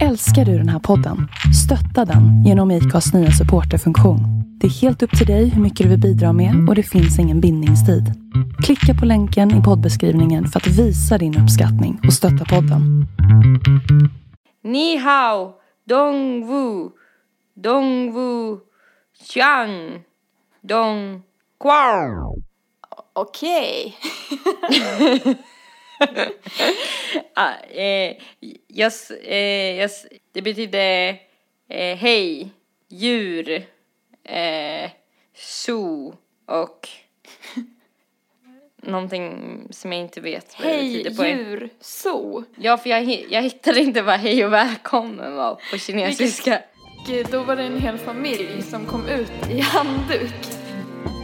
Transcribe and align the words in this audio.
Älskar 0.00 0.44
du 0.44 0.58
den 0.58 0.68
här 0.68 0.78
podden? 0.78 1.28
Stötta 1.64 2.04
den 2.04 2.44
genom 2.44 2.70
IKAs 2.70 3.14
nya 3.14 3.30
supporterfunktion. 3.30 4.20
Det 4.60 4.66
är 4.66 4.70
helt 4.70 5.02
upp 5.02 5.18
till 5.18 5.26
dig 5.26 5.48
hur 5.48 5.62
mycket 5.62 5.84
du 5.84 5.90
vill 5.90 6.00
bidra 6.00 6.32
med 6.32 6.68
och 6.68 6.74
det 6.74 6.82
finns 6.82 7.18
ingen 7.18 7.40
bindningstid. 7.40 8.04
Klicka 8.64 8.94
på 9.00 9.06
länken 9.06 9.60
i 9.60 9.62
poddbeskrivningen 9.62 10.46
för 10.46 10.60
att 10.60 10.66
visa 10.66 11.18
din 11.18 11.38
uppskattning 11.42 12.00
och 12.06 12.12
stötta 12.12 12.44
podden. 12.44 13.06
Ni 14.64 14.96
hao, 14.96 15.54
dong 15.88 16.46
wu, 16.46 16.90
dong 17.54 18.12
wu, 18.12 18.58
xiang, 19.24 20.02
dong 20.60 21.22
quao. 21.60 22.36
Okej. 23.12 23.96
Ah, 27.34 27.54
eh, 27.70 28.16
jag, 28.66 28.86
s- 28.86 29.10
eh, 29.10 29.90
det 30.32 30.42
betyder 30.42 31.08
eh, 31.68 31.96
hej, 31.96 32.50
djur, 32.88 33.50
eh, 34.24 34.90
zoo 35.34 36.14
och 36.46 36.88
någonting 38.76 39.60
som 39.70 39.92
jag 39.92 40.00
inte 40.00 40.20
vet 40.20 40.56
vad 40.58 40.68
det 40.68 40.72
Hej 40.74 40.92
betyder 41.04 41.16
på 41.16 41.24
djur, 41.26 41.68
zoo. 41.80 42.44
Ja, 42.56 42.76
för 42.78 42.90
jag, 42.90 43.02
jag 43.30 43.42
hittade 43.42 43.80
inte 43.80 44.02
vad 44.02 44.20
hej 44.20 44.44
och 44.46 44.52
välkommen 44.52 45.34
var 45.36 45.54
på 45.70 45.78
kinesiska. 45.78 46.62
Då 47.30 47.42
var 47.42 47.56
det 47.56 47.62
en 47.62 47.80
hel 47.80 47.98
familj 47.98 48.62
som 48.62 48.86
kom 48.86 49.08
ut 49.08 49.32
i 49.50 49.60
handduk. 49.60 50.34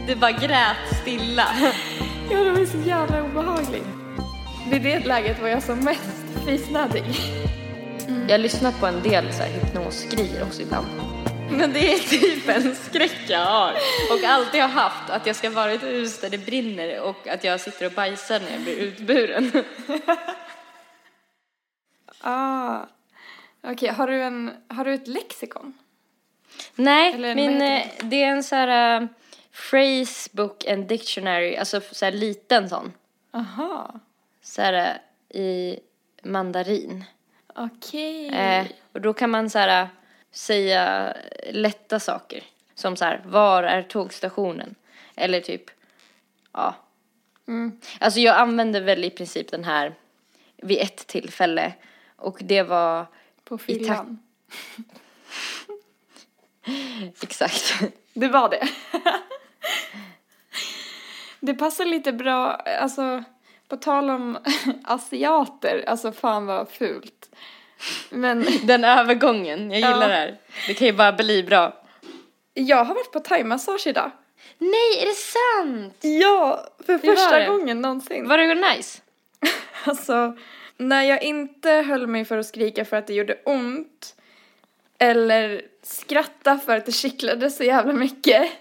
Det 0.07 0.15
bara 0.15 0.31
grät 0.31 1.01
stilla. 1.01 1.47
Ja, 2.31 2.43
det 2.43 2.51
var 2.51 2.65
så 2.65 2.77
jävla 2.89 3.23
obehagligt. 3.23 3.83
Vid 4.69 4.81
det 4.81 4.99
läget 4.99 5.41
var 5.41 5.47
jag 5.47 5.63
som 5.63 5.79
mest 5.79 6.45
fisnödig. 6.45 7.03
Jag 8.27 8.41
lyssnar 8.41 8.71
på 8.71 8.87
en 8.87 9.03
del 9.03 9.33
så 9.33 9.43
här 9.43 9.49
hypnosgrejer 9.49 10.43
också 10.43 10.61
ibland. 10.61 10.87
Men 11.51 11.73
det 11.73 11.93
är 11.93 11.99
typ 11.99 12.49
en 12.49 12.75
skräck 12.75 13.17
jag 13.27 13.45
har 13.45 13.71
och 14.11 14.23
alltid 14.23 14.61
har 14.61 14.69
haft 14.69 15.09
att 15.09 15.25
jag 15.25 15.35
ska 15.35 15.49
vara 15.49 15.71
i 15.71 15.75
ett 15.75 15.83
hus 15.83 16.21
där 16.21 16.29
det 16.29 16.37
brinner 16.37 17.01
och 17.01 17.27
att 17.27 17.43
jag 17.43 17.59
sitter 17.59 17.85
och 17.85 17.91
bajsar 17.91 18.39
när 18.39 18.51
jag 18.51 18.61
blir 18.61 18.77
utburen. 18.77 19.51
Ah. 22.21 22.85
Okej, 23.63 23.89
har, 23.89 24.07
du 24.07 24.21
en, 24.21 24.51
har 24.67 24.85
du 24.85 24.93
ett 24.93 25.07
lexikon? 25.07 25.77
Nej, 26.75 27.13
Eller 27.13 27.35
min, 27.35 27.61
eh, 27.61 27.67
heter 27.67 28.05
det 28.05 28.23
är 28.23 28.27
en 28.27 28.43
så 28.43 28.55
här 28.55 29.01
uh, 29.01 29.07
phrase 29.69 30.29
book 30.31 30.67
and 30.67 30.87
dictionary, 30.87 31.55
alltså 31.55 31.81
så 31.91 32.05
här 32.05 32.11
liten 32.11 32.69
sån. 32.69 32.93
Aha. 33.33 33.99
Så 34.49 34.61
här 34.61 35.01
i 35.29 35.79
mandarin. 36.23 37.03
Okej. 37.55 38.27
Eh, 38.27 38.67
och 38.91 39.01
då 39.01 39.13
kan 39.13 39.29
man 39.29 39.49
så 39.49 39.59
här, 39.59 39.89
säga 40.31 41.13
lätta 41.51 41.99
saker. 41.99 42.43
Som 42.75 42.95
så 42.95 43.05
här, 43.05 43.21
var 43.25 43.63
är 43.63 43.81
tågstationen? 43.81 44.75
Eller 45.15 45.41
typ, 45.41 45.63
ja. 46.51 46.75
Mm. 47.47 47.79
Alltså 47.99 48.19
jag 48.19 48.37
använde 48.37 48.79
väl 48.79 49.03
i 49.03 49.09
princip 49.09 49.51
den 49.51 49.63
här 49.63 49.95
vid 50.57 50.77
ett 50.77 51.07
tillfälle. 51.07 51.73
Och 52.15 52.37
det 52.41 52.63
var, 52.63 53.05
På 53.43 53.57
fyllan. 53.57 54.19
exakt. 57.21 57.73
Det 58.13 58.27
var 58.27 58.49
det. 58.49 58.69
det 61.39 61.53
passar 61.53 61.85
lite 61.85 62.13
bra, 62.13 62.55
alltså 62.55 63.23
på 63.69 63.77
tal 63.77 64.09
om 64.09 64.37
asiater, 64.83 65.83
alltså 65.87 66.11
fan 66.11 66.45
vad 66.45 66.69
fult. 66.69 67.29
Men 68.09 68.45
Den 68.63 68.83
övergången, 68.83 69.71
jag 69.71 69.79
gillar 69.79 70.01
Ja. 70.01 70.07
det 70.07 70.13
här. 70.13 70.37
Det 70.67 70.73
kan 70.73 70.87
ju 70.87 70.93
bara 70.93 71.11
bli 71.13 71.43
bra. 71.43 71.83
jag 72.53 72.83
har 72.85 72.95
varit 72.95 73.11
på 73.11 73.19
thaimassage 73.19 73.87
idag. 73.87 74.11
Nej, 74.57 75.01
är 75.01 75.05
det 75.05 75.15
sant? 75.15 75.97
Ja, 76.21 76.67
för 76.85 76.93
var 76.93 76.99
första 77.15 77.45
gången 77.47 77.81
någonsin. 77.81 78.27
Var 78.27 78.37
det 78.37 78.55
nice? 78.75 79.01
Alltså, 79.83 80.37
när 80.77 81.03
jag 81.03 81.23
inte 81.23 81.71
höll 81.71 82.07
mig 82.07 82.25
för 82.25 82.37
att 82.37 82.45
skrika 82.45 82.85
för 82.85 82.97
att 82.97 83.07
det 83.07 83.13
gjorde 83.13 83.37
ont 83.45 84.15
eller 84.97 85.61
skratta 85.83 86.57
för 86.57 86.77
att 86.77 86.85
det 86.85 86.91
kittlade 86.91 87.51
så 87.51 87.63
jävla 87.63 87.93
mycket 87.93 88.41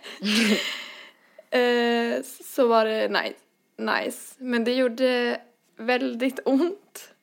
eh, 1.50 2.22
så 2.54 2.66
var 2.66 2.84
det 2.84 3.08
nice. 3.08 3.34
Nice. 3.78 4.34
Men 4.38 4.64
det 4.64 4.74
gjorde 4.74 5.40
väldigt 5.76 6.40
ont 6.44 7.14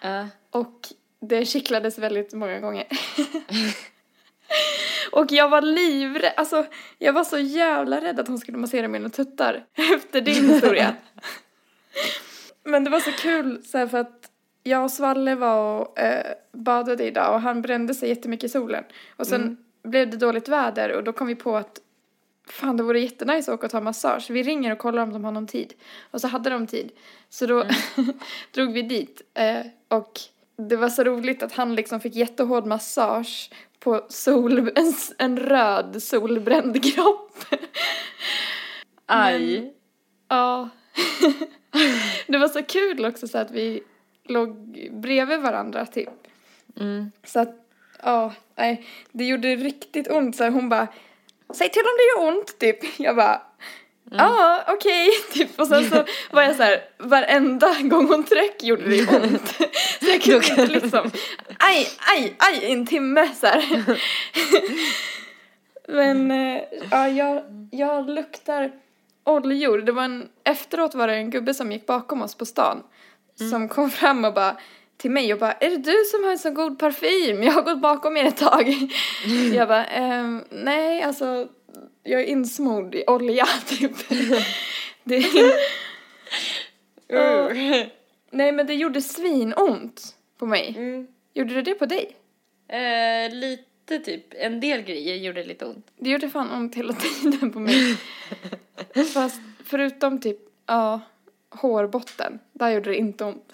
Ja. 0.00 0.28
och 0.50 0.88
det 1.20 1.44
kittlades 1.44 1.98
väldigt 1.98 2.32
många 2.34 2.60
gånger. 2.60 2.86
och 5.12 5.32
jag 5.32 5.48
var 5.48 5.62
livrädd, 5.62 6.32
alltså 6.36 6.66
jag 6.98 7.12
var 7.12 7.24
så 7.24 7.38
jävla 7.38 8.00
rädd 8.00 8.20
att 8.20 8.28
hon 8.28 8.38
skulle 8.38 8.58
massera 8.58 8.88
mina 8.88 9.08
tuttar 9.08 9.64
efter 9.94 10.20
din 10.20 10.48
historia. 10.48 10.94
Men 12.64 12.84
det 12.84 12.90
var 12.90 13.00
så 13.00 13.12
kul 13.12 13.64
så 13.64 13.78
här, 13.78 13.86
för 13.86 13.98
att 13.98 14.30
jag 14.62 14.84
och 14.84 14.90
Svalle 14.90 15.34
var 15.34 15.80
och 15.80 15.98
eh, 15.98 16.34
badade 16.52 17.04
idag 17.04 17.34
och 17.34 17.40
han 17.40 17.62
brände 17.62 17.94
sig 17.94 18.08
jättemycket 18.08 18.44
i 18.44 18.48
solen. 18.48 18.84
Och 19.16 19.26
sen 19.26 19.56
blev 19.82 20.10
det 20.10 20.16
dåligt 20.16 20.48
väder 20.48 20.92
och 20.92 21.04
då 21.04 21.12
kom 21.12 21.26
vi 21.26 21.34
på 21.34 21.56
att 21.56 21.78
fan 22.48 22.76
det 22.76 22.82
vore 22.82 23.00
jättenice 23.00 23.52
att 23.52 23.58
åka 23.58 23.66
och 23.66 23.72
ta 23.72 23.80
massage. 23.80 24.30
Vi 24.30 24.42
ringer 24.42 24.72
och 24.72 24.78
kollar 24.78 25.02
om 25.02 25.12
de 25.12 25.24
har 25.24 25.32
någon 25.32 25.46
tid. 25.46 25.74
Och 26.10 26.20
så 26.20 26.28
hade 26.28 26.50
de 26.50 26.66
tid. 26.66 26.92
Så 27.28 27.46
då 27.46 27.64
drog 28.54 28.72
vi 28.72 28.82
dit. 28.82 29.22
Eh, 29.34 29.66
och 29.88 30.20
det 30.56 30.76
var 30.76 30.88
så 30.88 31.04
roligt 31.04 31.42
att 31.42 31.52
han 31.52 31.74
liksom 31.74 32.00
fick 32.00 32.14
jättehård 32.14 32.66
massage 32.66 33.50
på 33.80 34.06
sol, 34.08 34.58
en, 34.74 34.94
en 35.18 35.38
röd 35.38 36.02
solbränd 36.02 36.94
kropp. 36.94 37.44
Aj. 39.06 39.74
Ja. 40.28 40.68
det 42.26 42.38
var 42.38 42.48
så 42.48 42.62
kul 42.62 43.04
också 43.04 43.28
så 43.28 43.38
att 43.38 43.50
vi 43.50 43.82
låg 44.24 44.78
bredvid 44.92 45.40
varandra 45.40 45.86
typ. 45.86 46.08
Mm. 46.80 47.12
Så 47.24 47.40
att, 47.40 47.54
ja, 48.02 48.32
nej, 48.56 48.86
det 49.12 49.24
gjorde 49.24 49.56
riktigt 49.56 50.10
ont 50.10 50.36
så 50.36 50.44
här, 50.44 50.50
hon 50.50 50.68
bara 50.68 50.88
Säg 51.54 51.68
till 51.70 51.82
om 51.82 51.96
det 51.96 52.20
gör 52.20 52.28
ont 52.28 52.58
typ. 52.58 53.00
Jag 53.00 53.16
bara 53.16 53.42
Ja, 54.10 54.64
okej, 54.68 55.10
typ. 55.32 55.60
Och 55.60 55.66
sen 55.66 55.90
så 55.90 56.04
var 56.30 56.42
jag 56.42 56.56
så 56.56 56.62
här, 56.62 56.84
varenda 56.98 57.74
gång 57.82 58.08
hon 58.08 58.24
tryck 58.24 58.62
gjorde 58.62 58.88
det 58.88 59.08
ont. 59.16 59.48
Så 60.00 60.06
jag 60.10 60.22
kunde 60.22 60.62
inte 60.62 60.66
liksom, 60.66 61.10
aj, 61.58 61.88
aj, 61.98 62.34
aj, 62.38 62.72
en 62.72 62.86
timme 62.86 63.28
så 63.34 63.46
här. 63.46 63.84
Men, 65.88 66.30
eh, 66.30 66.62
ja, 66.90 67.08
jag, 67.08 67.42
jag 67.70 68.10
luktar 68.10 68.72
oljor. 69.24 69.78
Det 69.78 69.92
var 69.92 70.02
en, 70.02 70.28
efteråt 70.44 70.94
var 70.94 71.08
det 71.08 71.14
en 71.14 71.30
gubbe 71.30 71.54
som 71.54 71.72
gick 71.72 71.86
bakom 71.86 72.22
oss 72.22 72.34
på 72.34 72.46
stan. 72.46 72.82
Som 73.50 73.68
kom 73.68 73.90
fram 73.90 74.24
och 74.24 74.34
bara 74.34 74.56
till 75.02 75.10
mig 75.10 75.32
och 75.32 75.38
bara, 75.38 75.52
är 75.52 75.70
det 75.70 75.76
du 75.76 76.04
som 76.10 76.24
har 76.24 76.30
en 76.30 76.38
så 76.38 76.50
god 76.50 76.78
parfym? 76.78 77.42
Jag 77.42 77.52
har 77.52 77.62
gått 77.62 77.80
bakom 77.80 78.16
er 78.16 78.24
ett 78.24 78.36
tag. 78.36 78.74
jag 79.54 79.68
bara, 79.68 79.84
ehm, 79.84 80.44
nej 80.50 81.02
alltså, 81.02 81.48
jag 82.02 82.20
är 82.20 82.24
insmord 82.26 82.94
i 82.94 83.04
olja 83.06 83.46
typ. 83.66 83.92
det, 85.04 85.24
Ja. 87.08 87.50
nej 88.30 88.52
men 88.52 88.66
det 88.66 88.74
gjorde 88.74 89.00
svinont 89.02 90.16
på 90.38 90.46
mig. 90.46 90.74
Mm. 90.76 91.06
Gjorde 91.34 91.54
det 91.54 91.62
det 91.62 91.74
på 91.74 91.86
dig? 91.86 92.16
Eh, 92.68 93.34
lite 93.34 93.98
typ, 94.04 94.24
en 94.30 94.60
del 94.60 94.82
grejer 94.82 95.16
gjorde 95.16 95.44
lite 95.44 95.64
ont. 95.64 95.86
Det 95.98 96.10
gjorde 96.10 96.28
fan 96.30 96.50
ont 96.50 96.74
hela 96.74 96.92
tiden 97.22 97.52
på 97.52 97.58
mig. 97.58 97.96
Fast 99.14 99.40
förutom 99.64 100.20
typ, 100.20 100.38
ja, 100.66 101.00
hårbotten, 101.50 102.38
där 102.52 102.70
gjorde 102.70 102.90
det 102.90 102.96
inte 102.96 103.24
ont. 103.24 103.52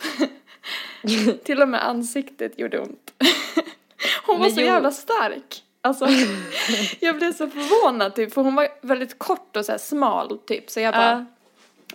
Till 1.44 1.62
och 1.62 1.68
med 1.68 1.86
ansiktet 1.88 2.58
gjorde 2.58 2.78
ont. 2.80 3.12
Hon 4.26 4.40
var 4.40 4.48
så 4.50 4.60
jävla 4.60 4.90
stark. 4.90 5.62
Alltså, 5.80 6.06
jag 7.00 7.16
blev 7.16 7.32
så 7.32 7.48
förvånad 7.48 8.14
typ, 8.14 8.34
för 8.34 8.42
hon 8.42 8.54
var 8.54 8.68
väldigt 8.80 9.18
kort 9.18 9.56
och 9.56 9.64
så 9.64 9.72
här 9.72 9.78
smal 9.78 10.38
typ, 10.38 10.70
så 10.70 10.80
jag 10.80 10.94
bara, 10.94 11.26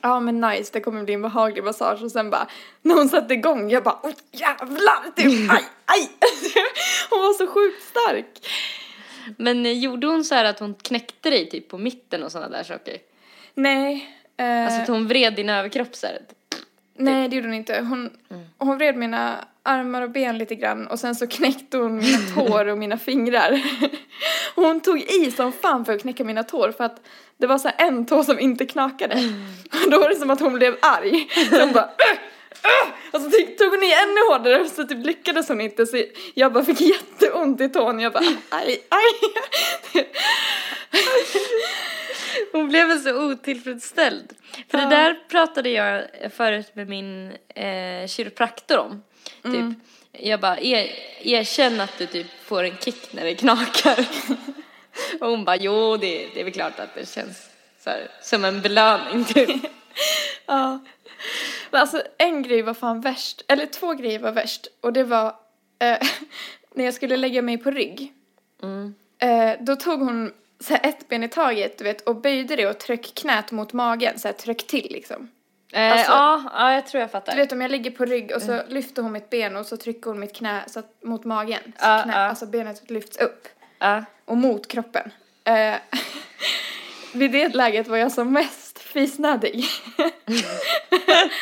Ja. 0.01 0.09
ja 0.09 0.19
men 0.19 0.41
nice, 0.41 0.69
det 0.73 0.79
kommer 0.81 1.03
bli 1.03 1.13
en 1.13 1.21
behaglig 1.21 1.63
massage 1.63 2.03
och 2.03 2.11
sen 2.11 2.29
bara, 2.29 2.47
när 2.81 2.95
hon 2.95 3.09
satte 3.09 3.33
igång, 3.33 3.69
jag 3.69 3.83
bara, 3.83 3.99
oj 4.03 4.15
jävlar, 4.31 5.11
typ, 5.15 5.51
aj, 5.51 5.63
aj. 5.85 6.09
hon 7.09 7.19
var 7.19 7.33
så 7.33 7.47
sjukt 7.47 7.83
stark. 7.83 8.49
Men 9.37 9.65
eh, 9.65 9.71
gjorde 9.71 10.07
hon 10.07 10.23
så 10.23 10.35
här 10.35 10.45
att 10.45 10.59
hon 10.59 10.73
knäckte 10.75 11.29
dig 11.29 11.49
typ 11.49 11.67
på 11.69 11.77
mitten 11.77 12.23
och 12.23 12.31
sådana 12.31 12.49
där 12.57 12.63
saker? 12.63 12.97
Nej. 13.53 14.09
eh, 14.37 14.65
Alltså 14.65 14.81
att 14.81 14.87
hon 14.87 15.07
vred 15.07 15.35
din 15.35 15.49
överkropp 15.49 15.95
så 15.95 16.07
här. 16.07 16.21
Nej, 16.97 17.29
det 17.29 17.35
gjorde 17.35 17.47
hon 17.47 17.55
inte. 17.55 17.79
Hon, 17.79 18.09
hon 18.57 18.77
vred 18.77 18.95
mina 18.95 19.45
armar 19.63 20.01
och 20.01 20.09
ben 20.09 20.37
lite 20.37 20.55
grann 20.55 20.87
och 20.87 20.99
sen 20.99 21.15
så 21.15 21.27
knäckte 21.27 21.77
hon 21.77 21.95
mina 21.95 22.17
tår 22.35 22.67
och 22.67 22.77
mina 22.77 22.97
fingrar. 22.97 23.61
Hon 24.55 24.79
tog 24.79 24.99
i 24.99 25.31
som 25.31 25.51
fan 25.51 25.85
för 25.85 25.93
att 25.93 26.01
knäcka 26.01 26.23
mina 26.23 26.43
tår 26.43 26.71
för 26.71 26.83
att 26.83 27.01
det 27.37 27.47
var 27.47 27.57
så 27.57 27.69
en 27.77 28.05
tå 28.05 28.23
som 28.23 28.39
inte 28.39 28.65
knakade. 28.65 29.15
Och 29.85 29.91
då 29.91 29.99
var 29.99 30.09
det 30.09 30.15
som 30.15 30.29
att 30.29 30.39
hon 30.39 30.53
blev 30.53 30.75
arg. 30.81 31.27
Så 31.49 31.59
hon 31.59 31.71
bara 31.73 31.83
"Äh!" 31.83 32.19
"Åh!" 32.63 32.89
och 33.11 33.21
så 33.21 33.29
typ 33.29 33.57
tog 33.57 33.69
hon 33.69 33.83
i 33.83 33.91
ännu 33.91 34.19
hårdare 34.29 34.69
så 34.69 34.83
typ 34.83 35.05
lyckades 35.05 35.47
hon 35.49 35.61
inte 35.61 35.85
så 35.85 36.03
jag 36.33 36.53
bara 36.53 36.65
fick 36.65 36.81
jätteont 36.81 37.61
i 37.61 37.69
tån. 37.69 37.99
Jag 37.99 38.13
bara 38.13 38.23
aj, 38.49 38.83
aj. 38.89 40.05
Hon 42.51 42.67
blev 42.69 42.99
så 42.99 43.31
otillfredsställd. 43.31 44.33
För 44.69 44.77
Ja. 44.77 44.83
det 44.83 44.95
där 44.95 45.19
pratade 45.29 45.69
jag 45.69 46.03
förut 46.33 46.75
med 46.75 46.89
min 46.89 47.31
eh, 47.55 48.07
kiropraktor 48.07 48.77
om. 48.77 49.03
Typ. 49.43 49.79
Jag 50.11 50.39
bara, 50.39 50.59
er, 50.59 50.89
erkänn 51.21 51.81
att 51.81 51.97
du 51.97 52.05
typ 52.05 52.27
får 52.45 52.63
en 52.63 52.77
kick 52.77 53.13
när 53.13 53.23
det 53.23 53.35
knakar. 53.35 54.07
Och 55.21 55.27
hon 55.29 55.45
bara, 55.45 55.55
jo 55.55 55.97
det, 55.97 56.27
det 56.33 56.39
är 56.39 56.43
väl 56.43 56.53
klart 56.53 56.79
att 56.79 56.95
det 56.95 57.09
känns 57.09 57.49
så 57.79 57.89
här, 57.89 58.07
som 58.21 58.45
en 58.45 58.61
belöning 58.61 59.25
typ. 59.25 59.49
Ja. 60.45 60.79
Men 61.71 61.81
alltså 61.81 62.01
en 62.17 62.43
grej 62.43 62.61
var 62.61 62.73
fan 62.73 63.01
värst, 63.01 63.41
eller 63.47 63.65
två 63.65 63.93
grejer 63.93 64.19
var 64.19 64.31
värst. 64.31 64.67
Och 64.81 64.93
det 64.93 65.03
var 65.03 65.35
eh, 65.79 65.97
när 66.75 66.85
jag 66.85 66.93
skulle 66.93 67.17
lägga 67.17 67.41
mig 67.41 67.57
på 67.57 67.71
rygg. 67.71 68.13
Mm. 68.63 68.95
Eh, 69.19 69.55
då 69.63 69.75
tog 69.75 69.99
hon 69.99 70.33
så 70.59 70.75
ett 70.83 71.07
ben 71.09 71.23
i 71.23 71.27
taget, 71.29 71.77
du 71.77 71.83
vet, 71.83 72.01
och 72.01 72.15
böjde 72.15 72.55
det 72.55 72.67
och 72.67 72.77
tryck 72.79 73.15
knät 73.15 73.51
mot 73.51 73.73
magen, 73.73 74.19
så 74.19 74.27
här 74.27 74.33
tryck 74.35 74.67
till 74.67 74.87
liksom. 74.91 75.29
Eh, 75.73 75.91
Alltså- 75.91 76.11
ja, 76.11 76.43
ja, 76.53 76.73
jag 76.73 76.87
tror 76.87 76.99
jag 77.01 77.07
Du 77.09 77.11
fattar. 77.11 77.35
vet 77.35 77.51
om 77.51 77.61
jag 77.61 77.71
ligger 77.71 77.91
på 77.91 78.05
rygg 78.05 78.31
och 78.35 78.41
så 78.41 78.61
lyfter 78.67 79.01
hon 79.01 79.11
mitt 79.11 79.29
ben 79.29 79.55
och 79.55 79.65
så 79.65 79.77
trycker 79.77 80.09
hon 80.09 80.19
mitt 80.19 80.35
knä 80.35 80.63
så 80.67 80.79
att, 80.79 81.03
mot 81.03 81.23
magen. 81.23 81.61
Så 81.63 81.85
Ja, 81.87 82.01
knä, 82.03 82.13
ja. 82.13 82.19
Alltså 82.19 82.45
benet 82.45 82.89
lyfts 82.91 83.17
upp 83.17 83.47
Ja. 83.79 84.03
och 84.25 84.37
mot 84.37 84.67
kroppen. 84.67 85.11
Eh, 85.43 85.75
vid 87.13 87.31
det 87.31 87.55
läget 87.55 87.87
var 87.87 87.97
jag 87.97 88.11
som 88.11 88.33
mest 88.33 88.62
fisnödig. 88.93 89.65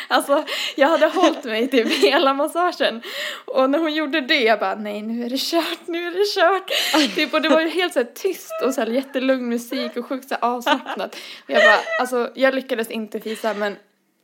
alltså 0.08 0.44
jag 0.76 0.88
hade 0.88 1.06
hållit 1.06 1.44
mig 1.44 1.68
till 1.68 1.86
hela 1.88 2.34
massagen 2.34 3.02
och 3.44 3.70
när 3.70 3.78
hon 3.78 3.94
gjorde 3.94 4.20
det 4.20 4.40
jag 4.40 4.58
bara 4.60 4.74
nej 4.74 5.02
nu 5.02 5.24
är 5.24 5.30
det 5.30 5.40
kört, 5.40 5.86
nu 5.86 6.06
är 6.06 6.10
det 6.10 6.34
kört. 6.34 7.14
typ, 7.14 7.34
och 7.34 7.42
det 7.42 7.48
var 7.48 7.60
ju 7.60 7.68
helt 7.68 7.92
så 7.92 7.98
här 7.98 8.08
tyst 8.14 8.52
och 8.64 8.74
så 8.74 8.80
här 8.80 8.88
jättelugn 8.88 9.48
musik 9.48 9.96
och 9.96 10.06
sjukt 10.06 10.28
så 10.28 10.34
här 10.34 10.44
avslappnat. 10.44 11.14
Och 11.44 11.50
jag 11.50 11.62
bara 11.62 11.78
alltså 12.00 12.30
jag 12.34 12.54
lyckades 12.54 12.90
inte 12.90 13.20
fisa 13.20 13.54
men 13.54 13.76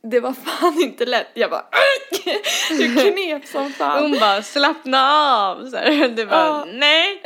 det 0.03 0.19
var 0.19 0.33
fan 0.33 0.81
inte 0.81 1.05
lätt. 1.05 1.27
Jag 1.33 1.49
bara 1.49 1.65
du 2.69 2.95
knep 2.95 3.45
som 3.45 3.73
fan. 3.73 4.01
Hon 4.03 4.19
bara, 4.19 4.41
slappna 4.41 5.11
av. 5.11 5.69
Så 5.69 5.77
här. 5.77 6.07
Du 6.07 6.25
bara, 6.25 6.39
Ja. 6.45 6.65
nej. 6.73 7.21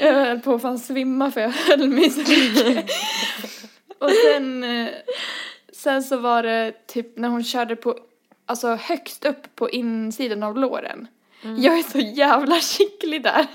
Jag 0.00 0.12
höll 0.12 0.40
på 0.40 0.54
att 0.54 0.62
fan 0.62 0.78
svimma 0.78 1.30
för 1.30 1.40
jag 1.40 1.50
höll 1.50 1.88
mig 1.88 2.10
så 2.10 2.20
mycket. 2.20 2.90
Och 4.04 4.10
sen, 4.32 4.64
eh, 4.64 4.88
sen 5.72 6.02
så 6.02 6.16
var 6.16 6.42
det 6.42 6.72
typ 6.86 7.16
när 7.16 7.28
hon 7.28 7.44
körde 7.44 7.76
på, 7.76 7.98
alltså 8.46 8.74
högst 8.74 9.24
upp 9.24 9.54
på 9.56 9.70
insidan 9.70 10.42
av 10.42 10.58
låren. 10.58 11.08
Jag 11.58 11.78
är 11.78 11.82
så 11.82 11.98
jävla 11.98 12.54
skicklig 12.60 13.22
där. 13.22 13.46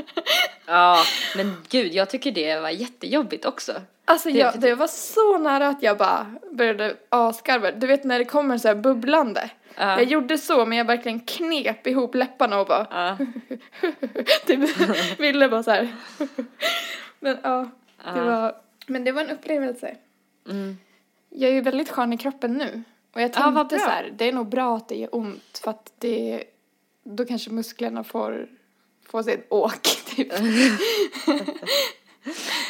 Ja, 0.65 1.03
men 1.35 1.55
gud, 1.69 1.93
jag 1.93 2.09
tycker 2.09 2.31
det 2.31 2.59
var 2.59 2.69
jättejobbigt 2.69 3.45
också. 3.45 3.81
Alltså 4.05 4.29
Det- 4.29 4.37
jag, 4.39 4.59
det 4.59 4.75
var 4.75 4.87
så 4.87 5.37
nära 5.37 5.67
att 5.67 5.83
jag 5.83 5.97
bara 5.97 6.35
började 6.51 6.95
asgarva. 7.09 7.71
Du 7.71 7.87
vet 7.87 8.03
när 8.03 8.19
det 8.19 8.25
kommer 8.25 8.57
så 8.57 8.67
här 8.67 8.75
bubblande. 8.75 9.49
Ja. 9.75 9.89
Jag 9.89 10.03
gjorde 10.03 10.37
så 10.37 10.65
men 10.65 10.77
jag 10.77 10.85
verkligen 10.85 11.19
knep 11.19 11.87
ihop 11.87 12.15
läpparna 12.15 12.59
och 12.59 12.67
bara 12.67 12.87
Ja. 12.91 13.17
typ 14.45 14.69
ville 15.19 15.49
bara 15.49 15.63
så 15.63 15.71
här. 15.71 15.95
Men 17.19 17.37
ja, 17.43 17.69
det 18.03 18.19
Ja. 18.19 18.23
var, 18.25 18.55
men 18.87 19.03
det 19.03 19.11
var 19.11 19.21
en 19.21 19.29
upplevelse. 19.29 19.95
Mm. 20.49 20.77
Jag 21.29 21.49
är 21.49 21.53
ju 21.53 21.61
väldigt 21.61 21.89
skön 21.89 22.13
i 22.13 22.17
kroppen 22.17 22.53
nu. 22.53 22.83
Och 23.13 23.21
jag 23.21 23.29
Ja, 23.29 23.33
tänkte 23.55 23.75
bra. 23.75 23.85
så 23.85 23.89
här, 23.91 24.13
det 24.17 24.25
är 24.29 24.33
nog 24.33 24.49
bra 24.49 24.77
att 24.77 24.87
det 24.89 24.95
gör 24.95 25.15
ont 25.15 25.59
för 25.63 25.71
att 25.71 25.93
det, 25.97 26.43
då 27.03 27.25
kanske 27.25 27.49
musklerna 27.49 28.03
får, 28.03 28.47
får 29.05 29.23
sig 29.23 29.33
ett 29.33 29.45
åk 29.49 29.81
typ. 30.05 30.31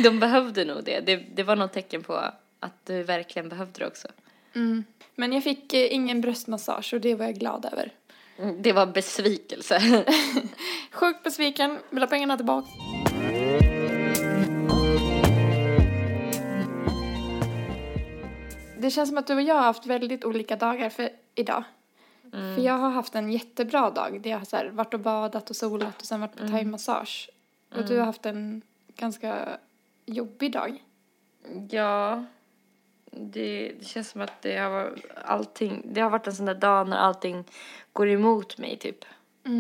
De 0.04 0.20
behövde 0.20 0.66
nog 0.66 0.84
det. 0.84 1.00
det. 1.00 1.16
Det 1.16 1.44
var 1.44 1.56
något 1.56 1.74
tecken 1.74 2.04
på 2.04 2.14
att 2.60 2.86
du 2.86 3.04
verkligen 3.04 3.50
behövde 3.50 3.80
det 3.80 3.88
också. 3.88 4.08
Mm. 4.56 4.84
Men 5.16 5.34
jag 5.34 5.44
fick 5.44 5.74
eh, 5.74 5.94
ingen 5.94 6.22
bröstmassage 6.22 6.94
och 6.94 7.02
det 7.02 7.16
var 7.16 7.26
jag 7.26 7.36
glad 7.36 7.66
över. 7.72 7.92
Mm, 8.40 8.62
Det 8.62 8.72
var 8.74 8.86
besvikelse. 8.86 10.06
Sjukt 10.92 11.24
besviken, 11.24 11.78
vill 11.90 12.04
ha 12.04 12.08
pengarna 12.08 12.38
tillbaka. 12.38 12.68
Det 18.80 18.92
känns 18.92 19.10
som 19.10 19.18
att 19.18 19.28
du 19.28 19.36
och 19.36 19.42
jag 19.42 19.56
har 19.56 19.62
haft 19.62 19.86
väldigt 19.86 20.26
olika 20.26 20.56
dagar 20.56 20.90
för 20.90 21.10
idag. 21.36 21.64
För 22.32 22.62
jag 22.62 22.74
har 22.74 22.90
haft 22.90 23.16
en 23.16 23.32
jättebra 23.32 23.90
dag 23.90 24.22
där 24.22 24.30
jag 24.30 24.38
har 24.38 24.46
så 24.46 24.56
här 24.56 24.70
varit 24.70 24.94
och 24.94 25.00
badat 25.00 25.50
och 25.50 25.56
solat 25.56 26.02
och 26.02 26.06
sen 26.06 26.22
varit 26.22 26.36
på 26.36 26.48
thaimassage. 26.48 27.30
Och 27.76 27.86
du 27.86 27.98
har 27.98 28.06
haft 28.06 28.26
en 28.26 28.62
ganska 28.96 29.58
jobbig 30.06 30.52
dag. 30.52 30.84
ja, 31.70 32.26
det, 33.12 33.74
det 33.80 33.86
känns 33.86 34.10
som 34.10 34.22
att 34.22 34.42
det 34.42 34.58
har, 34.58 34.96
allting, 35.26 35.82
det 35.86 36.02
har 36.02 36.10
varit 36.10 36.28
en 36.28 36.36
sån 36.36 36.46
där 36.46 36.56
dag 36.56 36.90
när 36.90 36.98
allting 36.98 37.44
går 37.94 38.10
emot 38.10 38.58
mig 38.58 38.78
typ. 38.78 39.06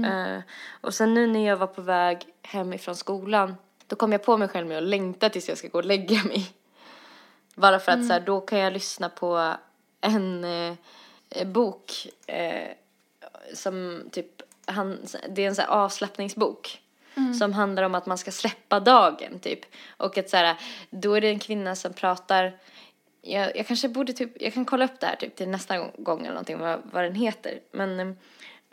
Eh, 0.06 0.42
och 0.81 0.94
sen 0.94 1.13
nu 1.13 1.27
när 1.27 1.48
jag 1.48 1.57
var 1.57 1.68
på 1.68 1.81
väg 1.81 2.18
hem 2.42 2.74
ifrån 2.74 2.95
skolan, 2.95 3.56
då 3.88 3.95
kom 3.95 4.12
jag 4.12 4.24
på 4.24 4.38
mig 4.38 4.48
själv 4.48 4.68
med 4.68 4.77
att 4.77 4.83
längta 4.83 5.30
tills 5.30 5.50
jag 5.50 5.57
ska 5.57 5.68
gå 5.68 5.77
och 5.77 5.86
lägga 5.86 6.24
mig. 6.24 6.51
Bara 7.59 7.79
för 7.79 7.91
att 7.91 8.07
så 8.07 8.13
här, 8.13 8.19
då 8.19 8.41
kan 8.41 8.59
jag 8.59 8.73
lyssna 8.73 9.09
på 9.09 9.53
en 10.01 10.44
eh, 10.44 10.73
eh, 11.29 11.47
bok 11.47 12.07
eh, 12.27 12.67
som 13.53 14.03
typ, 14.11 14.41
han, 14.65 14.97
det 15.29 15.44
är 15.44 15.47
en 15.47 15.56
sån 15.56 15.65
här 15.65 15.71
avslappningsbok. 15.71 16.81
Som 17.39 17.53
handlar 17.53 17.83
om 17.83 17.95
att 17.95 18.06
man 18.06 18.17
ska 18.17 18.31
släppa 18.31 18.79
dagen 18.79 19.39
typ. 19.39 19.59
Och 19.97 20.17
att 20.17 20.29
så 20.29 20.38
här, 20.38 20.56
då 20.89 21.13
är 21.13 21.21
det 21.21 21.29
en 21.29 21.39
kvinna 21.39 21.75
som 21.75 21.94
pratar, 21.94 22.57
jag, 23.21 23.57
jag 23.57 23.67
kanske 23.67 23.89
borde 23.89 24.13
typ, 24.13 24.41
jag 24.41 24.53
kan 24.53 24.65
kolla 24.65 24.85
upp 24.85 25.00
det 25.00 25.06
här 25.07 25.15
typ 25.15 25.35
till 25.35 25.50
nästa 25.50 25.77
gång- 25.77 25.91
gång 25.97 26.19
eller 26.19 26.29
någonting 26.29 26.59
vad, 26.59 26.79
vad 26.91 27.03
den 27.03 27.15
heter. 27.15 27.59
Men 27.71 28.17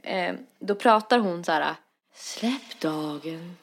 eh, 0.02 0.34
då 0.58 0.74
pratar 0.74 1.18
hon 1.18 1.44
så 1.44 1.52
här, 1.52 1.74
släpp 2.14 2.80
dagen 2.80 3.56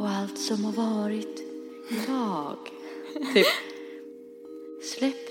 och 0.00 0.08
allt 0.08 0.38
som 0.38 0.64
har 0.64 0.72
varit 0.72 1.40
idag. 1.90 2.56
typ. 3.34 3.46
Släpp 4.94 5.28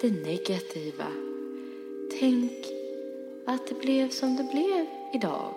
det 0.00 0.10
negativa. 0.10 1.06
Tänk 2.20 2.52
att 3.46 3.66
det 3.68 3.74
blev 3.74 4.10
som 4.10 4.36
det 4.36 4.44
blev 4.44 4.86
idag. 5.14 5.54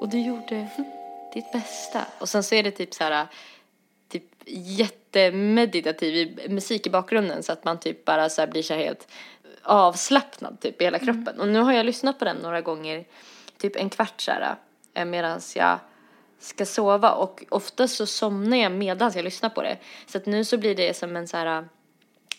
Och 0.00 0.08
du 0.08 0.20
gjorde 0.20 0.68
ditt 1.34 1.52
bästa. 1.52 2.04
Och 2.18 2.28
sen 2.28 2.42
så 2.42 2.54
är 2.54 2.62
det 2.62 2.70
typ 2.70 2.94
så 2.94 3.04
här 3.04 3.26
typ 4.08 4.24
jättemeditativ 4.46 6.40
musik 6.48 6.86
i 6.86 6.90
bakgrunden 6.90 7.42
så 7.42 7.52
att 7.52 7.64
man 7.64 7.80
typ 7.80 8.04
bara 8.04 8.28
så 8.28 8.46
blir 8.46 8.62
så 8.62 8.74
här 8.74 8.80
helt 8.80 9.08
avslappnad 9.62 10.60
typ 10.60 10.80
i 10.80 10.84
hela 10.84 10.98
kroppen. 10.98 11.40
Och 11.40 11.48
nu 11.48 11.58
har 11.58 11.72
jag 11.72 11.86
lyssnat 11.86 12.18
på 12.18 12.24
den 12.24 12.36
några 12.36 12.60
gånger, 12.60 13.04
typ 13.58 13.76
en 13.76 13.90
kvart 13.90 14.20
så 14.20 14.30
här 14.30 14.56
eh, 14.94 15.04
medans 15.04 15.56
jag 15.56 15.78
ska 16.38 16.66
sova 16.66 17.12
och 17.12 17.44
ofta 17.48 17.88
så 17.88 18.06
somnar 18.06 18.56
jag 18.56 18.72
medans 18.72 19.16
jag 19.16 19.24
lyssnar 19.24 19.50
på 19.50 19.62
det. 19.62 19.78
Så 20.06 20.18
att 20.18 20.26
nu 20.26 20.44
så 20.44 20.58
blir 20.58 20.74
det 20.74 20.96
som 20.96 21.16
en 21.16 21.28
så 21.28 21.36
här 21.36 21.68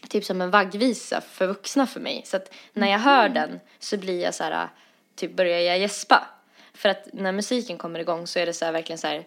typ 0.07 0.25
som 0.25 0.41
en 0.41 0.51
vaggvisa 0.51 1.21
för 1.21 1.47
vuxna 1.47 1.87
för 1.87 1.99
mig. 1.99 2.21
Så 2.25 2.37
att 2.37 2.53
när 2.73 2.91
jag 2.91 2.99
hör 2.99 3.29
den 3.29 3.59
så 3.79 3.97
blir 3.97 4.21
jag 4.21 4.35
så 4.35 4.43
här, 4.43 4.69
typ 5.15 5.35
börjar 5.35 5.59
jag 5.59 5.79
gäspa. 5.79 6.27
För 6.73 6.89
att 6.89 7.07
när 7.13 7.31
musiken 7.31 7.77
kommer 7.77 7.99
igång 7.99 8.27
så 8.27 8.39
är 8.39 8.45
det 8.45 8.53
så 8.53 8.65
här 8.65 8.71
verkligen 8.71 8.99
så 8.99 9.07
här 9.07 9.25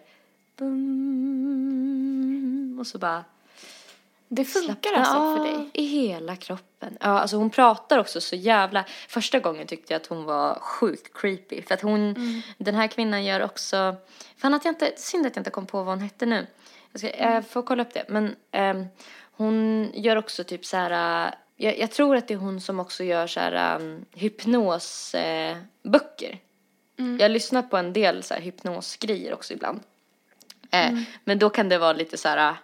bum, 0.57 1.83
och 2.79 2.87
så 2.87 2.97
bara 2.97 3.23
Det 4.27 4.45
funkar 4.45 4.89
slappna 4.89 5.05
alltså 5.05 5.37
för 5.37 5.43
dig? 5.45 5.69
i 5.73 5.85
hela 5.85 6.35
kroppen. 6.35 6.97
Ja, 6.99 7.07
alltså 7.07 7.37
hon 7.37 7.49
pratar 7.49 7.99
också 7.99 8.21
så 8.21 8.35
jävla... 8.35 8.85
Första 9.07 9.39
gången 9.39 9.67
tyckte 9.67 9.93
jag 9.93 9.99
att 10.01 10.07
hon 10.07 10.23
var 10.23 10.59
sjukt 10.59 11.17
creepy. 11.17 11.61
För 11.61 11.73
att 11.73 11.81
hon, 11.81 12.15
den 12.57 12.75
här 12.75 12.87
kvinnan 12.87 13.25
gör 13.25 13.43
också... 13.43 13.95
Fan 14.37 14.53
att 14.53 14.65
jag 14.65 14.71
inte, 14.71 14.93
synd 14.97 15.25
att 15.25 15.35
jag 15.35 15.41
inte 15.41 15.51
kom 15.51 15.65
på 15.65 15.77
vad 15.77 15.87
hon 15.87 15.99
hette 15.99 16.25
nu. 16.25 16.47
Jag, 16.91 16.99
ska, 16.99 17.17
jag 17.17 17.47
får 17.47 17.61
kolla 17.61 17.83
upp 17.83 17.93
det. 17.93 18.05
Men 18.07 18.35
ehm, 18.51 18.85
hon 19.43 19.91
gör 19.93 20.15
också 20.15 20.43
typ 20.43 20.65
så 20.65 20.77
här... 20.77 21.27
äh, 21.27 21.33
jag, 21.55 21.79
jag 21.79 21.91
tror 21.91 22.15
att 22.15 22.27
det 22.27 22.33
är 22.33 22.37
hon 22.37 22.61
som 22.61 22.79
också 22.79 23.03
gör 23.03 23.27
så 23.27 23.39
här 23.39 23.79
um, 23.81 24.05
hypnosböcker. 24.11 25.67
Böcker. 25.83 26.39
Jag 27.19 27.31
lyssnar 27.31 27.61
på 27.61 27.77
en 27.77 27.93
del 27.93 28.23
så 28.23 28.33
här 28.33 28.41
hypnosgrejer 28.41 29.33
också 29.33 29.53
ibland. 29.53 29.79
Eh, 30.71 30.97
Men 31.23 31.39
då 31.39 31.49
kan 31.49 31.69
det 31.69 31.77
vara 31.77 31.93
lite 31.93 32.17
så 32.17 32.27
här... 32.27 32.55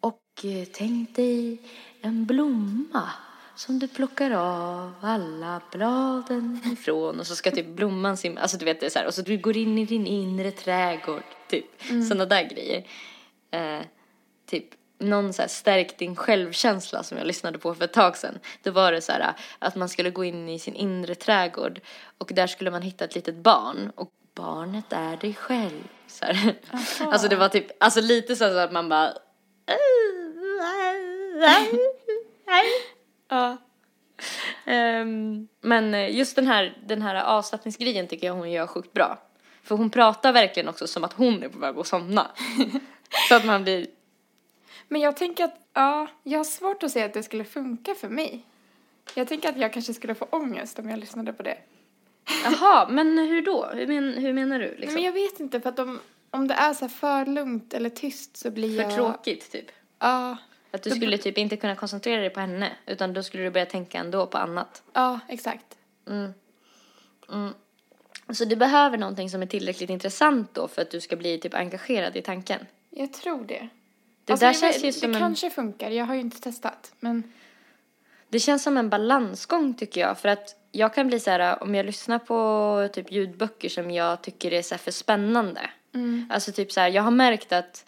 Och 0.00 0.44
eh, 0.44 0.68
tänk 0.72 1.16
dig 1.16 1.58
en 2.00 2.26
blomma 2.26 3.10
som 3.54 3.78
du 3.78 3.88
plockar 3.88 4.30
av 4.30 4.92
alla 5.00 5.62
bladen 5.72 6.60
ifrån 6.72 7.20
och 7.20 7.26
så 7.26 7.36
ska 7.36 7.50
typ 7.50 7.66
blomman 7.66 8.16
simma, 8.16 8.40
alltså 8.40 8.56
du 8.56 8.64
vet 8.64 8.80
det 8.80 8.86
är 8.86 8.90
så 8.90 8.98
här, 8.98 9.06
och 9.06 9.14
så 9.14 9.22
du 9.22 9.38
går 9.38 9.56
in 9.56 9.78
i 9.78 9.84
din 9.84 10.06
inre 10.06 10.50
trädgård, 10.50 11.22
typ. 11.48 11.66
Sådana 12.08 12.26
där 12.26 12.42
grejer. 12.42 12.86
Eh, 13.50 13.80
typ. 14.46 14.64
Någon 15.00 15.32
så 15.32 15.42
här 15.42 15.48
stärk 15.48 15.98
din 15.98 16.16
självkänsla 16.16 17.02
som 17.02 17.18
jag 17.18 17.26
lyssnade 17.26 17.58
på 17.58 17.74
för 17.74 17.84
ett 17.84 17.92
tag 17.92 18.16
sedan. 18.16 18.38
Då 18.62 18.70
var 18.70 18.92
det 18.92 19.00
så 19.00 19.12
här 19.12 19.34
att 19.58 19.76
man 19.76 19.88
skulle 19.88 20.10
gå 20.10 20.24
in 20.24 20.48
i 20.48 20.58
sin 20.58 20.74
inre 20.74 21.14
trädgård 21.14 21.80
och 22.18 22.30
där 22.34 22.46
skulle 22.46 22.70
man 22.70 22.82
hitta 22.82 23.04
ett 23.04 23.14
litet 23.14 23.36
barn 23.36 23.92
och 23.94 24.10
barnet 24.34 24.92
är 24.92 25.16
dig 25.16 25.34
själv. 25.34 25.88
Så 26.06 26.24
här. 26.24 26.54
Alltså 27.00 27.28
det 27.28 27.36
var 27.36 27.48
typ, 27.48 27.66
alltså 27.80 28.00
lite 28.00 28.36
så 28.36 28.58
att 28.58 28.72
man 28.72 28.88
bara 28.88 29.12
Ja. 33.28 33.56
Ehm, 34.64 35.48
men 35.60 36.14
just 36.14 36.36
den 36.36 36.46
här, 36.46 36.78
den 36.86 37.02
här 37.02 37.14
avslappningsgrejen 37.14 38.06
tycker 38.08 38.26
jag 38.26 38.34
hon 38.34 38.50
gör 38.50 38.66
sjukt 38.66 38.92
bra. 38.92 39.18
För 39.62 39.76
hon 39.76 39.90
pratar 39.90 40.32
verkligen 40.32 40.68
också 40.68 40.86
som 40.86 41.04
att 41.04 41.12
hon 41.12 41.42
är 41.42 41.48
på 41.48 41.58
väg 41.58 41.78
att 41.78 41.86
somna. 41.86 42.30
så 43.28 43.34
att 43.34 43.44
man 43.44 43.62
blir, 43.62 43.86
Men 44.92 45.00
jag 45.00 45.16
tänker 45.16 45.44
att, 45.44 45.54
ja, 45.72 46.08
jag 46.22 46.38
har 46.38 46.44
svårt 46.44 46.82
att 46.82 46.90
se 46.90 47.02
att 47.02 47.12
det 47.12 47.22
skulle 47.22 47.44
funka 47.44 47.94
för 47.94 48.08
mig. 48.08 48.44
Jag 49.14 49.28
tänker 49.28 49.48
att 49.48 49.56
jag 49.56 49.72
kanske 49.72 49.94
skulle 49.94 50.14
få 50.14 50.24
ångest 50.30 50.78
om 50.78 50.90
jag 50.90 50.98
lyssnade 50.98 51.32
på 51.32 51.42
det. 51.42 51.58
jaha, 52.44 52.88
men 52.90 53.18
hur 53.18 53.42
då? 53.42 53.66
Hur, 53.66 53.86
men, 53.86 54.14
hur 54.14 54.32
menar 54.32 54.58
du 54.58 54.66
Nej, 54.66 54.76
liksom? 54.78 54.94
Men 54.94 55.02
jag 55.02 55.12
vet 55.12 55.40
inte, 55.40 55.60
för 55.60 55.68
att 55.68 55.78
om, 55.78 56.00
om 56.30 56.48
det 56.48 56.54
är 56.54 56.74
så 56.74 56.80
här 56.84 56.88
för 56.88 57.26
lugnt 57.26 57.74
eller 57.74 57.90
tyst 57.90 58.36
så 58.36 58.50
blir 58.50 58.76
För 58.76 58.82
jag... 58.82 58.94
tråkigt 58.94 59.52
typ? 59.52 59.66
Ja, 59.98 60.36
Att 60.70 60.82
du 60.82 60.90
Då 60.90 60.96
skulle 60.96 61.18
typ 61.18 61.38
inte 61.38 61.56
kunna 61.56 61.76
koncentrera 61.76 62.20
dig 62.20 62.30
på 62.30 62.40
henne 62.40 62.72
utan 62.86 63.12
då 63.12 63.22
skulle 63.22 63.42
du 63.42 63.50
börja 63.50 63.66
tänka 63.66 63.98
ändå 63.98 64.26
på 64.26 64.38
annat. 64.38 64.82
ja, 64.92 65.20
exakt. 65.28 65.78
Så 68.32 68.44
du 68.44 68.56
behöver 68.56 68.98
någonting 68.98 69.30
som 69.30 69.42
är 69.42 69.46
tillräckligt 69.46 69.90
intressant 69.90 70.54
då 70.54 70.68
för 70.68 70.82
att 70.82 70.90
du 70.90 71.00
ska 71.00 71.16
bli 71.16 71.38
typ 71.38 71.54
engagerad 71.54 72.16
i 72.16 72.22
tanken. 72.22 72.66
Jag 72.90 73.12
tror 73.12 73.44
det. 73.44 73.68
Det 74.38 74.46
Alltså, 74.46 74.46
där 74.46 74.52
känns 74.72 74.76
vet- 74.76 74.82
ju 74.84 74.86
det 74.86 74.92
som 74.92 75.14
en... 75.14 75.20
kanske 75.20 75.50
funkar, 75.50 75.90
jag 75.90 76.04
har 76.04 76.14
ju 76.14 76.20
inte 76.20 76.40
testat. 76.40 76.92
Men 77.00 77.22
Det 78.28 78.38
känns 78.40 78.62
som 78.62 78.76
en 78.76 78.88
balansgång 78.88 79.74
tycker 79.74 80.00
jag. 80.00 80.18
För 80.18 80.28
att 80.28 80.56
jag 80.72 80.94
kan 80.94 81.06
bli 81.06 81.20
så 81.20 81.30
här, 81.30 81.62
om 81.62 81.74
jag 81.74 81.86
lyssnar 81.86 82.18
på 82.18 82.88
typ 82.92 83.12
ljudböcker 83.12 83.68
som 83.68 83.90
jag 83.90 84.22
tycker 84.22 84.52
är 84.52 84.62
så 84.62 84.78
för 84.78 84.90
spännande. 84.90 85.60
Alltså 86.30 86.52
typ 86.52 86.72
så 86.72 86.80
här, 86.80 86.88
jag 86.88 87.02
har 87.02 87.10
märkt 87.10 87.52
att 87.52 87.84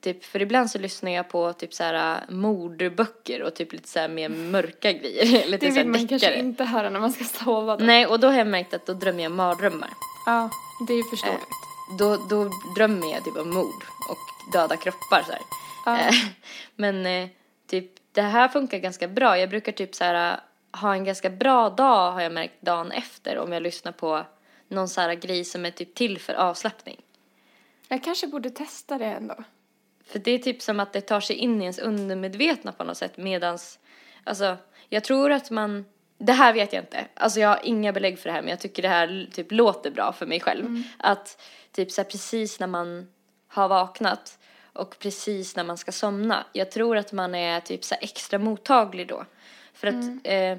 Typ, 0.00 0.24
för 0.24 0.42
ibland 0.42 0.70
så 0.70 0.78
lyssnar 0.78 1.10
jag 1.10 1.28
på 1.28 1.52
typ 1.52 1.74
så 1.74 1.84
här 1.84 2.24
mordböcker 2.28 3.42
och 3.42 3.54
typ 3.54 3.72
lite 3.72 3.88
så 3.88 3.98
här 3.98 4.08
mer 4.08 4.28
mörka 4.28 4.92
grejer. 4.92 5.42
Eller 5.44 5.58
det 5.58 5.70
vill 5.70 5.86
man 5.88 6.08
kanske 6.08 6.28
deckare. 6.28 6.38
inte 6.40 6.64
höra 6.64 6.90
när 6.90 7.00
man 7.00 7.12
ska 7.12 7.24
sova. 7.24 7.76
Då. 7.76 7.84
Nej, 7.84 8.06
och 8.06 8.20
då 8.20 8.26
har 8.28 8.34
jag 8.38 8.46
märkt 8.46 8.74
att 8.74 8.86
då 8.86 8.92
drömmer 8.92 9.22
jag 9.22 9.32
mardrömmar. 9.32 9.90
Ja, 10.26 10.50
det 10.86 10.92
är 10.92 10.96
ju 10.96 11.04
förståeligt. 11.10 11.46
Då, 11.98 12.16
då 12.30 12.50
drömmer 12.76 13.12
jag 13.12 13.24
typ 13.24 13.36
om 13.36 13.50
mord 13.54 13.84
och 14.10 14.52
döda 14.52 14.76
kroppar 14.76 15.22
så 15.26 15.32
här. 15.32 15.40
Eh, 15.86 16.14
Men 16.76 17.06
eh, 17.06 17.28
typ 17.66 17.90
det 18.12 18.22
här 18.22 18.48
funkar 18.48 18.78
ganska 18.78 19.08
bra. 19.08 19.38
Jag 19.38 19.50
brukar 19.50 19.72
typ 19.72 19.94
så 19.94 20.04
här 20.04 20.40
ha 20.72 20.94
en 20.94 21.04
ganska 21.04 21.30
bra 21.30 21.70
dag 21.70 22.12
har 22.12 22.20
jag 22.20 22.32
märkt 22.32 22.62
dagen 22.62 22.92
efter 22.92 23.38
om 23.38 23.52
jag 23.52 23.62
lyssnar 23.62 23.92
på 23.92 24.24
någon 24.68 24.88
så 24.88 25.00
här 25.00 25.14
grej 25.14 25.44
som 25.44 25.66
är 25.66 25.70
typ 25.70 25.94
till 25.94 26.18
för 26.18 26.34
avslappning. 26.34 27.00
Jag 27.88 28.04
kanske 28.04 28.26
borde 28.26 28.50
testa 28.50 28.98
det 28.98 29.04
ändå. 29.04 29.34
För 30.06 30.18
det 30.18 30.30
är 30.30 30.38
typ 30.38 30.62
som 30.62 30.80
att 30.80 30.92
det 30.92 31.00
tar 31.00 31.20
sig 31.20 31.36
in 31.36 31.60
i 31.60 31.64
ens 31.64 31.78
undermedvetna 31.78 32.72
på 32.72 32.84
något 32.84 32.96
sätt 32.96 33.16
medans, 33.16 33.78
alltså 34.24 34.56
jag 34.88 35.04
tror 35.04 35.32
att 35.32 35.50
man, 35.50 35.84
det 36.18 36.32
här 36.32 36.52
vet 36.52 36.72
jag 36.72 36.82
inte, 36.82 37.06
alltså 37.14 37.40
jag 37.40 37.48
har 37.48 37.60
inga 37.64 37.92
belägg 37.92 38.18
för 38.18 38.28
det 38.28 38.32
här 38.32 38.42
men 38.42 38.50
jag 38.50 38.60
tycker 38.60 38.82
det 38.82 38.88
här 38.88 39.28
typ 39.32 39.52
låter 39.52 39.90
bra 39.90 40.12
för 40.12 40.26
mig 40.26 40.40
själv. 40.40 40.82
Att 40.98 41.42
typ 41.72 41.92
så 41.92 42.02
här 42.02 42.10
precis 42.10 42.60
när 42.60 42.66
man 42.66 43.08
har 43.48 43.68
vaknat 43.68 44.38
och 44.76 44.98
precis 44.98 45.56
när 45.56 45.64
man 45.64 45.78
ska 45.78 45.92
somna, 45.92 46.46
jag 46.52 46.70
tror 46.70 46.96
att 46.96 47.12
man 47.12 47.34
är 47.34 47.60
typ 47.60 47.84
så 47.84 47.94
extra 48.00 48.38
mottaglig 48.38 49.08
då. 49.08 49.24
För 49.72 49.88
att 49.88 50.04
eh, 50.24 50.58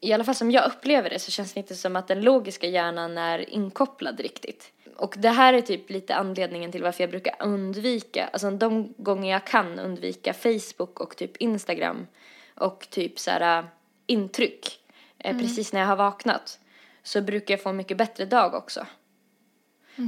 i 0.00 0.12
alla 0.12 0.24
fall 0.24 0.34
som 0.34 0.50
jag 0.50 0.66
upplever 0.66 1.10
det 1.10 1.18
så 1.18 1.30
känns 1.30 1.52
det 1.52 1.60
inte 1.60 1.74
som 1.74 1.96
att 1.96 2.08
den 2.08 2.20
logiska 2.20 2.66
hjärnan 2.66 3.18
är 3.18 3.50
inkopplad 3.50 4.20
riktigt. 4.20 4.72
Och 4.96 5.14
det 5.18 5.28
här 5.28 5.54
är 5.54 5.60
typ 5.60 5.90
lite 5.90 6.14
anledningen 6.14 6.72
till 6.72 6.82
varför 6.82 7.02
jag 7.02 7.10
brukar 7.10 7.36
undvika, 7.40 8.28
alltså 8.32 8.50
de 8.50 8.94
gånger 8.96 9.32
jag 9.32 9.46
kan 9.46 9.78
undvika 9.78 10.32
Facebook 10.32 11.00
och 11.00 11.16
typ 11.16 11.36
Instagram 11.36 12.06
och 12.54 12.86
typ 12.90 13.18
så 13.18 13.30
här 13.30 13.58
äh, 13.58 13.64
intryck 14.06 14.80
eh, 15.18 15.38
precis 15.38 15.72
när 15.72 15.80
jag 15.80 15.86
har 15.86 15.96
vaknat 15.96 16.58
så 17.02 17.20
brukar 17.20 17.54
jag 17.54 17.62
få 17.62 17.68
en 17.68 17.76
mycket 17.76 17.96
bättre 17.96 18.24
dag 18.24 18.54
också. 18.54 18.86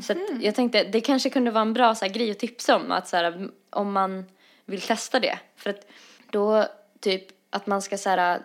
Så 0.02 0.12
att 0.12 0.18
jag 0.40 0.54
tänkte 0.54 0.84
det 0.84 1.00
kanske 1.00 1.30
kunde 1.30 1.50
vara 1.50 1.62
en 1.62 1.72
bra 1.72 1.94
så 1.94 2.04
här, 2.04 2.12
grej 2.12 2.30
att 2.30 2.38
tipsa 2.38 2.76
om 2.76 2.90
att 2.90 3.08
så 3.08 3.16
här, 3.16 3.48
om 3.70 3.92
man 3.92 4.24
vill 4.64 4.80
testa 4.80 5.20
det. 5.20 5.38
För 5.56 5.70
att 5.70 5.86
då 6.30 6.64
typ 7.00 7.26
att 7.50 7.66
man 7.66 7.82
ska 7.82 7.98
så 7.98 8.10
här 8.10 8.40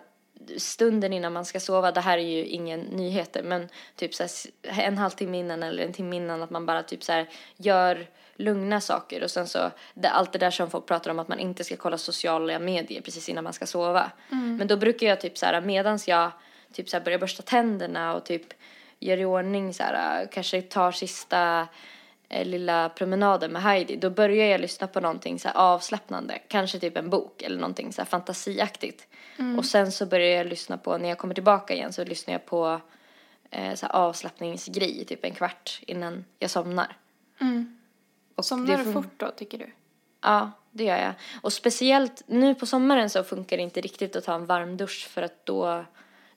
stunden 0.56 1.12
innan 1.12 1.32
man 1.32 1.44
ska 1.44 1.60
sova, 1.60 1.92
det 1.92 2.00
här 2.00 2.18
är 2.18 2.22
ju 2.22 2.44
ingen 2.44 2.80
nyheter, 2.80 3.42
men 3.42 3.68
typ 3.96 4.14
så 4.14 4.22
här, 4.68 4.84
en 4.84 4.98
halvtimme 4.98 5.38
innan 5.38 5.62
eller 5.62 5.82
en 5.82 5.92
timme 5.92 6.16
innan 6.16 6.42
att 6.42 6.50
man 6.50 6.66
bara 6.66 6.82
typ 6.82 7.04
så 7.04 7.12
här 7.12 7.28
gör 7.56 8.06
lugna 8.36 8.80
saker 8.80 9.22
och 9.22 9.30
sen 9.30 9.46
så 9.46 9.70
det, 9.94 10.08
allt 10.08 10.32
det 10.32 10.38
där 10.38 10.50
som 10.50 10.70
folk 10.70 10.86
pratar 10.86 11.10
om 11.10 11.18
att 11.18 11.28
man 11.28 11.38
inte 11.38 11.64
ska 11.64 11.76
kolla 11.76 11.98
sociala 11.98 12.58
medier 12.58 13.00
precis 13.00 13.28
innan 13.28 13.44
man 13.44 13.52
ska 13.52 13.66
sova. 13.66 14.10
Men 14.58 14.66
då 14.66 14.76
brukar 14.76 15.06
jag 15.06 15.20
typ 15.20 15.38
så 15.38 15.46
här 15.46 15.60
medans 15.60 16.08
jag 16.08 16.30
typ 16.72 16.88
så 16.88 16.96
här 16.96 17.04
börjar 17.04 17.18
borsta 17.18 17.42
tänderna 17.42 18.14
och 18.14 18.24
typ 18.24 18.46
gör 19.02 19.16
i 19.16 19.24
ordning 19.24 19.74
så 19.74 19.82
här 19.82 20.26
kanske 20.32 20.62
tar 20.62 20.92
sista 20.92 21.68
eh, 22.28 22.46
lilla 22.46 22.88
promenaden 22.88 23.52
med 23.52 23.62
Heidi, 23.62 23.96
då 23.96 24.10
börjar 24.10 24.46
jag 24.46 24.60
lyssna 24.60 24.86
på 24.86 25.00
någonting 25.00 25.38
så 25.38 25.48
här 25.48 25.56
avslappnande. 25.56 26.38
Kanske 26.48 26.78
typ 26.78 26.96
en 26.96 27.10
bok 27.10 27.42
eller 27.42 27.56
någonting 27.56 27.92
så 27.92 28.00
här 28.00 28.06
fantasiaktigt. 28.06 29.06
Och 29.58 29.64
sen 29.64 29.92
så 29.92 30.06
börjar 30.06 30.36
jag 30.36 30.46
lyssna 30.46 30.78
på, 30.78 30.98
när 30.98 31.08
jag 31.08 31.18
kommer 31.18 31.34
tillbaka 31.34 31.74
igen 31.74 31.92
så 31.92 32.04
lyssnar 32.04 32.34
jag 32.34 32.46
på 32.46 32.80
eh, 33.50 33.74
så 33.74 33.86
här 33.86 33.94
avslappningsgrej 33.94 35.04
typ 35.04 35.24
en 35.24 35.34
kvart 35.34 35.80
innan 35.86 36.24
jag 36.38 36.50
somnar. 36.50 36.96
Och 38.34 38.44
Somnar 38.44 38.78
du 38.84 38.92
fort 38.92 39.12
då, 39.16 39.30
tycker 39.30 39.58
du? 39.58 39.72
Ja, 40.22 40.50
det 40.70 40.84
gör 40.84 40.96
jag. 40.96 41.14
Och 41.42 41.52
speciellt 41.52 42.22
nu 42.26 42.54
på 42.54 42.66
sommaren 42.66 43.10
så 43.10 43.24
funkar 43.24 43.56
det 43.56 43.62
inte 43.62 43.80
riktigt 43.80 44.16
att 44.16 44.24
ta 44.24 44.34
en 44.34 44.46
varm 44.46 44.76
dusch 44.76 45.08
för 45.08 45.22
att 45.22 45.46
då 45.46 45.84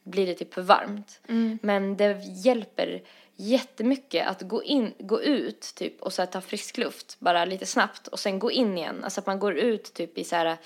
blir 0.06 0.28
det 0.28 0.34
typ 0.34 0.54
för 0.54 0.62
varmt. 0.62 1.20
Men 1.62 1.98
det 1.98 2.22
hjälper 2.46 3.02
jättemycket 3.36 4.28
att 4.28 4.42
gå 4.42 4.64
in, 4.64 4.94
gå 5.00 5.22
ut 5.22 5.74
typ 5.76 6.02
och 6.02 6.14
så 6.14 6.22
här 6.22 6.28
ta 6.28 6.42
frisk 6.42 6.78
luft 6.78 7.18
bara 7.20 7.46
lite 7.46 7.66
snabbt 7.66 8.08
och 8.08 8.20
sen 8.20 8.40
gå 8.40 8.52
in 8.52 8.78
igen. 8.78 9.04
Alltså 9.04 9.20
att 9.20 9.26
man 9.28 9.40
går 9.40 9.58
ut 9.58 9.94
typ 9.94 10.18
i 10.18 10.24
så 10.24 10.36
här, 10.36 10.58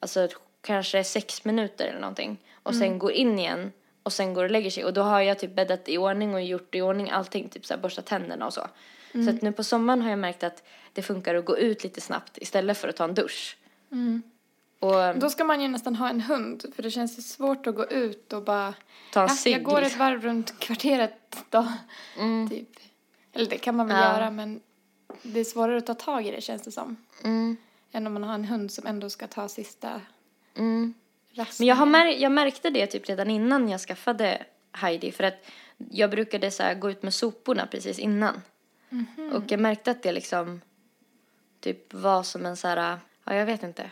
alltså 0.00 0.28
kanske 0.60 1.04
sex 1.04 1.44
minuter 1.44 1.86
eller 1.86 2.00
någonting 2.00 2.38
och 2.62 2.74
sen 2.74 2.98
går 2.98 3.12
in 3.12 3.38
igen 3.38 3.72
och 4.02 4.12
sen 4.12 4.34
går 4.34 4.44
och 4.44 4.50
lägger 4.50 4.70
sig 4.70 4.84
och 4.84 4.92
då 4.92 5.02
har 5.02 5.20
jag 5.20 5.38
typ 5.38 5.54
bäddat 5.54 5.88
i 5.88 5.98
ordning 5.98 6.34
och 6.34 6.42
gjort 6.42 6.74
i 6.74 6.80
ordning 6.82 7.10
allting, 7.10 7.48
typ 7.48 7.66
så 7.66 7.74
här 7.74 7.80
borstat 7.80 8.06
tänderna 8.06 8.46
och 8.46 8.52
så. 8.54 8.68
Så 9.12 9.30
att 9.30 9.42
nu 9.42 9.52
på 9.52 9.64
sommaren 9.64 10.02
har 10.02 10.10
jag 10.10 10.18
märkt 10.18 10.44
att 10.44 10.62
det 10.92 11.02
funkar 11.02 11.34
att 11.34 11.44
gå 11.44 11.58
ut 11.58 11.84
lite 11.84 12.00
snabbt 12.00 12.38
istället 12.38 12.78
för 12.78 12.88
att 12.88 12.96
ta 12.96 13.04
en 13.04 13.14
dusch. 13.14 13.56
Och 14.84 15.18
Då 15.18 15.30
ska 15.30 15.44
man 15.44 15.60
ju 15.60 15.68
nästan 15.68 15.94
ha 15.96 16.08
en 16.08 16.20
hund, 16.20 16.64
för 16.76 16.82
det 16.82 16.90
känns 16.90 17.18
ju 17.18 17.22
svårt 17.22 17.66
att 17.66 17.74
gå 17.74 17.86
ut 17.86 18.32
och 18.32 18.42
bara... 18.42 18.74
ta 19.12 19.20
Ja, 19.44 19.50
jag 19.50 19.62
går 19.62 19.82
ett 19.82 19.96
varv 19.96 20.22
runt 20.22 20.58
kvarteret 20.58 21.36
då, 21.50 21.66
Mm. 22.18 22.48
typ. 22.50 22.68
Eller 23.32 23.50
det 23.50 23.58
kan 23.58 23.76
man 23.76 23.86
väl 23.86 23.96
Ja. 23.96 24.02
göra, 24.12 24.30
men 24.30 24.60
det 25.22 25.40
är 25.40 25.44
svårare 25.44 25.76
att 25.78 25.86
ta 25.86 25.94
tag 25.94 26.26
i 26.26 26.30
det 26.30 26.40
känns 26.40 26.62
det 26.62 26.72
som. 26.72 26.96
Mm. 27.24 27.56
Än 27.92 28.06
om 28.06 28.12
man 28.12 28.22
har 28.24 28.34
en 28.34 28.44
hund 28.44 28.72
som 28.72 28.86
ändå 28.86 29.10
ska 29.10 29.26
ta 29.26 29.48
sista 29.48 30.00
Mm. 30.56 30.94
rasten. 31.32 31.54
Men 31.64 31.68
jag, 31.68 31.76
har 31.76 31.86
mär- 31.86 32.16
jag 32.18 32.32
märkte 32.32 32.70
det 32.70 32.86
typ 32.86 33.08
redan 33.08 33.30
innan 33.30 33.68
jag 33.68 33.80
skaffade 33.80 34.42
Heidi 34.72 35.12
för 35.12 35.24
att 35.24 35.44
jag 35.90 36.10
brukade 36.10 36.50
så 36.50 36.74
gå 36.74 36.90
ut 36.90 37.02
med 37.02 37.14
soporna 37.14 37.66
precis 37.66 37.98
innan. 37.98 38.42
Och 39.34 39.42
jag 39.48 39.60
märkte 39.60 39.90
att 39.90 40.02
det 40.02 40.12
liksom 40.12 40.60
typ 41.60 41.94
var 41.94 42.22
som 42.22 42.46
en 42.46 42.56
så 42.56 42.68
här, 42.68 42.98
ja 43.24 43.34
jag 43.34 43.46
vet 43.46 43.62
inte. 43.62 43.90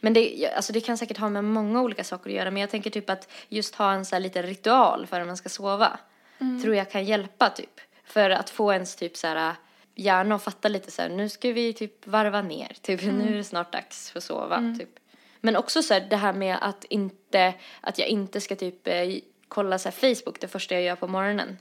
Men 0.00 0.12
det, 0.12 0.52
alltså 0.56 0.72
det 0.72 0.80
kan 0.80 0.98
säkert 0.98 1.18
ha 1.18 1.28
med 1.28 1.44
många 1.44 1.82
olika 1.82 2.04
saker 2.04 2.30
att 2.30 2.36
göra 2.36 2.50
men 2.50 2.60
jag 2.60 2.70
tänker 2.70 2.90
typ 2.90 3.10
att 3.10 3.28
just 3.48 3.74
ha 3.74 3.92
en 3.92 4.04
så 4.04 4.14
här 4.14 4.20
liten 4.20 4.42
ritual 4.42 5.06
för 5.06 5.18
när 5.18 5.26
man 5.26 5.36
ska 5.36 5.48
sova 5.48 5.98
tror 6.62 6.74
jag 6.74 6.90
kan 6.90 7.04
hjälpa 7.04 7.50
typ. 7.50 7.80
För 8.04 8.30
att 8.30 8.50
få 8.50 8.72
ens 8.72 8.96
typ 8.96 9.16
så 9.16 9.26
här 9.26 9.54
hjärna 9.94 10.34
att 10.34 10.42
fatta 10.42 10.68
lite 10.68 10.90
så 10.90 11.02
här, 11.02 11.08
nu 11.08 11.28
ska 11.28 11.52
vi 11.52 11.72
typ 11.72 12.06
varva 12.06 12.42
ner, 12.42 12.76
typ 12.82 13.02
nu 13.02 13.32
är 13.32 13.36
det 13.36 13.44
snart 13.44 13.72
dags 13.72 14.10
för 14.10 14.18
att 14.18 14.24
sova 14.24 14.74
typ. 14.78 14.88
Men 15.40 15.56
också 15.56 15.82
så 15.82 15.94
här, 15.94 16.06
det 16.10 16.16
här 16.16 16.32
med 16.32 16.58
att 16.60 16.84
inte, 16.84 17.54
att 17.80 17.98
jag 17.98 18.08
inte 18.08 18.40
ska 18.40 18.56
typ 18.56 18.86
eh, 18.86 18.94
kolla 19.48 19.78
så 19.78 19.88
här 19.88 20.14
Facebook 20.14 20.40
det 20.40 20.48
första 20.48 20.74
jag 20.74 20.84
gör 20.84 20.96
på 20.96 21.06
morgonen. 21.06 21.58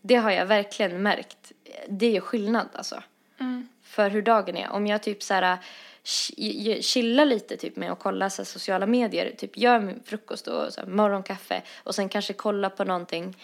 Det 0.00 0.14
har 0.14 0.30
jag 0.30 0.46
verkligen 0.46 1.02
märkt. 1.02 1.52
Det 1.88 2.16
är 2.16 2.20
skillnad 2.20 2.68
alltså. 2.72 3.02
För 3.82 4.10
hur 4.10 4.22
dagen 4.22 4.56
är. 4.56 4.70
Om 4.70 4.86
jag 4.86 5.02
typ 5.02 5.22
så 5.22 5.34
här 5.34 5.58
ch- 6.06 6.82
chillar 6.82 7.24
lite 7.24 7.56
typ 7.56 7.76
med 7.76 7.92
att 7.92 7.98
kolla 7.98 8.30
så 8.30 8.42
här, 8.42 8.46
sociala 8.46 8.86
medier, 8.86 9.34
typ 9.38 9.56
gör 9.56 9.80
min 9.80 10.02
frukost 10.04 10.46
och 10.46 10.72
så 10.72 10.80
här, 10.80 10.88
morgonkaffe 10.88 11.62
och 11.76 11.94
sen 11.94 12.08
kanske 12.08 12.32
kolla 12.32 12.70
på 12.70 12.84
någonting 12.84 13.36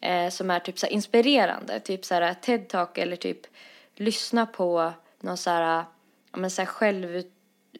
eh, 0.00 0.28
som 0.28 0.50
är 0.50 0.60
typ 0.60 0.78
så 0.78 0.86
här 0.86 0.92
inspirerande, 0.92 1.80
typ 1.80 2.04
så 2.04 2.14
här 2.14 2.34
TED-talk 2.34 2.98
eller 2.98 3.16
typ 3.16 3.40
lyssna 3.94 4.46
på 4.46 4.92
någon 5.20 5.36
så 5.36 5.50
här, 5.50 5.84
ja 6.32 6.38
men 6.38 6.50
så 6.50 6.62
här 6.62 6.68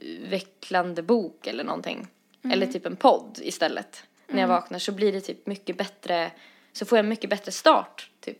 utvecklande 0.00 1.02
bok 1.02 1.46
eller 1.46 1.64
någonting. 1.64 2.08
Eller 2.52 2.66
typ 2.66 2.86
en 2.86 2.96
podd 2.96 3.38
istället. 3.42 4.02
När 4.26 4.40
jag 4.40 4.48
vaknar 4.48 4.78
så 4.78 4.92
blir 4.92 5.12
det 5.12 5.20
typ 5.20 5.46
mycket 5.46 5.78
bättre, 5.78 6.30
så 6.72 6.86
får 6.86 6.98
jag 6.98 7.04
mycket 7.04 7.30
bättre 7.30 7.52
start 7.52 8.10
typ. 8.20 8.38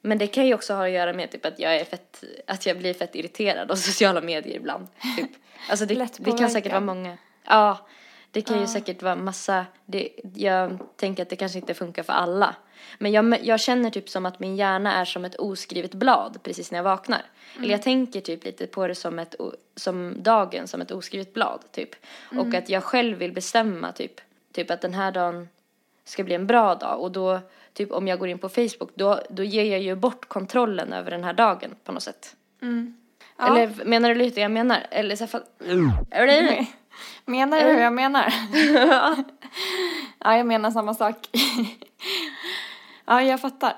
Men 0.00 0.18
det 0.18 0.26
kan 0.26 0.46
ju 0.46 0.54
också 0.54 0.74
ha 0.74 0.86
att 0.86 0.92
göra 0.92 1.12
med 1.12 1.30
typ 1.30 1.46
att 1.46 1.58
jag 1.58 1.76
är 1.76 1.84
fett, 1.84 2.24
att 2.46 2.66
jag 2.66 2.78
blir 2.78 2.94
fett 2.94 3.14
irriterad 3.14 3.70
av 3.70 3.76
sociala 3.76 4.20
medier 4.20 4.56
ibland. 4.56 4.86
Typ. 5.16 5.30
Alltså 5.70 5.86
det, 5.86 6.18
det 6.18 6.38
kan 6.38 6.50
säkert 6.50 6.72
vara 6.72 6.80
många. 6.80 7.16
Ja, 7.44 7.86
det 8.30 8.42
kan 8.42 8.60
ju 8.60 8.66
säkert 8.66 9.02
vara 9.02 9.16
massa, 9.16 9.66
det, 9.86 10.08
jag 10.34 10.78
tänker 10.96 11.22
att 11.22 11.28
det 11.28 11.36
kanske 11.36 11.58
inte 11.58 11.74
funkar 11.74 12.02
för 12.02 12.12
alla. 12.12 12.54
Men 12.98 13.12
jag, 13.12 13.44
jag 13.44 13.60
känner 13.60 13.90
typ 13.90 14.08
som 14.08 14.26
att 14.26 14.40
min 14.40 14.56
hjärna 14.56 14.94
är 14.94 15.04
som 15.04 15.24
ett 15.24 15.34
oskrivet 15.34 15.94
blad 15.94 16.38
precis 16.42 16.70
när 16.70 16.78
jag 16.78 16.84
vaknar. 16.84 17.22
Eller 17.56 17.70
jag 17.70 17.82
tänker 17.82 18.20
typ 18.20 18.44
lite 18.44 18.66
på 18.66 18.86
det 18.86 18.94
som, 18.94 19.18
ett, 19.18 19.34
som 19.76 20.22
dagen 20.22 20.68
som 20.68 20.80
ett 20.80 20.90
oskrivet 20.90 21.34
blad 21.34 21.64
typ. 21.72 21.90
Och 22.38 22.54
att 22.54 22.68
jag 22.68 22.84
själv 22.84 23.18
vill 23.18 23.32
bestämma 23.32 23.92
typ, 23.92 24.20
typ 24.52 24.70
att 24.70 24.80
den 24.80 24.94
här 24.94 25.12
dagen 25.12 25.48
ska 26.04 26.24
bli 26.24 26.34
en 26.34 26.46
bra 26.46 26.74
dag 26.74 27.00
och 27.00 27.12
då, 27.12 27.40
typ 27.78 27.92
om 27.92 28.08
jag 28.08 28.18
går 28.18 28.28
in 28.28 28.38
på 28.38 28.48
Facebook, 28.48 28.90
då, 28.94 29.20
då 29.30 29.42
ger 29.42 29.64
jag 29.64 29.80
ju 29.80 29.94
bort 29.94 30.28
kontrollen 30.28 30.92
över 30.92 31.10
den 31.10 31.24
här 31.24 31.32
dagen 31.32 31.74
på 31.84 31.92
något 31.92 32.02
sätt. 32.02 32.36
Ja. 32.60 33.46
Eller 33.46 33.84
menar 33.84 34.08
du 34.08 34.14
lite 34.14 34.40
jag 34.40 34.50
menar? 34.50 34.86
Eller 34.90 35.16
så 35.16 35.26
fall... 35.26 35.42
Eller? 36.10 36.66
Menar 37.24 37.64
du 37.64 37.64
hur 37.64 37.80
jag 37.80 37.92
menar? 37.92 38.34
ja, 40.18 40.36
jag 40.36 40.46
menar 40.46 40.70
samma 40.70 40.94
sak. 40.94 41.28
ja, 43.04 43.22
jag 43.22 43.40
fattar. 43.40 43.76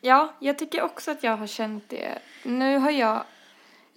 Ja, 0.00 0.34
jag 0.38 0.58
tycker 0.58 0.82
också 0.82 1.10
att 1.10 1.22
jag 1.22 1.36
har 1.36 1.46
känt 1.46 1.88
det. 1.88 2.18
Nu 2.42 2.78
har 2.78 2.90
jag, 2.90 3.22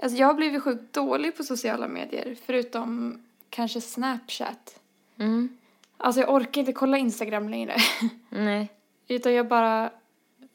alltså 0.04 0.18
jag 0.18 0.28
har 0.28 0.34
blivit 0.34 0.64
sjukt 0.64 0.94
dålig 0.94 1.38
på 1.38 1.44
sociala 1.44 1.88
medier, 1.88 2.36
förutom 2.46 3.22
kanske 3.50 3.82
Snapchat. 3.82 4.80
Mm. 5.20 5.58
Alltså 5.98 6.22
jag 6.22 6.34
orkar 6.34 6.62
inte 6.62 6.74
kolla 6.74 6.98
Instagram 6.98 7.50
längre. 7.50 7.76
Nej. 8.30 8.70
Utan 9.12 9.34
jag 9.34 9.48
bara, 9.48 9.92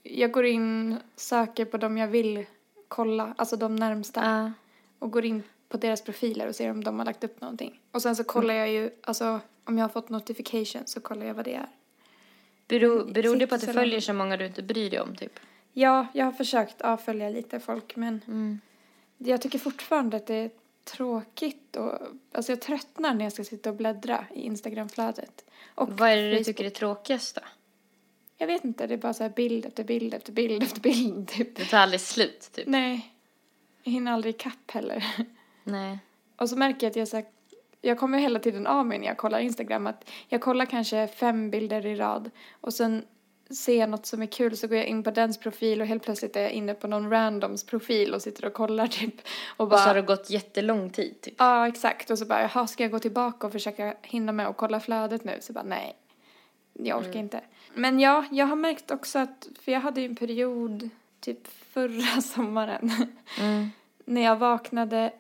jag 0.02 0.30
går 0.30 0.44
in, 0.44 0.96
söker 1.16 1.64
på 1.64 1.76
dem 1.76 1.96
jag 1.98 2.08
vill 2.08 2.46
kolla, 2.88 3.34
alltså 3.38 3.56
de 3.56 3.76
närmsta. 3.76 4.24
Ja. 4.24 4.52
Och 4.98 5.10
går 5.10 5.24
in 5.24 5.42
på 5.68 5.76
deras 5.76 6.02
profiler 6.02 6.48
och 6.48 6.54
ser 6.54 6.70
om 6.70 6.84
de 6.84 6.98
har 6.98 7.06
lagt 7.06 7.24
upp 7.24 7.40
någonting. 7.40 7.80
Och 7.90 8.02
sen 8.02 8.16
så 8.16 8.24
kollar 8.24 8.54
jag 8.54 8.70
ju, 8.70 8.90
alltså 9.02 9.40
om 9.64 9.78
jag 9.78 9.84
har 9.84 9.88
fått 9.88 10.08
notification 10.08 10.82
så 10.86 11.00
kollar 11.00 11.26
jag 11.26 11.34
vad 11.34 11.44
det 11.44 11.54
är. 11.54 11.68
Beror, 12.68 13.04
beror 13.12 13.36
det 13.36 13.46
på 13.46 13.54
att 13.54 13.60
du 13.60 13.72
följer 13.72 14.00
så 14.00 14.12
många 14.12 14.36
du 14.36 14.46
inte 14.46 14.62
bryr 14.62 14.90
dig 14.90 15.00
om 15.00 15.16
typ? 15.16 15.40
Ja, 15.72 16.06
jag 16.12 16.24
har 16.24 16.32
försökt 16.32 16.80
avfölja 16.80 17.28
lite 17.30 17.60
folk 17.60 17.96
men 17.96 18.20
Mm. 18.26 18.60
jag 19.18 19.42
tycker 19.42 19.58
fortfarande 19.58 20.16
att 20.16 20.26
det 20.26 20.34
är 20.34 20.50
tråkigt 20.84 21.76
och 21.76 21.92
alltså 22.32 22.52
jag 22.52 22.60
tröttnar 22.60 23.14
när 23.14 23.24
jag 23.24 23.32
ska 23.32 23.44
sitta 23.44 23.70
och 23.70 23.76
bläddra 23.76 24.24
i 24.34 24.40
Instagramflödet. 24.40 25.44
Och 25.74 25.90
Vad 25.98 26.08
är 26.10 26.16
det 26.16 26.30
du 26.38 26.44
tycker 26.44 26.64
är 26.64 26.70
tråkigast 26.70 27.34
då? 27.34 27.40
Jag 28.36 28.46
vet 28.46 28.64
inte, 28.64 28.86
det 28.86 28.94
är 28.94 28.98
bara 28.98 29.14
så 29.14 29.22
här 29.22 29.30
bild 29.30 29.66
efter 29.66 29.84
bild 29.84 30.14
efter 30.14 30.32
bild 30.32 30.62
efter 30.62 30.80
bild 30.80 31.28
typ. 31.28 31.56
Det 31.56 31.64
tar 31.64 31.78
aldrig 31.78 32.00
slut 32.00 32.50
typ? 32.52 32.66
Nej, 32.66 33.12
jag 33.82 33.92
hinner 33.92 34.12
aldrig 34.12 34.34
ikapp 34.34 34.70
heller. 34.70 35.04
Nej. 35.64 35.98
Och 36.36 36.48
så 36.48 36.56
märker 36.56 36.86
jag 36.86 36.90
att 36.90 36.96
jag 36.96 37.08
så 37.08 37.16
här, 37.16 37.26
jag 37.80 37.98
kommer 37.98 38.18
hela 38.18 38.38
tiden 38.38 38.66
av 38.66 38.86
mig 38.86 38.98
när 38.98 39.06
jag 39.06 39.16
kollar 39.16 39.38
Instagram 39.38 39.86
att 39.86 40.10
jag 40.28 40.40
kollar 40.40 40.66
kanske 40.66 41.08
fem 41.08 41.50
bilder 41.50 41.86
i 41.86 41.94
rad 41.94 42.30
och 42.60 42.74
sen 42.74 43.04
ser 43.50 43.78
jag 43.78 43.90
något 43.90 44.06
som 44.06 44.22
är 44.22 44.26
kul 44.26 44.56
så 44.56 44.66
går 44.66 44.76
jag 44.76 44.86
in 44.86 45.02
på 45.02 45.10
dens 45.10 45.38
profil 45.38 45.80
och 45.80 45.86
helt 45.86 46.02
plötsligt 46.02 46.36
är 46.36 46.40
jag 46.40 46.52
inne 46.52 46.74
på 46.74 46.86
någon 46.86 47.10
randoms 47.10 47.66
profil 47.66 48.14
och 48.14 48.22
sitter 48.22 48.44
och 48.44 48.52
kollar 48.52 48.86
typ 48.86 49.14
och 49.56 49.66
Och 49.66 49.72
så 49.72 49.78
har 49.78 49.86
bara 49.86 49.94
det 49.94 50.06
gått 50.06 50.30
jättelång 50.30 50.90
tid 50.90 51.20
typ? 51.20 51.34
Ja, 51.38 51.68
exakt. 51.68 52.10
Och 52.10 52.18
så 52.18 52.24
bara, 52.24 52.42
jaha, 52.42 52.66
ska 52.66 52.82
jag 52.82 52.90
gå 52.90 52.98
tillbaka 52.98 53.46
och 53.46 53.52
försöka 53.52 53.96
hinna 54.02 54.32
med 54.32 54.48
och 54.48 54.56
kolla 54.56 54.80
flödet 54.80 55.24
nu? 55.24 55.38
Så 55.40 55.52
bara, 55.52 55.64
nej, 55.64 55.96
jag 56.72 56.98
orkar 56.98 57.20
inte. 57.20 57.40
Men 57.74 58.00
ja, 58.00 58.24
jag 58.30 58.46
har 58.46 58.56
märkt 58.56 58.90
också 58.90 59.18
att, 59.18 59.48
för 59.60 59.72
jag 59.72 59.80
hade 59.80 60.00
ju 60.00 60.06
en 60.06 60.16
period 60.16 60.88
typ 61.20 61.46
förra 61.46 62.20
sommaren 62.22 62.90
Mm. 63.40 63.70
när 64.04 64.20
jag 64.20 64.36
vaknade, 64.36 65.12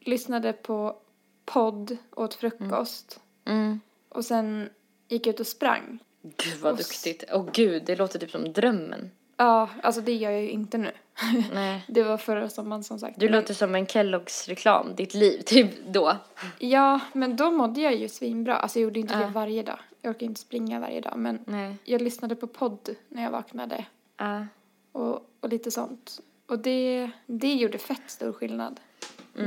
lyssnade 0.00 0.52
på 0.52 0.96
podd, 1.44 1.96
åt 2.16 2.34
frukost 2.34 3.20
Mm. 3.44 3.80
och 4.08 4.24
sen 4.24 4.68
gick 5.08 5.26
ut 5.26 5.40
och 5.40 5.46
sprang. 5.46 5.98
Gud 6.22 6.58
vad 6.60 6.72
Och 6.72 6.78
duktigt. 6.78 7.24
Åh 7.32 7.48
gud, 7.52 7.82
det 7.86 7.96
låter 7.96 8.18
typ 8.18 8.30
som 8.30 8.52
drömmen. 8.52 9.10
Ja, 9.42 9.68
alltså 9.82 10.00
det 10.00 10.12
gör 10.12 10.30
jag 10.30 10.42
ju 10.42 10.50
inte 10.50 10.78
nu. 10.78 10.90
Nej. 11.52 11.84
Det 11.88 12.02
var 12.02 12.16
förra 12.16 12.48
sommaren 12.48 12.84
som 12.84 12.98
sagt. 12.98 13.20
Du 13.20 13.26
Men- 13.30 13.40
låter 13.40 13.54
som 13.54 13.74
en 13.74 13.86
Kelloggs 13.86 14.48
reklam, 14.48 14.94
ditt 14.94 15.14
liv, 15.14 15.40
typ 15.46 15.86
då. 15.86 16.16
Ja, 16.58 17.00
men 17.12 17.36
då 17.36 17.50
mådde 17.50 17.80
jag 17.80 17.94
ju 17.96 18.08
svinbra. 18.08 18.56
Alltså 18.56 18.78
jag 18.78 18.84
gjorde 18.84 19.00
inte 19.00 19.16
det 19.18 19.26
varje 19.26 19.62
dag. 19.62 19.78
Jag 20.02 20.10
orkar 20.10 20.26
inte 20.26 20.40
springa 20.40 20.80
varje 20.80 21.00
dag, 21.00 21.12
men 21.16 21.38
Nej. 21.44 21.76
jag 21.84 22.02
lyssnade 22.02 22.36
på 22.36 22.46
podd 22.46 22.88
när 23.08 23.22
jag 23.22 23.30
vaknade. 23.30 23.84
Ja. 24.16 24.46
och, 24.92 25.26
och 25.40 25.48
lite 25.48 25.70
sånt. 25.70 26.20
Och 26.46 26.58
det, 26.58 27.10
det 27.26 27.54
gjorde 27.54 27.78
fett 27.78 28.02
stor 28.06 28.32
skillnad. 28.32 28.80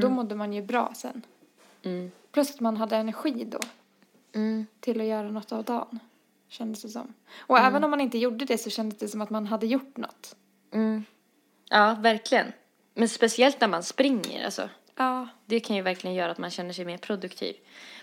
Då 0.01 0.09
mådde 0.09 0.35
man 0.35 0.53
ju 0.53 0.61
bra 0.61 0.93
sen. 0.95 1.21
Mm. 1.83 2.11
Plus 2.31 2.53
att 2.53 2.59
man 2.59 2.77
hade 2.77 2.95
energi 2.97 3.45
då 3.49 3.59
Mm. 4.35 4.65
till 4.79 5.01
att 5.01 5.07
göra 5.07 5.29
något 5.31 5.51
av 5.51 5.63
dagen. 5.63 5.99
Kändes 6.53 6.81
det 6.81 6.89
som. 6.89 7.13
Och 7.37 7.59
även 7.59 7.83
om 7.83 7.91
man 7.91 8.01
inte 8.01 8.17
gjorde 8.17 8.45
det 8.45 8.57
så 8.57 8.69
kändes 8.69 8.99
det 8.99 9.07
som 9.07 9.21
att 9.21 9.29
man 9.29 9.45
hade 9.47 9.65
gjort 9.67 9.97
något. 9.97 10.35
Mm. 10.73 11.05
Ja, 11.69 11.97
verkligen. 11.99 12.51
Men 12.93 13.09
speciellt 13.09 13.61
när 13.61 13.67
man 13.67 13.83
springer, 13.83 14.45
alltså. 14.45 14.69
Ja. 14.95 15.27
Det 15.45 15.59
kan 15.59 15.75
ju 15.75 15.81
verkligen 15.81 16.15
göra 16.15 16.31
att 16.31 16.37
man 16.37 16.49
känner 16.51 16.73
sig 16.73 16.85
mer 16.85 16.97
produktiv. 16.97 17.55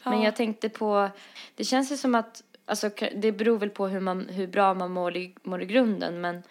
Men 0.05 0.19
Ja. 0.19 0.25
jag 0.25 0.37
tänkte 0.37 0.69
på, 0.69 1.11
det 1.55 1.65
känns 1.65 1.93
ju 1.93 1.97
som 1.97 2.15
att, 2.15 2.43
alltså 2.67 2.91
det 3.17 3.33
beror 3.33 3.59
väl 3.59 3.71
på 3.71 3.89
hur, 3.89 4.01
man, 4.01 4.29
hur 4.29 4.47
bra 4.47 4.75
man 4.75 4.91
mår 4.91 5.17
i, 5.17 5.35
mår 5.43 5.63
i 5.63 5.67
grunden, 5.67 6.21
men, 6.21 6.43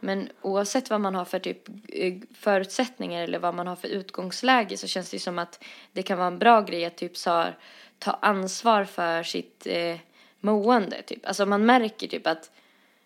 men 0.00 0.28
oavsett 0.42 0.90
vad 0.90 1.00
man 1.00 1.14
har 1.14 1.24
för 1.24 1.38
typ 1.38 1.68
eh, 1.88 2.14
förutsättningar 2.34 3.22
eller 3.22 3.38
vad 3.38 3.54
man 3.54 3.66
har 3.66 3.76
för 3.76 3.88
utgångsläge 3.88 4.76
så 4.76 4.86
känns 4.86 5.10
det 5.10 5.14
ju 5.14 5.20
som 5.20 5.38
att 5.38 5.64
det 5.92 6.02
kan 6.02 6.18
vara 6.18 6.28
en 6.28 6.38
bra 6.38 6.60
grej 6.60 6.84
att 6.84 6.96
typ 6.96 7.16
så 7.16 7.46
ta 7.98 8.10
ansvar 8.10 8.84
för 8.84 9.22
sitt 9.22 9.66
eh, 9.66 9.96
mående, 10.40 11.02
typ. 11.02 11.26
Alltså 11.26 11.46
man 11.46 11.66
märker 11.66 12.06
typ 12.06 12.26
att 12.26 12.50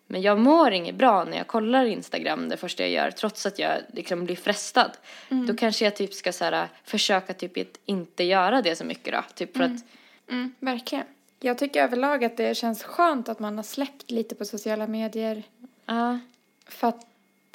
men 0.06 0.22
jag 0.22 0.38
mår 0.38 0.70
inget 0.70 0.94
bra 0.94 1.24
när 1.24 1.36
jag 1.36 1.46
kollar 1.46 1.84
Instagram 1.84 2.48
det 2.48 2.56
första 2.56 2.82
jag 2.82 2.90
gör 2.90 3.10
trots 3.10 3.46
att 3.46 3.58
jag 3.58 3.78
liksom 3.92 4.24
blir 4.24 4.36
frestad. 4.36 4.90
Då 5.28 5.54
kanske 5.56 5.84
jag 5.84 5.96
typ 5.96 6.14
ska 6.14 6.32
så 6.32 6.44
här, 6.44 6.68
försöka 6.84 7.34
typ 7.34 7.76
inte 7.84 8.24
göra 8.24 8.62
det 8.62 8.76
så 8.76 8.84
mycket 8.84 9.12
då. 9.14 9.22
Typ 9.34 9.56
för 9.56 9.64
att, 9.64 9.84
Mm, 10.28 10.54
verkligen. 10.60 11.04
Jag 11.40 11.58
tycker 11.58 11.82
överlag 11.82 12.24
att 12.24 12.36
det 12.36 12.56
känns 12.56 12.82
skönt 12.84 13.28
att 13.28 13.38
man 13.38 13.56
har 13.56 13.62
släppt 13.62 14.10
lite 14.10 14.34
på 14.34 14.44
sociala 14.44 14.86
medier. 14.86 15.42
ja, 15.86 16.18
För 16.66 16.88
att 16.88 17.06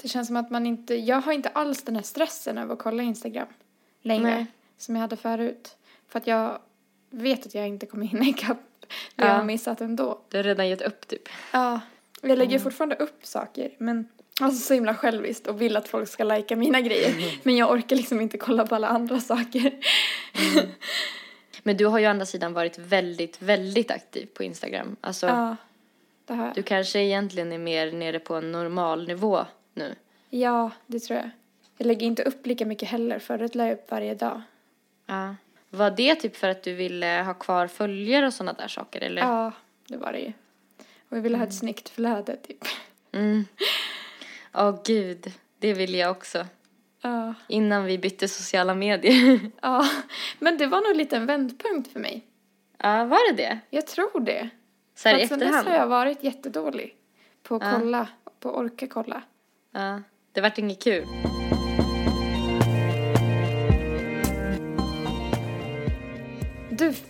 det 0.01 0.07
känns 0.07 0.27
som 0.27 0.35
att 0.37 0.49
man 0.49 0.65
inte, 0.65 0.95
jag 0.95 1.21
har 1.21 1.33
inte 1.33 1.49
alls 1.49 1.83
den 1.83 1.95
här 1.95 2.03
stressen 2.03 2.57
över 2.57 2.73
att 2.73 2.79
kolla 2.79 3.03
Instagram 3.03 3.47
längre. 4.01 4.35
Nej. 4.35 4.45
Som 4.77 4.95
jag 4.95 5.01
hade 5.01 5.15
förut. 5.17 5.75
För 6.07 6.19
att 6.19 6.27
jag 6.27 6.59
vet 7.09 7.45
att 7.45 7.55
jag 7.55 7.67
inte 7.67 7.85
kommer 7.85 8.05
hinna 8.05 8.25
ikapp 8.25 8.57
det 9.15 9.23
Ja. 9.23 9.27
jag 9.27 9.33
har 9.35 9.43
missat 9.43 9.81
ändå. 9.81 10.19
du 10.29 10.37
har 10.37 10.43
redan 10.43 10.69
gett 10.69 10.81
upp 10.81 11.07
typ. 11.07 11.29
Ja, 11.53 11.79
jag 12.21 12.37
lägger 12.37 12.59
fortfarande 12.59 12.95
upp 12.95 13.25
saker 13.25 13.71
men 13.77 14.07
alltså 14.41 14.61
så 14.67 14.73
himla 14.73 14.95
själviskt 14.95 15.47
och 15.47 15.61
vill 15.61 15.77
att 15.77 15.87
folk 15.87 16.09
ska 16.09 16.23
lajka 16.23 16.55
mina 16.55 16.81
grejer. 16.81 17.13
Men 17.43 17.57
jag 17.57 17.71
orkar 17.71 17.95
liksom 17.95 18.21
inte 18.21 18.37
kolla 18.37 18.67
på 18.67 18.75
alla 18.75 18.87
andra 18.87 19.19
saker. 19.19 19.71
Men 21.63 21.77
du 21.77 21.85
har 21.85 21.99
ju 21.99 22.07
å 22.07 22.09
andra 22.09 22.25
sidan 22.25 22.53
varit 22.53 22.77
väldigt, 22.77 23.41
väldigt 23.41 23.91
aktiv 23.91 24.25
på 24.33 24.43
Instagram. 24.43 24.95
Alltså, 25.01 25.27
Ja, 25.27 25.55
det 26.25 26.33
har 26.33 26.45
jag. 26.45 26.55
du 26.55 26.63
kanske 26.63 26.99
egentligen 26.99 27.51
är 27.51 27.57
mer 27.57 27.91
nere 27.91 28.19
på 28.19 28.35
en 28.35 28.51
normal 28.51 29.07
nivå 29.07 29.45
nu. 29.73 29.95
Ja, 30.29 30.71
det 30.85 30.99
tror 30.99 31.19
jag. 31.19 31.29
Jag 31.77 31.85
lägger 31.87 32.07
inte 32.07 32.23
upp 32.23 32.45
lika 32.45 32.65
mycket 32.65 32.89
heller. 32.89 33.19
Förut 33.19 33.55
la 33.55 33.63
jag 33.65 33.73
upp 33.73 33.91
varje 33.91 34.15
dag. 34.15 34.41
Ja. 35.05 35.35
Var 35.69 35.91
det 35.91 36.15
typ 36.15 36.35
för 36.35 36.49
att 36.49 36.63
du 36.63 36.73
ville 36.73 37.23
ha 37.25 37.33
kvar 37.33 37.67
följare 37.67 38.25
och 38.27 38.33
sådana 38.33 38.53
där 38.53 38.67
saker 38.67 39.01
eller? 39.01 39.21
Ja, 39.21 39.51
det 39.87 39.97
var 39.97 40.11
det 40.11 40.19
ju. 40.19 40.33
Och 41.09 41.17
jag 41.17 41.21
ville 41.21 41.37
ha 41.37 41.43
ett 41.45 41.53
snyggt 41.53 41.89
flöde 41.89 42.35
typ. 42.35 42.57
Mm. 43.11 43.45
Åh 44.53 44.81
gud, 44.85 45.31
det 45.59 45.73
vill 45.73 45.95
jag 45.95 46.11
också. 46.11 46.45
Ja. 47.01 47.33
Innan 47.47 47.85
vi 47.85 47.97
bytte 47.97 48.27
sociala 48.27 48.75
medier. 48.75 49.39
Ja, 49.61 49.85
men 50.39 50.57
det 50.57 50.67
var 50.67 50.81
nog 50.81 50.95
lite 50.97 51.17
en 51.17 51.25
vändpunkt 51.25 51.91
för 51.93 51.99
mig. 51.99 52.25
ja, 52.77 53.05
var 53.05 53.31
det 53.31 53.43
det? 53.43 53.59
Jag 53.69 53.87
tror 53.87 54.19
det. 54.19 54.49
Så 54.95 55.09
här 55.09 55.17
i 55.19 55.23
att 55.23 55.29
sen 55.29 55.39
dess 55.39 55.45
efterhand? 55.47 55.67
har 55.67 55.75
jag 55.75 55.87
varit 55.87 56.23
jättedålig 56.23 56.95
på 57.43 57.55
att 57.55 57.61
Ja. 57.63 57.73
kolla, 57.79 58.07
på 58.39 58.49
att 58.49 58.55
orka 58.55 58.87
kolla. 58.87 59.21
Ja, 59.71 60.01
det 60.31 60.41
vart 60.41 60.57
inget 60.57 60.83
kul. 60.83 61.05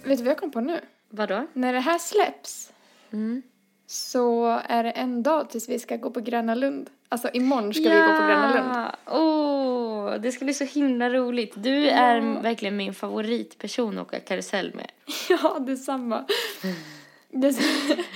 Vet 0.09 0.17
du 0.17 0.23
vad 0.23 0.31
jag 0.31 0.37
kom 0.37 0.51
på 0.51 0.61
nu? 0.61 0.79
Vadå? 1.09 1.47
När 1.53 1.73
det 1.73 1.79
här 1.79 1.97
släpps 1.97 2.71
Mm. 3.13 3.41
så 3.87 4.45
är 4.67 4.83
det 4.83 4.91
en 4.91 5.23
dag 5.23 5.49
tills 5.49 5.69
vi 5.69 5.79
ska 5.79 5.95
gå 5.97 6.09
på 6.11 6.19
Gröna 6.19 6.55
Lund. 6.55 6.89
Alltså 7.09 7.29
imorgon 7.33 7.73
ska 7.73 7.83
vi 7.83 7.89
gå 7.99 8.07
på 8.07 8.25
Gröna 8.27 8.53
Lund. 8.53 8.87
Åh, 9.05 10.09
Åh, 10.09 10.15
det 10.19 10.31
ska 10.31 10.45
bli 10.45 10.53
så 10.53 10.63
himla 10.63 11.09
roligt. 11.09 11.53
Du 11.55 11.89
är 11.89 12.41
verkligen 12.41 12.77
min 12.77 12.93
favoritperson 12.93 13.97
att 13.97 14.07
åka 14.07 14.19
karusell 14.19 14.75
med. 14.75 14.91
Ja, 15.29 15.59
detsamma. 15.59 16.25
Det, 17.31 17.55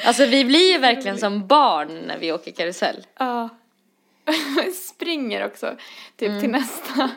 Alltså 0.06 0.26
vi 0.26 0.46
blir 0.46 0.72
ju 0.72 0.78
verkligen 0.78 1.18
som 1.26 1.48
barn 1.48 2.00
när 2.08 2.18
vi 2.18 2.32
åker 2.32 2.52
karusell. 2.52 3.06
ja. 3.18 3.50
Springer 4.90 5.46
också, 5.46 5.76
typ 6.18 6.42
till 6.42 6.50
nästa. 6.52 7.10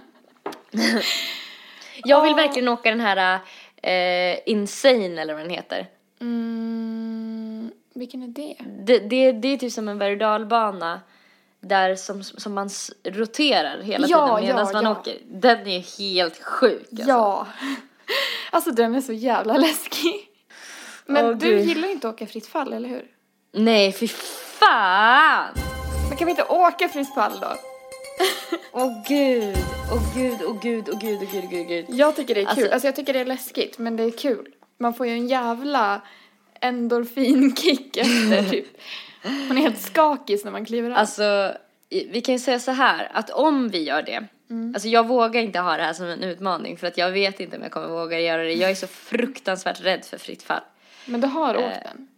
Jag 2.05 2.23
vill 2.23 2.35
verkligen 2.35 2.69
åka 2.69 2.91
den 2.91 3.01
här 3.01 3.39
eh, 3.83 4.39
Insane 4.47 5.21
eller 5.23 5.35
vad 5.35 5.43
den 5.43 5.51
heter. 5.51 5.87
Mm, 6.21 7.71
vilken 7.95 8.23
är 8.23 8.29
det? 8.29 8.57
Det, 8.85 8.99
det, 8.99 9.33
det 9.33 9.49
är 9.49 9.57
typ 9.57 9.73
som 9.73 9.89
en 9.89 9.99
berg 9.99 10.17
där 11.61 11.95
som, 11.95 12.23
som 12.23 12.55
man 12.55 12.71
roterar 13.05 13.83
hela 13.83 14.07
Ja, 14.07 14.37
tiden 14.39 14.57
medan 14.57 14.67
ja, 14.67 14.73
man 14.73 14.85
ja. 14.85 14.91
åker. 14.91 15.19
Den 15.27 15.67
är 15.67 15.99
helt 15.99 16.43
sjuk 16.43 16.87
alltså. 16.91 17.09
Ja. 17.09 17.47
Alltså 18.51 18.71
den 18.71 18.95
är 18.95 19.01
så 19.01 19.13
jävla 19.13 19.57
läskig. 19.57 20.29
Men 21.07 21.25
Åh, 21.25 21.37
du 21.37 21.49
Gud. 21.49 21.65
gillar 21.65 21.89
inte 21.89 22.09
att 22.09 22.15
åka 22.15 22.27
fritt 22.27 22.47
fall, 22.47 22.73
eller 22.73 22.89
hur? 22.89 23.05
Nej, 23.53 23.93
fy 23.93 24.09
fan! 24.09 25.55
Men 26.09 26.17
kan 26.19 26.27
vi 26.27 26.31
inte 26.31 26.45
åka 26.45 26.89
fritt 26.89 27.15
fall 27.15 27.41
då? 27.41 27.49
Åh 28.73 29.03
gud, 29.09 29.57
åh 29.93 30.15
gud, 30.17 30.39
åh 30.47 30.61
gud, 30.63 30.89
åh 30.89 30.99
gud, 31.01 31.19
åh 31.23 31.31
gud, 31.33 31.45
åh 31.45 31.51
gud, 31.51 31.61
åh 31.61 31.67
gud. 31.69 31.85
Jag 31.89 32.17
tycker 32.17 32.35
det 32.35 32.41
är 32.41 32.45
kul. 32.45 32.51
Alltså- 32.51 32.73
Alltså, 32.75 32.89
jag 32.89 32.97
tycker 32.97 33.13
det 33.13 33.19
är 33.21 33.25
läskigt, 33.25 33.79
men 33.79 33.97
det 33.97 34.03
är 34.03 34.11
kul. 34.11 34.49
Man 34.79 34.95
får 34.95 35.07
ju 35.07 35.13
en 35.13 35.27
jävla 35.29 36.01
endorfinkick 36.61 37.97
efter 37.97 38.43
typ. 38.51 38.67
Man 39.49 39.59
är 39.59 39.63
helt 39.63 39.81
skakig 39.81 40.41
när 40.45 40.53
man 40.53 40.65
kliver 40.65 40.91
av. 40.91 40.97
Alltså, 40.97 41.55
vi 41.91 42.21
kan 42.21 42.33
ju 42.35 42.39
säga 42.39 42.59
så 42.59 42.71
här, 42.71 43.11
att 43.15 43.31
om 43.31 43.69
vi 43.69 43.83
gör 43.83 44.03
det, 44.03 44.25
alltså 44.75 44.89
jag 44.89 45.07
vågar 45.07 45.41
inte 45.41 45.59
ha 45.59 45.77
det 45.77 45.83
här 45.83 45.93
som 45.93 46.07
en 46.07 46.23
utmaning 46.25 46.77
för 46.77 46.87
att 46.87 46.99
jag 46.99 47.11
vet 47.11 47.41
inte 47.41 47.57
om 47.57 47.63
jag 47.63 47.73
kommer 47.73 47.89
våga 47.89 48.21
göra 48.21 48.43
det. 48.43 48.53
Jag 48.53 48.71
är 48.71 48.75
så 48.75 48.87
fruktansvärt 48.87 49.81
rädd 49.85 50.05
för 50.05 50.19
fritt 50.19 50.43
fall. 50.43 50.61
men 51.05 51.21
du 51.21 51.27
har 51.27 51.55
eh, 51.55 51.61
åkt 51.67 51.77
den. 51.85 52.09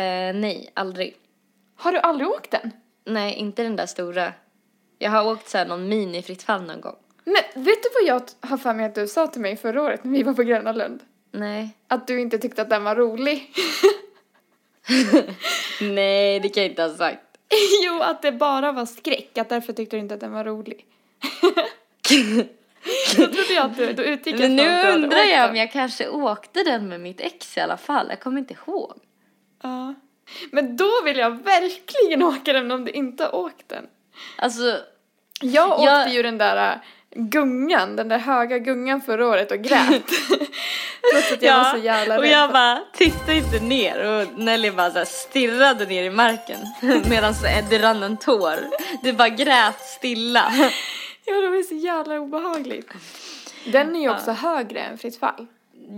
Eh, 0.00 0.40
nej, 0.40 0.70
aldrig. 0.74 1.16
Har 1.76 1.92
du 1.92 1.98
aldrig 1.98 2.28
åkt 2.28 2.50
den? 2.50 2.70
Nej, 3.04 3.34
inte 3.34 3.62
den 3.62 3.76
där 3.76 3.86
stora. 3.86 4.32
Jag 5.02 5.10
har 5.10 5.32
åkt 5.32 5.48
så 5.48 5.58
här 5.58 5.66
någon 5.66 5.88
mini 5.88 6.22
fritt 6.22 6.42
fall 6.42 6.62
någon 6.62 6.80
gång. 6.80 6.96
Men 7.24 7.64
vet 7.64 7.82
du 7.82 7.88
vad 7.94 8.04
jag 8.04 8.48
har 8.50 8.58
för 8.58 8.74
mig 8.74 8.86
att 8.86 8.94
du 8.94 9.08
sa 9.08 9.26
till 9.26 9.40
mig 9.40 9.56
förra 9.56 9.82
året 9.82 10.04
när 10.04 10.12
vi 10.12 10.22
var 10.22 10.32
på 10.32 10.42
Gröna 10.42 10.72
Lund? 10.72 11.00
Nej. 11.30 11.76
Att 11.88 12.06
du 12.06 12.20
inte 12.20 12.38
tyckte 12.38 12.62
att 12.62 12.70
den 12.70 12.84
var 12.84 12.96
rolig. 12.96 13.50
Nej, 15.80 16.40
det 16.40 16.48
kan 16.48 16.62
jag 16.62 16.70
inte 16.70 16.82
ha 16.82 16.94
sagt. 16.94 17.38
jo, 17.84 18.00
att 18.00 18.22
det 18.22 18.32
bara 18.32 18.72
var 18.72 18.86
skräck. 18.86 19.38
Att 19.38 19.48
därför 19.48 19.72
tyckte 19.72 19.96
du 19.96 20.00
inte 20.00 20.14
att 20.14 20.20
den 20.20 20.32
var 20.32 20.44
rolig. 20.44 20.86
Då 23.16 23.26
trodde 23.26 23.52
jag 23.52 23.66
att 23.66 23.76
du, 23.76 23.92
då 23.92 24.02
utgick 24.02 24.38
Men 24.38 24.56
nu 24.56 24.92
undrar 24.94 25.24
jag 25.24 25.50
om 25.50 25.56
jag 25.56 25.72
kanske 25.72 26.08
åkte 26.08 26.62
den 26.62 26.88
med 26.88 27.00
mitt 27.00 27.20
ex 27.20 27.56
i 27.56 27.60
alla 27.60 27.76
fall. 27.76 28.06
Jag 28.08 28.20
kommer 28.20 28.38
inte 28.38 28.54
ihåg. 28.54 28.94
Ja. 29.62 29.94
Men 30.50 30.76
då 30.76 30.90
vill 31.04 31.16
jag 31.16 31.44
verkligen 31.44 32.22
åka 32.22 32.52
den 32.52 32.70
om 32.70 32.84
du 32.84 32.90
inte 32.90 33.24
har 33.24 33.34
åkt 33.34 33.68
den. 33.68 33.86
Alltså, 34.36 34.78
Jag 35.40 35.70
åkte 35.70 35.84
Jag- 35.84 36.12
ju 36.12 36.22
den 36.22 36.38
där 36.38 36.72
äh, 36.72 36.78
gungan, 37.14 37.96
den 37.96 38.08
där 38.08 38.18
höga 38.18 38.58
gungan 38.58 39.00
förra 39.00 39.26
året 39.28 39.50
och 39.50 39.58
grät. 39.58 40.02
Trots 41.12 41.32
att 41.32 41.42
jag 41.42 41.56
var 41.64 41.70
så 41.70 41.76
jävla 41.78 42.16
och 42.16 42.22
rädd. 42.22 42.32
jag 42.32 42.48
för- 42.48 42.52
bara 42.52 42.80
tittade 42.94 43.34
inte 43.36 43.60
ner 43.60 44.04
och 44.22 44.38
Nelly 44.38 44.70
bara 44.70 44.90
så 44.90 45.04
stirrade 45.04 45.84
ner 45.86 46.04
i 46.04 46.10
marken 46.10 46.58
medan 47.10 47.34
det 47.70 47.78
rann 47.78 48.02
en 48.02 48.16
tår. 48.16 48.58
Du 49.02 49.12
bara 49.12 49.28
grät 49.28 49.80
stilla. 49.80 50.52
Ja, 51.24 51.34
det 51.34 51.48
var 51.48 51.62
så 51.62 51.74
jävla 51.74 52.14
obehagligt. 52.20 52.90
Den 53.72 53.96
är 53.96 54.00
ju 54.00 54.10
också 54.10 54.30
högre 54.30 54.80
än 54.80 54.98
fritt 54.98 55.18
fall. 55.18 55.46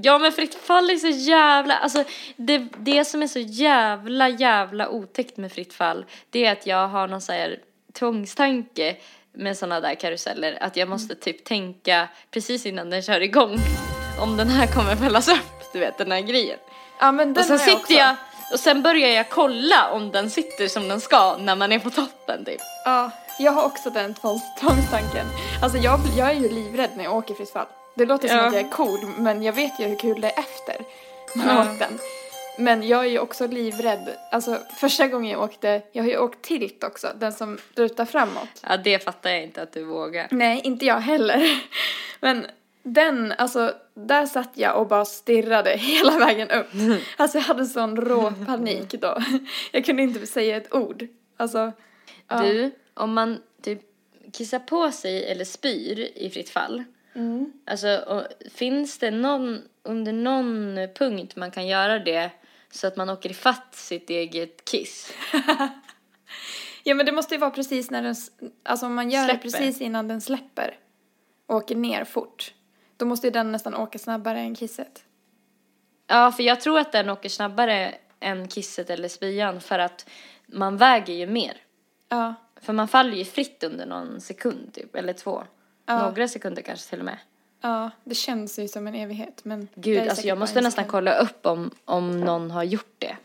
Ja 0.03 0.19
men 0.19 0.33
fritt 0.33 0.55
fall 0.55 0.91
är 0.91 0.97
så 0.97 1.09
jävla, 1.09 1.77
alltså 1.77 2.05
det, 2.37 2.59
det 2.79 3.05
som 3.05 3.23
är 3.23 3.27
så 3.27 3.39
jävla 3.39 4.29
jävla 4.29 4.89
otäckt 4.89 5.37
med 5.37 5.53
fritt 5.53 5.75
fall 5.75 6.05
det 6.31 6.45
är 6.47 6.53
att 6.53 6.67
jag 6.67 6.89
har 6.89 7.09
någon 7.09 7.21
så 7.21 7.33
här 7.33 7.59
tvångstanke 7.93 8.97
med 9.35 9.57
sådana 9.57 9.81
där 9.81 9.95
karuseller 9.95 10.59
att 10.61 10.77
jag 10.77 10.89
måste 10.89 11.15
typ 11.15 11.45
tänka 11.45 12.09
precis 12.31 12.67
innan 12.67 12.91
den 12.91 13.03
kör 13.03 13.21
igång 13.21 13.59
om 14.21 14.37
den 14.37 14.49
här 14.49 14.67
kommer 14.67 14.97
fällas 14.97 15.29
upp, 15.29 15.73
du 15.73 15.79
vet 15.79 15.99
den 15.99 16.13
här 16.13 16.21
grejen. 16.21 16.59
Ja, 17.01 17.13
men 17.13 17.35
den 17.35 17.41
och 17.43 17.47
sen 17.47 17.59
har 17.59 17.67
jag 17.67 17.71
sitter 17.71 17.83
också. 17.83 17.93
jag 17.93 18.17
och 18.53 18.61
sen 18.61 18.83
börjar 18.83 19.09
jag 19.09 19.29
kolla 19.31 19.91
om 19.91 20.11
den 20.11 20.31
sitter 20.31 20.69
som 20.69 20.89
den 20.89 21.01
ska 21.01 21.37
när 21.37 21.57
man 21.57 21.73
är 21.73 21.79
på 21.79 21.91
toppen 21.91 22.45
typ. 22.45 22.61
Ja, 22.85 23.11
jag 23.39 23.53
har 23.53 23.63
också 23.65 23.91
den 23.91 24.15
tvångs- 24.15 24.61
tvångstanken. 24.61 25.27
Alltså 25.63 25.79
jag, 25.79 26.01
jag 26.17 26.31
är 26.31 26.35
ju 26.35 26.49
livrädd 26.49 26.91
när 26.97 27.05
jag 27.05 27.15
åker 27.17 27.35
fritt 27.35 27.53
fall. 27.53 27.67
Det 27.95 28.05
låter 28.07 28.29
som 28.29 28.37
Ja. 28.37 28.47
att 28.47 28.53
jag 28.55 28.63
är 28.65 28.71
cool, 28.71 29.01
men 29.19 29.43
jag 29.43 29.53
vet 29.53 29.81
ju 29.81 29.85
hur 29.87 29.97
kul 29.99 30.21
det 30.21 30.29
är 30.31 30.39
efter 30.39 30.77
man 31.37 31.49
har 31.49 31.71
åkt 31.71 31.79
den. 31.79 31.99
Men 32.59 32.89
jag 32.89 33.05
är 33.05 33.11
ju 33.11 33.19
också 33.19 33.47
livrädd. 33.47 34.17
Alltså 34.31 34.59
första 34.81 35.09
gången 35.09 35.31
jag 35.31 35.43
åkte, 35.43 35.83
jag 35.93 36.03
har 36.03 36.11
ju 36.11 36.19
åkt 36.19 36.43
tilt 36.43 36.85
också, 36.85 37.09
den 37.19 37.33
som 37.33 37.59
lutar 37.77 38.05
framåt. 38.05 38.49
Ja 38.63 38.77
det 38.77 39.05
fattar 39.05 39.31
jag 39.31 39.43
inte 39.43 39.63
att 39.63 39.73
du 39.73 39.85
vågar. 39.85 40.29
Nej, 40.31 40.61
inte 40.65 40.87
jag 40.87 41.01
heller. 41.01 41.63
Men 42.21 42.47
den, 42.83 43.33
alltså 43.39 43.75
där 43.95 44.27
satt 44.27 44.51
jag 44.55 44.81
och 44.81 44.89
bara 44.89 45.05
stirrade 45.05 45.71
hela 45.77 46.19
vägen 46.19 46.51
upp. 46.51 46.67
Alltså 47.17 47.39
jag 47.39 47.45
hade 47.45 47.67
sån 47.67 47.97
rå 47.97 48.33
panik 48.47 48.91
då. 49.01 49.19
Jag 49.73 49.85
kunde 49.85 50.03
inte 50.03 50.27
säga 50.27 50.57
ett 50.57 50.75
ord. 50.75 51.07
Alltså, 51.37 51.73
ja. 52.29 52.43
Du, 52.43 52.71
om 52.95 53.15
man 53.15 53.43
typ 53.63 53.81
kissar 54.33 54.59
på 54.59 54.91
sig 54.91 55.31
eller 55.31 55.45
spyr 55.45 56.09
i 56.15 56.31
fritt 56.31 56.51
fall. 56.51 56.85
Mm. 57.15 57.53
Alltså, 57.65 57.97
och, 57.97 58.23
finns 58.51 58.99
det 58.99 59.11
någon, 59.11 59.63
under 59.83 60.13
någon 60.13 60.79
punkt 60.95 61.37
man 61.37 61.51
kan 61.51 61.67
göra 61.67 61.99
det 61.99 62.31
så 62.75 62.87
att 62.87 62.97
man 62.97 63.11
åker 63.11 63.31
ifatt 63.31 63.75
sitt 63.75 64.11
eget 64.11 64.65
kiss? 64.65 65.13
Ja 66.87 66.95
men 66.95 67.07
det 67.07 67.13
måste 67.13 67.35
ju 67.35 67.41
vara 67.41 67.51
precis 67.51 67.91
när 67.91 68.03
den, 68.03 68.15
alltså 68.63 68.87
om 68.87 68.95
man 68.95 69.11
gör 69.11 69.25
Släpper. 69.25 69.43
det 69.43 69.43
precis 69.43 69.81
innan 69.81 70.09
den 70.09 70.21
släpper 70.21 70.79
och 71.47 71.57
åker 71.57 71.77
ner 71.77 72.05
fort. 72.05 72.55
Då 72.97 73.07
måste 73.07 73.27
ju 73.27 73.31
den 73.31 73.53
nästan 73.53 73.75
åka 73.75 73.99
snabbare 73.99 74.41
än 74.41 74.55
kisset. 74.55 75.05
Ja, 76.07 76.33
för 76.33 76.43
jag 76.43 76.61
tror 76.61 76.79
att 76.79 76.93
den 76.93 77.11
åker 77.11 77.29
snabbare 77.29 77.95
än 78.21 78.49
kisset 78.49 78.91
eller 78.91 79.09
spyan 79.09 79.61
för 79.61 79.79
att 79.79 80.11
man 80.47 80.77
väger 80.77 81.15
ju 81.15 81.27
mer. 81.27 81.57
Ja. 82.09 82.35
För 82.61 82.73
man 82.73 82.89
faller 82.89 83.17
ju 83.17 83.25
fritt 83.25 83.63
under 83.65 83.87
någon 83.87 84.21
sekund 84.21 84.75
typ, 84.75 84.97
eller 84.97 85.13
två. 85.13 85.45
Ja. 85.87 86.03
Några 86.03 86.29
sekunder 86.29 86.63
kanske 86.63 86.91
till 86.91 86.99
och 86.99 87.05
med. 87.05 87.19
Ja, 87.65 87.91
det 88.05 88.15
känns 88.15 88.59
ju 88.59 88.69
som 88.69 88.87
en 88.87 88.95
evighet 88.95 89.45
men 89.45 89.69
Gud, 89.75 90.09
alltså 90.09 90.27
jag 90.27 90.39
måste 90.39 90.61
nästan 90.61 90.85
kolla 90.85 91.19
upp 91.19 91.47
om, 91.47 91.71
om 91.85 92.21
någon 92.21 92.51
har 92.51 92.63
gjort 92.63 92.95
det. 92.99 93.17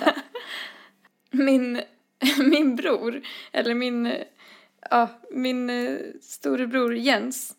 Min, 1.30 1.80
min 2.38 2.76
bror, 2.76 3.22
eller 3.52 3.74
min, 3.74 4.14
ja, 4.90 5.08
min 5.30 5.70
eh, 5.70 5.96
storebror 6.22 6.96
Jens. 6.96 7.54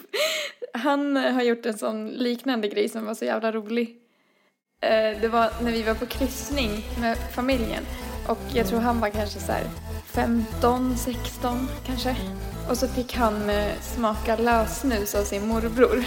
han 0.72 1.16
har 1.16 1.42
gjort 1.42 1.66
en 1.66 1.78
sån 1.78 2.08
liknande 2.08 2.68
grej 2.68 2.88
som 2.88 3.06
var 3.06 3.14
så 3.14 3.24
jävla 3.24 3.52
rolig. 3.52 3.96
Eh, 4.80 5.20
Det 5.20 5.28
var 5.28 5.50
när 5.62 5.72
vi 5.72 5.82
var 5.82 5.94
på 5.94 6.06
kryssning 6.06 6.70
med 7.00 7.18
familjen 7.34 7.84
och 8.28 8.38
jag 8.54 8.66
tror 8.68 8.80
han 8.80 9.00
var 9.00 9.10
kanske 9.10 9.40
så 9.40 9.52
här 9.52 9.64
15, 10.16 10.96
16 10.96 11.68
kanske. 11.86 12.16
Och 12.68 12.78
så 12.78 12.88
fick 12.88 13.14
han 13.14 13.50
eh, 13.50 13.72
smaka 13.80 14.36
lösnus 14.36 15.14
av 15.14 15.24
sin 15.24 15.48
morbror. 15.48 16.04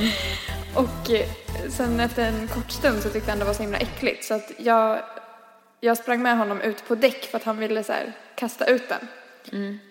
och 0.74 1.10
eh, 1.10 1.28
sen 1.70 2.00
efter 2.00 2.26
en 2.26 2.48
kort 2.48 2.70
stund 2.70 3.02
så 3.02 3.08
tyckte 3.08 3.30
han 3.30 3.38
det 3.38 3.44
var 3.44 3.54
så 3.54 3.62
himla 3.62 3.78
äckligt 3.78 4.24
så 4.24 4.34
att 4.34 4.52
jag 4.56 5.00
jag 5.80 5.96
sprang 5.98 6.22
med 6.22 6.38
honom 6.38 6.60
ut 6.60 6.88
på 6.88 6.94
däck 6.94 7.24
för 7.24 7.38
att 7.38 7.44
han 7.44 7.58
ville 7.58 7.84
så 7.84 7.92
här, 7.92 8.12
kasta 8.34 8.66
ut 8.66 8.88
den. 8.88 9.08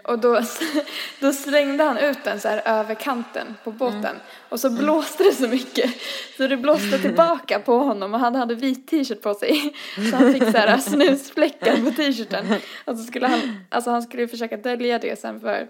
Och 0.03 0.19
då, 0.19 0.41
då 1.19 1.33
slängde 1.33 1.83
han 1.83 1.97
ut 1.97 2.23
den 2.23 2.39
så 2.39 2.47
här 2.47 2.61
över 2.65 2.95
kanten 2.95 3.55
på 3.63 3.71
båten. 3.71 4.15
Och 4.49 4.59
så 4.59 4.69
blåste 4.69 5.23
det 5.23 5.33
så 5.33 5.47
mycket 5.47 5.91
så 6.37 6.47
det 6.47 6.57
blåste 6.57 6.99
tillbaka 6.99 7.59
på 7.59 7.77
honom 7.77 8.13
och 8.13 8.19
han 8.19 8.35
hade 8.35 8.55
vit 8.55 8.87
t-shirt 8.87 9.21
på 9.21 9.33
sig. 9.33 9.75
Så 10.11 10.15
han 10.15 10.33
fick 10.33 10.43
så 10.43 10.57
här 10.57 10.77
snusfläckar 10.77 11.85
på 11.85 11.91
t-shirten. 11.91 12.45
Och 12.85 12.97
så 12.97 13.03
skulle 13.03 13.27
han, 13.27 13.65
alltså 13.69 13.91
han 13.91 14.01
skulle 14.01 14.27
försöka 14.27 14.57
dölja 14.57 14.99
det 14.99 15.19
sen 15.19 15.39
för, 15.39 15.67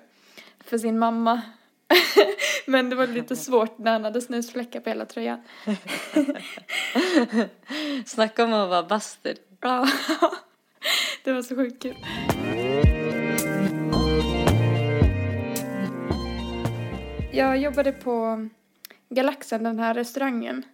för 0.65 0.78
sin 0.78 0.99
mamma. 0.99 1.41
Men 2.65 2.89
det 2.89 2.95
var 2.95 3.08
lite 3.08 3.36
svårt 3.36 3.78
när 3.78 3.91
han 3.91 4.04
hade 4.04 4.21
snusfläckar 4.21 4.80
på 4.80 4.89
hela 4.89 5.06
tröjan. 5.06 5.43
Snacka 8.06 8.43
om 8.43 8.54
att 8.54 8.69
vara 8.69 8.84
bastard. 8.84 9.38
Ja, 9.62 9.88
det 11.23 11.34
var 11.34 11.41
så 11.41 11.56
sjukt 11.56 11.82
kul. 11.82 11.95
Jag 17.39 17.58
jobbade 17.58 17.91
på 17.91 18.47
Galaxen, 19.10 19.63
den 19.63 19.80
här 19.80 19.93
restaurangen, 19.93 20.65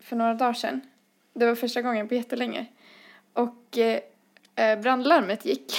för 0.00 0.16
några 0.16 0.34
dagar 0.34 0.52
sedan. 0.52 0.80
Det 1.34 1.46
var 1.46 1.54
första 1.54 1.82
gången 1.82 2.08
på 2.08 2.14
jättelänge. 2.14 2.66
Och 3.32 3.78
eh, 3.78 4.00
eh, 4.54 4.80
brandlarmet 4.80 5.44
gick. 5.44 5.72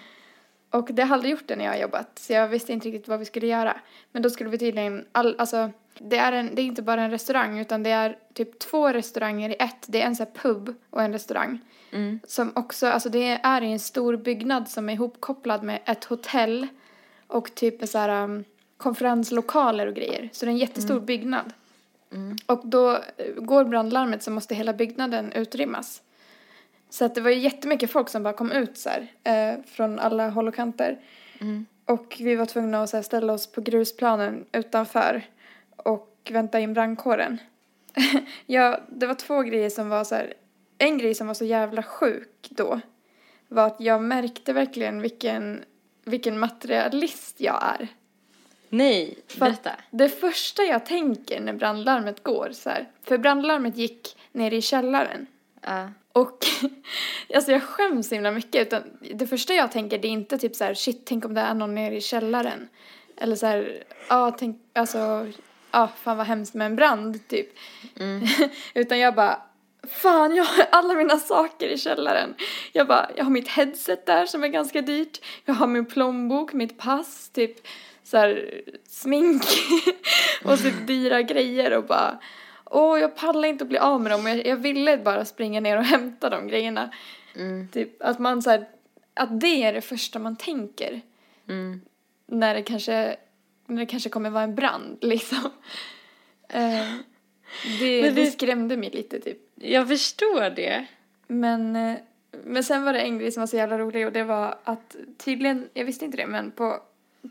Och 0.70 0.88
det 0.92 1.02
har 1.02 1.14
aldrig 1.14 1.32
gjort 1.32 1.46
det 1.46 1.56
när 1.56 1.64
jag 1.64 1.72
har 1.72 1.78
jobbat, 1.78 2.18
så 2.18 2.32
jag 2.32 2.48
visste 2.48 2.72
inte 2.72 2.88
riktigt 2.88 3.08
vad 3.08 3.18
vi 3.18 3.24
skulle 3.24 3.46
göra. 3.46 3.80
Men 4.12 4.22
då 4.22 4.30
skulle 4.30 4.50
vi 4.50 4.58
tydligen, 4.58 5.06
all, 5.12 5.36
alltså, 5.38 5.70
det 5.98 6.16
är, 6.16 6.32
en, 6.32 6.54
det 6.54 6.62
är 6.62 6.66
inte 6.66 6.82
bara 6.82 7.02
en 7.02 7.10
restaurang 7.10 7.58
utan 7.58 7.82
det 7.82 7.90
är 7.90 8.18
typ 8.34 8.58
två 8.58 8.92
restauranger 8.92 9.50
i 9.50 9.56
ett. 9.58 9.84
Det 9.86 10.02
är 10.02 10.06
en 10.06 10.16
här 10.18 10.26
pub 10.34 10.74
och 10.90 11.02
en 11.02 11.12
restaurang. 11.12 11.60
Mm. 11.92 12.20
Som 12.26 12.52
också, 12.54 12.86
alltså 12.86 13.08
det 13.08 13.40
är 13.42 13.62
i 13.62 13.72
en 13.72 13.80
stor 13.80 14.16
byggnad 14.16 14.68
som 14.68 14.88
är 14.88 14.92
ihopkopplad 14.92 15.62
med 15.62 15.80
ett 15.84 16.04
hotell 16.04 16.66
och 17.26 17.54
typ 17.54 17.88
så 17.88 17.98
här 17.98 18.24
um, 18.24 18.44
konferenslokaler 18.78 19.86
och 19.86 19.94
grejer. 19.94 20.28
Så 20.32 20.46
det 20.46 20.50
är 20.50 20.52
en 20.52 20.58
jättestor 20.58 21.00
byggnad. 21.00 21.52
Och 22.46 22.60
då 22.64 22.92
eh, 22.92 23.34
går 23.36 23.64
brandlarmet 23.64 24.22
så 24.22 24.30
måste 24.30 24.54
hela 24.54 24.72
byggnaden 24.72 25.32
utrymmas. 25.32 26.02
Så 26.90 27.04
att 27.04 27.14
det 27.14 27.20
var 27.20 27.30
ju 27.30 27.38
jättemycket 27.38 27.90
folk 27.90 28.08
som 28.08 28.22
bara 28.22 28.32
kom 28.32 28.52
ut 28.52 28.78
så 28.78 28.90
här, 28.90 29.06
eh, 29.24 29.64
från 29.64 29.98
alla 29.98 30.28
håll 30.30 30.48
och 30.48 30.54
kanter. 30.54 30.98
Och 31.84 32.16
vi 32.20 32.34
var 32.34 32.46
tvungna 32.46 32.82
att 32.82 32.90
så 32.90 32.96
här, 32.96 33.02
ställa 33.02 33.32
oss 33.32 33.46
på 33.46 33.60
grusplanen 33.60 34.44
utanför 34.52 35.22
och 35.76 36.30
vänta 36.30 36.60
in 36.60 36.74
brandkåren. 36.74 37.38
ja, 38.46 38.80
det 38.88 39.06
var 39.06 39.14
två 39.14 39.42
grejer 39.42 39.70
som 39.70 39.88
var 39.88 40.04
så 40.04 40.14
här, 40.14 40.34
en 40.78 40.98
grej 40.98 41.14
som 41.14 41.26
var 41.26 41.34
så 41.34 41.44
jävla 41.44 41.82
sjuk 41.82 42.48
då 42.50 42.80
var 43.48 43.66
att 43.66 43.80
jag 43.80 44.02
märkte 44.02 44.52
verkligen 44.52 45.02
vilken, 45.02 45.64
vilken 46.04 46.38
materialist 46.38 47.40
jag 47.40 47.62
är. 47.62 47.88
Nej, 48.68 49.18
berätta. 49.38 49.70
Det 49.90 50.08
första 50.08 50.62
jag 50.62 50.86
tänker 50.86 51.40
när 51.40 51.52
brandlarmet 51.52 52.22
går 52.22 52.50
så 52.52 52.70
här, 52.70 52.88
för 53.04 53.18
brandlarmet 53.18 53.76
gick 53.76 54.16
ner 54.32 54.50
i 54.50 54.62
källaren. 54.62 55.26
Ja. 55.60 55.90
Och 56.12 56.46
alltså 57.34 57.52
jag 57.52 57.62
skäms 57.62 58.08
så 58.08 58.14
himla 58.14 58.30
mycket. 58.30 58.66
Utan 58.66 58.82
det 59.14 59.26
första 59.26 59.54
jag 59.54 59.72
tänker 59.72 59.98
det 59.98 60.08
är 60.08 60.12
inte 60.12 60.38
typ 60.38 60.56
så 60.56 60.64
här 60.64 60.74
shit 60.74 61.02
tänk 61.04 61.24
om 61.24 61.34
det 61.34 61.40
är 61.40 61.54
någon 61.54 61.74
nere 61.74 61.96
i 61.96 62.00
källaren. 62.00 62.68
Eller 63.16 63.36
så 63.36 63.46
här 63.46 63.84
ja 64.08 64.30
tänk 64.38 64.60
alltså 64.72 65.26
ja 65.70 65.88
fan 66.02 66.16
vad 66.16 66.26
hemskt 66.26 66.54
med 66.54 66.66
en 66.66 66.76
brand 66.76 67.28
typ. 67.28 67.48
utan 68.74 68.98
jag 68.98 69.14
bara 69.14 69.42
fan 69.88 70.34
jag 70.34 70.44
har 70.44 70.66
alla 70.72 70.94
mina 70.94 71.16
saker 71.16 71.68
i 71.68 71.78
källaren. 71.78 72.34
Jag 72.72 72.86
bara 72.86 73.10
jag 73.16 73.24
har 73.24 73.30
mitt 73.30 73.48
headset 73.48 74.06
där 74.06 74.26
som 74.26 74.44
är 74.44 74.48
ganska 74.48 74.80
dyrt. 74.80 75.20
Jag 75.44 75.54
har 75.54 75.66
min 75.66 75.86
plånbok, 75.86 76.52
mitt 76.52 76.78
pass 76.78 77.30
typ 77.30 77.66
så 78.08 78.16
här 78.16 78.62
smink 78.88 79.42
och 80.44 80.58
så 80.58 80.68
dyra 80.86 81.22
grejer 81.22 81.76
och 81.76 81.84
bara 81.84 82.18
Åh, 82.70 83.00
jag 83.00 83.16
pallar 83.16 83.48
inte 83.48 83.64
att 83.64 83.68
bli 83.68 83.78
av 83.78 84.00
med 84.00 84.12
dem. 84.12 84.26
Jag, 84.26 84.46
jag 84.46 84.56
ville 84.56 84.96
bara 84.98 85.24
springa 85.24 85.60
ner 85.60 85.76
och 85.76 85.84
hämta 85.84 86.30
de 86.30 86.48
grejerna. 86.48 86.90
Mm. 87.36 87.68
Typ 87.68 88.02
att 88.02 88.18
man 88.18 88.42
så 88.42 88.50
här, 88.50 88.68
att 89.14 89.40
det 89.40 89.62
är 89.62 89.72
det 89.72 89.80
första 89.80 90.18
man 90.18 90.36
tänker. 90.36 91.00
Mm. 91.48 91.80
När 92.26 92.54
det 92.54 92.62
kanske, 92.62 93.16
när 93.66 93.78
det 93.80 93.86
kanske 93.86 94.08
kommer 94.08 94.30
vara 94.30 94.44
en 94.44 94.54
brand 94.54 94.98
liksom. 95.02 95.50
Eh, 96.48 96.92
det, 97.80 98.02
det 98.02 98.10
det- 98.10 98.26
skrämde 98.26 98.76
mig 98.76 98.90
lite 98.90 99.20
typ. 99.20 99.38
Jag 99.54 99.88
förstår 99.88 100.50
det. 100.50 100.86
Men, 101.26 101.76
eh, 101.76 101.96
men 102.44 102.64
sen 102.64 102.84
var 102.84 102.92
det 102.92 103.00
en 103.00 103.18
grej 103.18 103.32
som 103.32 103.40
var 103.40 103.46
så 103.46 103.56
jävla 103.56 103.78
rolig 103.78 104.06
och 104.06 104.12
det 104.12 104.24
var 104.24 104.58
att 104.64 104.96
tydligen, 105.18 105.68
jag 105.74 105.84
visste 105.84 106.04
inte 106.04 106.16
det, 106.16 106.26
men 106.26 106.50
på, 106.50 106.82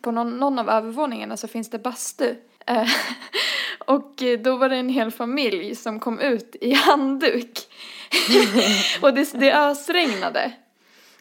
på 0.02 0.12
någon, 0.12 0.38
någon 0.38 0.60
av 0.60 0.70
övervåningarna 0.70 1.38
så 1.38 1.48
finns 1.48 1.70
det 1.70 1.80
bastu. 1.80 2.36
Eh, 2.66 2.90
och 3.80 4.24
då 4.44 4.56
var 4.56 4.70
det 4.70 4.76
en 4.76 4.90
hel 4.90 5.12
familj 5.12 5.76
som 5.76 6.00
kom 6.00 6.20
ut 6.20 6.56
i 6.62 6.74
handduk. 6.88 7.60
och 9.02 9.14
det, 9.14 9.34
det 9.34 9.54
ösregnade. 9.54 10.52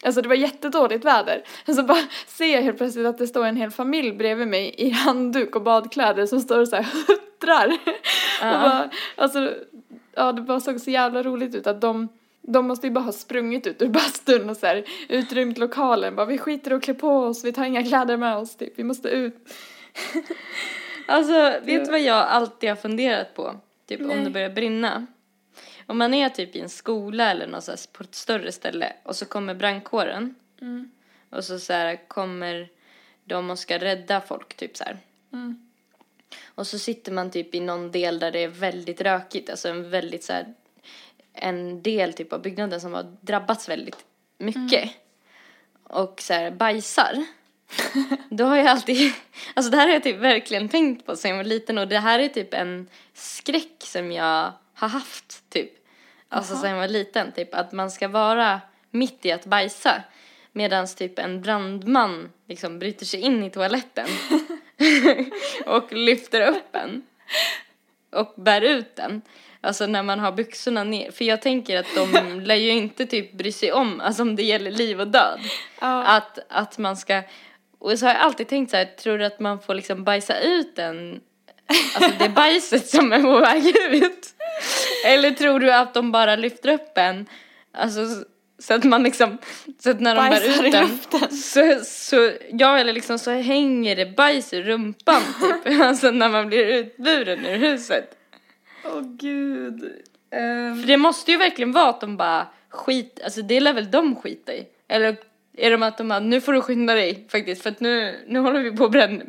Alltså 0.02 0.22
det 0.22 0.28
var 0.28 0.34
jättedåligt 0.34 1.04
väder. 1.04 1.42
Så 1.66 1.82
bara 1.82 1.98
ser 2.26 2.54
jag 2.54 2.62
helt 2.62 2.78
plötsligt 2.78 3.06
att 3.06 3.18
det 3.18 3.26
står 3.26 3.44
en 3.44 3.56
hel 3.56 3.70
familj 3.70 4.12
bredvid 4.12 4.48
mig 4.48 4.74
i 4.78 4.90
handduk 4.90 5.56
och 5.56 5.62
badkläder 5.62 6.26
som 6.26 6.40
står 6.40 6.60
och 6.60 6.68
så 6.68 6.76
här 6.76 6.86
huttrar. 7.08 7.68
och 8.40 8.60
bara, 8.60 8.90
alltså, 9.16 9.54
ja 10.14 10.32
det 10.32 10.42
bara 10.42 10.60
såg 10.60 10.80
så 10.80 10.90
jävla 10.90 11.22
roligt 11.22 11.54
ut 11.54 11.66
att 11.66 11.80
de 11.80 12.08
de 12.46 12.66
måste 12.66 12.86
ju 12.86 12.92
bara 12.92 13.04
ha 13.04 13.12
sprungit 13.12 13.66
ut 13.66 13.82
ur 13.82 13.88
bastun 13.88 14.50
och 14.50 14.56
så 14.56 14.66
här 14.66 14.84
utrymt 15.08 15.58
lokalen. 15.58 16.16
Bara 16.16 16.26
vi 16.26 16.38
skiter 16.38 16.72
och 16.72 16.82
klär 16.82 16.94
på 16.94 17.08
oss, 17.08 17.44
vi 17.44 17.52
tar 17.52 17.64
inga 17.64 17.84
kläder 17.84 18.16
med 18.16 18.36
oss 18.36 18.56
typ, 18.56 18.72
vi 18.76 18.84
måste 18.84 19.08
ut. 19.08 19.36
Alltså, 21.08 21.32
vet 21.64 21.84
du 21.84 21.90
vad 21.90 22.00
jag 22.00 22.16
alltid 22.16 22.68
har 22.68 22.76
funderat 22.76 23.34
på? 23.34 23.60
Typ 23.86 24.00
Nej. 24.00 24.18
om 24.18 24.24
det 24.24 24.30
börjar 24.30 24.50
brinna. 24.50 25.06
Om 25.86 25.98
man 25.98 26.14
är 26.14 26.28
typ 26.28 26.56
i 26.56 26.60
en 26.60 26.68
skola 26.68 27.30
eller 27.30 27.46
något 27.46 27.64
så 27.64 27.70
här 27.70 27.78
på 27.92 28.02
ett 28.02 28.14
större 28.14 28.52
ställe 28.52 28.92
och 29.02 29.16
så 29.16 29.26
kommer 29.26 29.54
brandkåren. 29.54 30.34
Och 31.30 31.44
så, 31.44 31.58
så 31.58 31.72
här 31.72 32.08
kommer 32.08 32.68
de 33.24 33.50
och 33.50 33.58
ska 33.58 33.78
rädda 33.78 34.20
folk 34.20 34.54
typ 34.54 34.76
så 34.76 34.84
här. 34.84 34.98
Mm. 35.32 35.70
Och 36.44 36.66
så 36.66 36.78
sitter 36.78 37.12
man 37.12 37.30
typ 37.30 37.54
i 37.54 37.60
någon 37.60 37.90
del 37.90 38.18
där 38.18 38.30
det 38.30 38.38
är 38.38 38.48
väldigt 38.48 39.00
rökigt, 39.00 39.50
alltså 39.50 39.68
en 39.68 39.90
väldigt 39.90 40.24
så 40.24 40.32
här, 40.32 40.54
en 41.36 41.82
del 41.82 42.12
typ 42.12 42.32
av 42.32 42.42
byggnaden 42.42 42.80
som 42.80 42.94
har 42.94 43.16
drabbats 43.20 43.68
väldigt 43.68 44.04
mycket. 44.38 44.90
Och 45.82 46.20
så 46.20 46.32
här 46.32 46.50
bajsar. 46.50 47.26
Då 48.30 48.44
har 48.44 48.56
jag 48.56 48.66
alltid, 48.66 49.12
alltså 49.54 49.70
det 49.70 49.76
här 49.76 49.86
har 49.86 49.92
jag 49.92 50.02
typ 50.02 50.16
verkligen 50.16 50.68
tänkt 50.68 51.06
på 51.06 51.16
sen 51.16 51.30
jag 51.30 51.36
var 51.36 51.44
liten 51.44 51.78
och 51.78 51.88
det 51.88 51.98
här 51.98 52.18
är 52.18 52.28
typ 52.28 52.54
en 52.54 52.88
skräck 53.14 53.76
som 53.78 54.12
jag 54.12 54.52
har 54.74 54.88
haft 54.88 55.50
typ. 55.50 55.70
Alltså 56.28 56.56
sen 56.56 56.70
jag 56.70 56.78
var 56.78 56.88
liten, 56.88 57.32
typ 57.32 57.54
att 57.54 57.72
man 57.72 57.90
ska 57.90 58.08
vara 58.08 58.60
mitt 58.90 59.26
i 59.26 59.32
att 59.32 59.44
bajsa. 59.44 60.02
Medan 60.52 60.86
typ 60.86 61.18
en 61.18 61.42
brandman 61.42 62.32
liksom 62.46 62.78
bryter 62.78 63.06
sig 63.06 63.20
in 63.20 63.44
i 63.44 63.50
toaletten 63.50 64.06
och 65.66 65.92
lyfter 65.92 66.48
upp 66.50 66.76
en 66.76 67.02
och 68.10 68.34
bär 68.36 68.60
ut 68.60 68.96
den. 68.96 69.22
Alltså 69.66 69.86
när 69.86 70.02
man 70.02 70.18
har 70.20 70.32
byxorna 70.32 70.84
ner. 70.84 71.10
För 71.10 71.24
jag 71.24 71.42
tänker 71.42 71.78
att 71.78 71.86
de 71.94 72.40
lär 72.44 72.54
ju 72.54 72.70
inte 72.70 73.06
typ 73.06 73.32
bry 73.32 73.52
sig 73.52 73.72
om, 73.72 74.00
alltså 74.00 74.22
om 74.22 74.36
det 74.36 74.42
gäller 74.42 74.70
liv 74.70 75.00
och 75.00 75.08
död. 75.08 75.40
Ja. 75.80 76.04
Att, 76.04 76.38
att 76.48 76.78
man 76.78 76.96
ska, 76.96 77.22
och 77.78 77.98
så 77.98 78.06
har 78.06 78.12
jag 78.14 78.22
alltid 78.22 78.48
tänkt 78.48 78.70
så 78.70 78.76
här, 78.76 78.84
tror 78.84 79.18
du 79.18 79.24
att 79.24 79.40
man 79.40 79.60
får 79.60 79.74
liksom 79.74 80.04
bajsa 80.04 80.38
ut 80.40 80.76
den, 80.76 81.20
alltså 81.94 82.10
det 82.18 82.28
bajset 82.28 82.88
som 82.96 83.12
är 83.12 83.22
på 83.22 83.38
väg 83.40 83.66
ut? 84.02 84.28
Eller 85.06 85.30
tror 85.30 85.60
du 85.60 85.72
att 85.72 85.94
de 85.94 86.12
bara 86.12 86.36
lyfter 86.36 86.72
upp 86.72 86.98
en, 86.98 87.26
alltså 87.72 88.00
så- 88.58 88.74
att 88.74 88.84
man 88.84 89.02
liksom, 89.02 89.38
så 89.78 89.90
att 89.90 90.00
när 90.00 90.14
de 90.14 90.22
bär 90.22 90.30
Bajsar 90.30 90.64
ut 90.64 91.10
den 91.10 91.30
så, 91.38 91.80
så, 91.84 92.32
ja 92.50 92.78
eller 92.78 92.92
liksom 92.92 93.18
så 93.18 93.30
hänger 93.30 93.96
det 93.96 94.06
bajs 94.06 94.52
i 94.52 94.62
rumpan 94.62 95.22
typ, 95.64 95.80
alltså 95.82 96.10
när 96.10 96.28
man 96.28 96.46
blir 96.46 96.64
utburen 96.66 97.46
ur 97.46 97.56
huset. 97.58 98.12
Åh 98.94 99.00
gud. 99.02 99.92
Ehm, 100.30 100.80
För 100.80 100.86
det 100.86 100.96
måste 100.96 101.30
ju 101.30 101.36
verkligen 101.36 101.72
vara 101.72 101.88
att 101.88 102.00
de 102.00 102.16
bara 102.16 102.46
skit, 102.68 103.20
alltså 103.24 103.42
det 103.42 103.60
lär 103.60 103.72
väl 103.72 103.90
de 103.90 104.16
skita 104.16 104.54
i? 104.54 104.66
Eller 104.88 105.16
är 105.56 105.70
de 105.70 105.82
att 105.82 105.98
de 105.98 106.08
bara, 106.08 106.20
nu 106.20 106.40
får 106.40 106.52
du 106.52 106.60
skynda 106.60 106.94
dig 106.94 107.26
faktiskt 107.30 107.62
för 107.62 107.70
att 107.70 107.80
nu, 107.80 108.24
nu 108.26 108.38
håller 108.38 108.60
vi 108.60 108.76
på 108.76 108.84
att 108.84 108.90
bränna, 108.90 109.24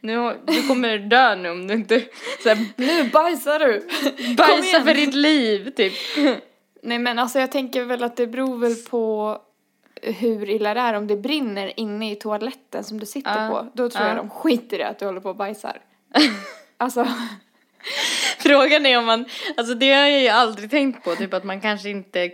nu, 0.00 0.36
du 0.46 0.68
kommer 0.68 0.98
dö 1.10 1.34
nu 1.36 1.50
om 1.50 1.66
du 1.66 1.74
inte 1.74 2.02
så 2.42 2.48
här, 2.48 2.58
nu 2.76 3.04
bajsar 3.10 3.58
du! 3.58 3.88
bajsa 4.36 4.80
för 4.82 4.94
ditt 4.94 5.14
liv 5.14 5.70
typ. 5.70 5.92
Nej 6.82 6.98
men 6.98 7.18
alltså 7.18 7.38
jag 7.38 7.52
tänker 7.52 7.84
väl 7.84 8.02
att 8.02 8.16
det 8.16 8.26
beror 8.26 8.58
väl 8.58 8.74
på 8.74 9.38
hur 10.02 10.50
illa 10.50 10.74
det 10.74 10.80
är 10.80 10.94
om 10.94 11.06
det 11.06 11.16
brinner 11.16 11.80
inne 11.80 12.12
i 12.12 12.16
toaletten 12.16 12.84
som 12.84 13.00
du 13.00 13.06
sitter 13.06 13.44
Ja. 13.44 13.48
på. 13.50 13.70
Då 13.82 13.88
tror 13.88 14.04
Ja. 14.04 14.08
jag 14.08 14.16
de 14.16 14.30
skiter 14.30 14.78
i 14.78 14.82
att 14.82 14.98
du 14.98 15.04
håller 15.06 15.20
på 15.20 15.28
och 15.28 15.36
bajsar. 15.36 15.80
alltså, 16.76 17.06
Frågan 18.46 18.86
är 18.86 18.98
om 18.98 19.06
man, 19.06 19.24
alltså 19.56 19.74
det 19.74 19.92
har 19.92 20.06
jag 20.06 20.22
ju 20.22 20.28
aldrig 20.28 20.70
tänkt 20.70 21.04
på, 21.04 21.16
typ 21.16 21.34
att 21.34 21.44
man 21.44 21.60
kanske 21.60 21.90
inte 21.90 22.30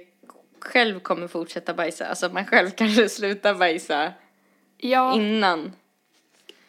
själv 0.61 1.01
kommer 1.01 1.29
fortsätta 1.29 1.75
bajsa, 1.75 2.07
alltså 2.07 2.27
att 2.27 2.33
man 2.33 2.47
själv 2.47 2.71
kanske 2.71 3.09
slutar 3.09 3.55
bajsa 3.55 4.13
ja. 4.79 5.15
innan. 5.15 5.73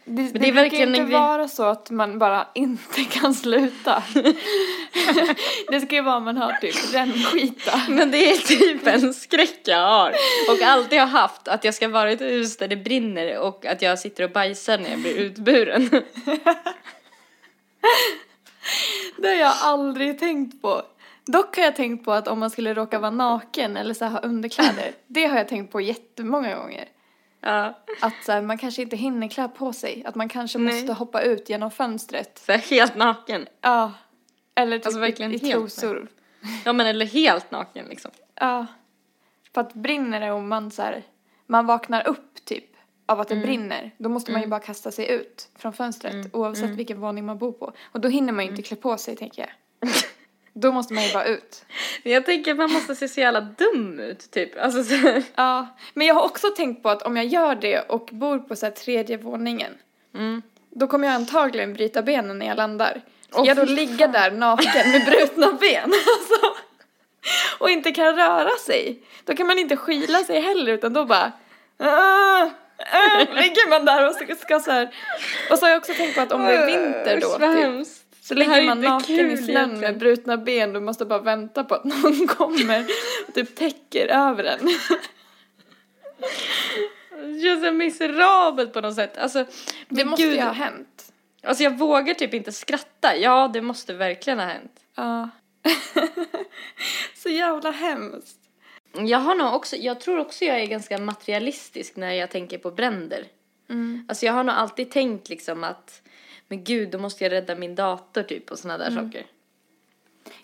Det, 0.05 0.21
det, 0.21 0.39
det 0.39 0.47
är 0.47 0.53
brukar 0.53 0.87
inte 0.87 1.03
vara 1.03 1.47
så 1.47 1.63
att 1.63 1.89
man 1.89 2.19
bara 2.19 2.47
inte 2.55 3.03
kan 3.11 3.33
sluta. 3.33 4.03
det 5.69 5.81
ska 5.81 5.95
ju 5.95 6.01
vara 6.01 6.17
om 6.17 6.23
man 6.23 6.37
har 6.37 6.53
typ 6.53 6.93
rännskita. 6.93 7.81
Men 7.89 8.11
det 8.11 8.31
är 8.31 8.37
typ 8.37 8.87
en 8.87 9.13
skräck 9.13 9.59
jag 9.65 9.87
har 9.87 10.09
och 10.49 10.61
alltid 10.63 10.99
har 10.99 11.07
haft 11.07 11.47
att 11.47 11.63
jag 11.63 11.73
ska 11.73 11.87
vara 11.87 12.11
i 12.11 12.13
ett 12.13 12.21
hus 12.21 12.57
där 12.57 12.67
det 12.67 12.75
brinner 12.75 13.37
och 13.39 13.65
att 13.65 13.81
jag 13.81 13.99
sitter 13.99 14.23
och 14.23 14.31
bajsar 14.31 14.77
när 14.77 14.89
jag 14.89 14.99
blir 14.99 15.15
utburen. 15.15 15.89
Det 19.17 19.27
har 19.27 19.35
jag 19.35 19.53
aldrig 19.61 20.19
tänkt 20.19 20.61
på. 20.61 20.81
Dock 21.25 21.57
har 21.57 21.63
jag 21.63 21.75
tänkt 21.75 22.05
på 22.05 22.11
att 22.11 22.27
om 22.27 22.39
man 22.39 22.49
skulle 22.49 22.73
råka 22.73 22.99
vara 22.99 23.11
naken 23.11 23.77
eller 23.77 23.93
så 23.93 24.05
här 24.05 24.11
ha 24.11 24.19
underkläder. 24.19 24.91
det 25.07 25.25
har 25.25 25.37
jag 25.37 25.47
tänkt 25.47 25.71
på 25.71 25.81
jättemånga 25.81 26.55
gånger. 26.55 26.85
Ja, 27.41 27.79
Att 28.01 28.23
så 28.25 28.31
här, 28.31 28.41
man 28.41 28.57
kanske 28.57 28.81
inte 28.81 28.95
hinner 28.95 29.27
klä 29.27 29.47
på 29.47 29.73
sig. 29.73 30.03
Att 30.05 30.15
man 30.15 30.29
kanske 30.29 30.59
Nej. 30.59 30.73
måste 30.73 30.93
hoppa 30.93 31.21
ut 31.21 31.49
genom 31.49 31.71
fönstret. 31.71 32.41
så 32.45 32.51
här 32.51 32.59
helt 32.59 32.95
naken. 32.95 33.47
Ja. 33.61 33.91
Eller 34.55 34.77
typ 34.77 34.85
Alltså 34.85 35.23
i, 35.23 35.35
i 35.35 35.39
trosor. 35.39 36.07
Ja 36.65 36.73
men 36.73 36.87
eller 36.87 37.05
helt 37.05 37.51
naken 37.51 37.85
liksom. 37.85 38.11
Ja. 38.35 38.65
För 39.53 39.61
att 39.61 39.73
brinner 39.73 40.19
det 40.19 40.31
och 40.31 40.41
man 40.41 40.71
så 40.71 40.81
här, 40.81 41.03
man 41.47 41.65
vaknar 41.65 42.07
upp 42.07 42.32
av 43.13 43.19
att 43.19 43.27
det 43.27 43.35
brinner, 43.35 43.91
då 43.97 44.09
måste 44.09 44.31
man 44.31 44.41
ju 44.41 44.47
bara 44.47 44.59
kasta 44.59 44.91
sig 44.91 45.11
ut 45.11 45.47
från 45.57 45.73
fönstret 45.73 46.13
oavsett 46.33 46.69
vilken 46.69 46.99
våning 46.99 47.25
man 47.25 47.37
bor 47.37 47.51
på. 47.51 47.73
Och 47.91 47.99
då 47.99 48.09
hinner 48.09 48.33
man 48.33 48.45
ju 48.45 48.49
inte 48.51 48.61
klä 48.61 48.75
på 48.77 48.97
sig 48.97 49.15
tänker 49.15 49.41
jag. 49.41 49.89
då 50.53 50.71
måste 50.71 50.93
man 50.93 51.03
ju 51.03 51.13
bara 51.13 51.25
ut. 51.25 51.65
Jag 52.03 52.25
tänker 52.25 52.51
att 52.51 52.57
man 52.57 52.71
måste 52.71 52.95
se 52.95 53.07
så 53.07 53.19
jävla 53.19 53.41
dum 53.41 53.99
ut 53.99 54.31
typ. 54.31 54.59
Alltså 54.59 54.83
så, 54.83 55.21
Ja, 55.35 55.67
men 55.93 56.07
jag 56.07 56.15
har 56.15 56.23
också 56.23 56.47
tänkt 56.49 56.83
på 56.83 56.89
att 56.89 57.01
om 57.01 57.17
jag 57.17 57.25
gör 57.25 57.55
det 57.55 57.79
och 57.79 58.09
bor 58.11 58.39
på 58.39 58.55
så 58.55 58.65
här 58.65 58.73
tredje 58.73 59.17
våningen, 59.17 59.73
då 60.69 60.87
kommer 60.87 61.07
jag 61.07 61.15
antagligen 61.15 61.73
bryta 61.73 62.01
benen 62.01 62.39
när 62.39 62.45
jag 62.45 62.57
landar. 62.57 63.01
Ska 63.29 63.45
jag 63.45 63.57
då 63.57 63.65
ligga 63.65 64.07
där 64.07 64.31
naken 64.31 64.91
med 64.91 65.05
brutna 65.05 65.53
ben? 65.53 65.93
Alltså, 65.93 66.55
och 67.59 67.69
inte 67.69 67.91
kan 67.91 68.15
röra 68.15 68.57
sig. 68.65 68.99
Då 69.25 69.35
kan 69.35 69.47
man 69.47 69.59
inte 69.59 69.77
skyla 69.77 70.19
sig 70.23 70.41
heller 70.41 70.71
utan 70.73 70.93
då 70.93 71.05
bara 71.05 71.31
"Ah, 71.77 72.49
ah", 72.77 73.17
ligger 73.17 73.69
man 73.69 73.85
där 73.85 74.07
och 74.07 74.15
ska, 74.15 74.35
ska 74.35 74.59
så 74.59 74.71
här. 74.71 74.95
Och 75.51 75.59
så 75.59 75.65
har 75.65 75.69
jag 75.69 75.77
också 75.79 75.93
tänkt 75.93 76.15
på 76.15 76.21
att 76.21 76.31
om 76.31 76.45
det 76.45 76.53
är 76.53 76.65
vinter 76.65 77.19
då 77.21 77.29
typ, 77.29 77.87
så 78.21 78.33
ligger 78.33 78.65
man 78.65 78.81
naken 78.81 79.31
i 79.31 79.37
snön 79.37 79.79
med 79.79 79.97
brutna 79.97 80.37
ben. 80.37 80.73
Du 80.73 80.79
måste 80.79 81.05
bara 81.05 81.19
vänta 81.19 81.63
på 81.63 81.75
att 81.75 81.83
någon 81.83 82.27
kommer 82.27 82.85
och 83.27 83.33
typ 83.33 83.55
täcker 83.55 84.07
över 84.07 84.43
en. 84.43 84.69
Det 87.33 87.41
känns 87.41 87.63
så 87.63 87.71
miserabelt 87.71 88.73
på 88.73 88.81
något 88.81 88.95
sätt. 88.95 89.17
Alltså, 89.17 89.45
Det 89.89 90.05
måste 90.05 90.23
gud, 90.23 90.35
ju 90.35 90.41
ha 90.41 90.51
hänt. 90.51 91.13
Alltså 91.43 91.63
jag 91.63 91.77
vågar 91.77 92.13
typ 92.13 92.33
inte 92.33 92.51
skratta. 92.51 93.15
Ja, 93.15 93.49
det 93.53 93.61
måste 93.61 93.93
verkligen 93.93 94.39
ha 94.39 94.45
hänt. 94.45 94.79
Ja. 94.95 95.29
så 97.15 97.29
jävla 97.29 97.71
hemskt. 97.71 98.42
Jag 98.93 99.19
har 99.19 99.35
nog 99.35 99.53
också, 99.53 99.75
jag 99.75 99.99
tror 99.99 100.19
också 100.19 100.45
jag 100.45 100.59
är 100.61 100.65
ganska 100.65 100.97
materialistisk 100.97 101.95
när 101.95 102.11
jag 102.13 102.31
tänker 102.31 102.57
på 102.57 102.71
bränder. 102.71 103.25
Mm. 103.69 104.05
Alltså 104.09 104.25
jag 104.25 104.33
har 104.33 104.43
nog 104.43 104.55
alltid 104.55 104.91
tänkt 104.91 105.29
liksom 105.29 105.63
att, 105.63 106.01
men 106.47 106.63
gud, 106.63 106.89
då 106.89 106.97
måste 106.97 107.23
jag 107.23 107.31
rädda 107.31 107.55
min 107.55 107.75
dator 107.75 108.23
typ 108.23 108.51
och 108.51 108.59
sådana 108.59 108.77
där 108.83 108.91
Mm. 108.91 109.05
saker. 109.05 109.25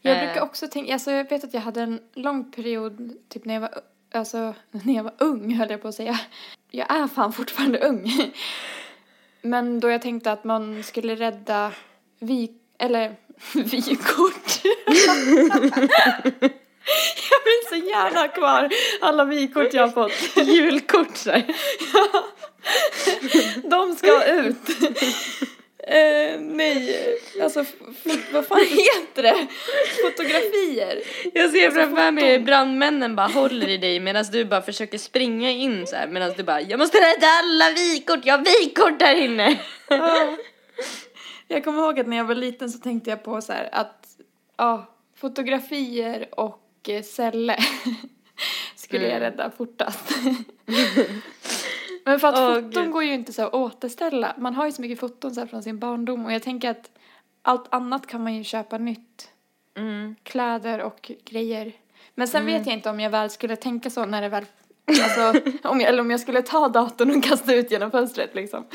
Jag 0.01 0.17
Eh. 0.17 0.25
brukar 0.25 0.41
också 0.41 0.67
tänka, 0.67 0.93
alltså 0.93 1.11
jag 1.11 1.29
vet 1.29 1.43
att 1.43 1.53
jag 1.53 1.61
hade 1.61 1.81
en 1.81 1.99
lång 2.13 2.51
period, 2.51 3.17
typ 3.29 3.45
när 3.45 3.53
jag 3.53 3.61
var, 3.61 3.81
alltså 4.11 4.53
när 4.71 4.93
jag 4.95 5.03
var 5.03 5.13
ung 5.17 5.53
höll 5.53 5.71
jag 5.71 5.81
på 5.81 5.87
att 5.87 5.95
säga. 5.95 6.19
Jag 6.71 6.91
är 6.95 7.07
fan 7.07 7.33
fortfarande 7.33 7.79
ung. 7.79 8.11
Men 9.41 9.79
då 9.79 9.89
jag 9.89 10.01
tänkte 10.01 10.31
att 10.31 10.43
man 10.43 10.83
skulle 10.83 11.15
rädda 11.15 11.71
vi, 12.19 12.53
eller 12.77 13.15
vykort. 13.53 14.61
Jag 17.29 17.39
vill 17.45 17.83
så 17.83 17.89
gärna 17.89 18.19
ha 18.19 18.27
kvar 18.27 18.69
alla 19.01 19.25
vykort 19.25 19.73
jag 19.73 19.87
har 19.87 19.89
fått. 19.89 20.47
Julkort 20.47 21.17
så 21.17 21.31
här. 21.31 21.45
De 23.69 23.95
ska 23.95 24.25
ut. 24.25 24.69
Eh, 25.89 26.39
nej, 26.39 26.95
alltså 27.43 27.65
vad 28.31 28.47
fan 28.47 28.59
heter 28.59 29.23
det? 29.23 29.47
Fotografier. 30.01 31.01
Jag 31.33 31.49
ser 31.51 31.65
Alltså, 31.65 31.79
framför 31.79 32.11
mig 32.11 32.39
brandmännen 32.39 33.15
bara 33.15 33.27
håller 33.27 33.69
i 33.69 33.77
dig 33.77 33.99
medan 33.99 34.25
du 34.31 34.45
bara 34.45 34.61
försöker 34.61 34.97
springa 34.97 35.51
in 35.51 35.87
så 35.87 35.95
här 35.95 36.07
medan 36.07 36.33
du 36.37 36.43
bara 36.43 36.61
jag 36.61 36.79
måste 36.79 36.97
rädda 36.97 37.27
alla 37.27 37.71
vykort, 37.71 38.19
jag 38.23 38.37
har 38.37 38.45
vykort 38.45 38.99
där 38.99 39.15
inne. 39.15 39.59
Ja. 39.89 40.37
Jag 41.47 41.63
kommer 41.63 41.83
ihåg 41.83 41.99
att 41.99 42.07
när 42.07 42.17
jag 42.17 42.25
var 42.25 42.35
liten 42.35 42.69
så 42.69 42.79
tänkte 42.79 43.09
jag 43.09 43.23
på 43.23 43.41
så 43.41 43.53
här 43.53 43.69
att 43.71 44.05
ja, 44.57 44.85
fotografier 45.21 46.27
och 46.31 46.59
eh, 46.87 47.03
celler 47.03 47.57
skulle 48.75 49.03
jag 49.07 49.17
Mm. 49.17 49.31
rädda 49.31 49.51
fortast. 49.57 50.09
Men 52.05 52.19
för 52.19 52.27
att 52.27 52.35
Åh, 52.37 52.53
foton 52.55 52.83
Gud. 52.83 52.91
går 52.91 53.03
ju 53.03 53.13
inte 53.13 53.33
så 53.33 53.41
att 53.45 53.53
återställa. 53.53 54.35
Man 54.37 54.55
har 54.55 54.65
ju 54.65 54.71
så 54.71 54.81
mycket 54.81 54.99
foton 54.99 55.35
så 55.35 55.47
från 55.47 55.63
sin 55.63 55.79
barndom 55.79 56.25
och 56.25 56.33
jag 56.33 56.43
tänker 56.43 56.69
att 56.69 56.91
allt 57.41 57.73
annat 57.73 58.07
kan 58.07 58.23
man 58.23 58.35
ju 58.35 58.43
köpa 58.43 58.77
nytt. 58.77 59.29
Mm. 59.77 60.15
Kläder 60.23 60.79
och 60.81 61.11
grejer. 61.25 61.71
Men 62.15 62.27
sen 62.27 62.45
vet 62.45 62.65
jag 62.67 62.75
inte 62.75 62.89
om 62.89 62.99
jag 62.99 63.09
väl 63.09 63.29
skulle 63.29 63.55
tänka 63.55 63.89
så 63.89 64.05
när 64.05 64.21
det 64.21 64.29
väl 64.29 64.45
Alltså, 65.03 65.41
om 65.63 65.79
jag, 65.81 65.89
eller 65.89 66.01
om 66.01 66.11
jag 66.11 66.19
skulle 66.19 66.41
ta 66.41 66.67
datorn 66.69 67.17
och 67.17 67.23
kasta 67.29 67.53
ut 67.55 67.71
genom 67.71 67.91
fönstret 67.91 68.35
liksom. 68.35 68.65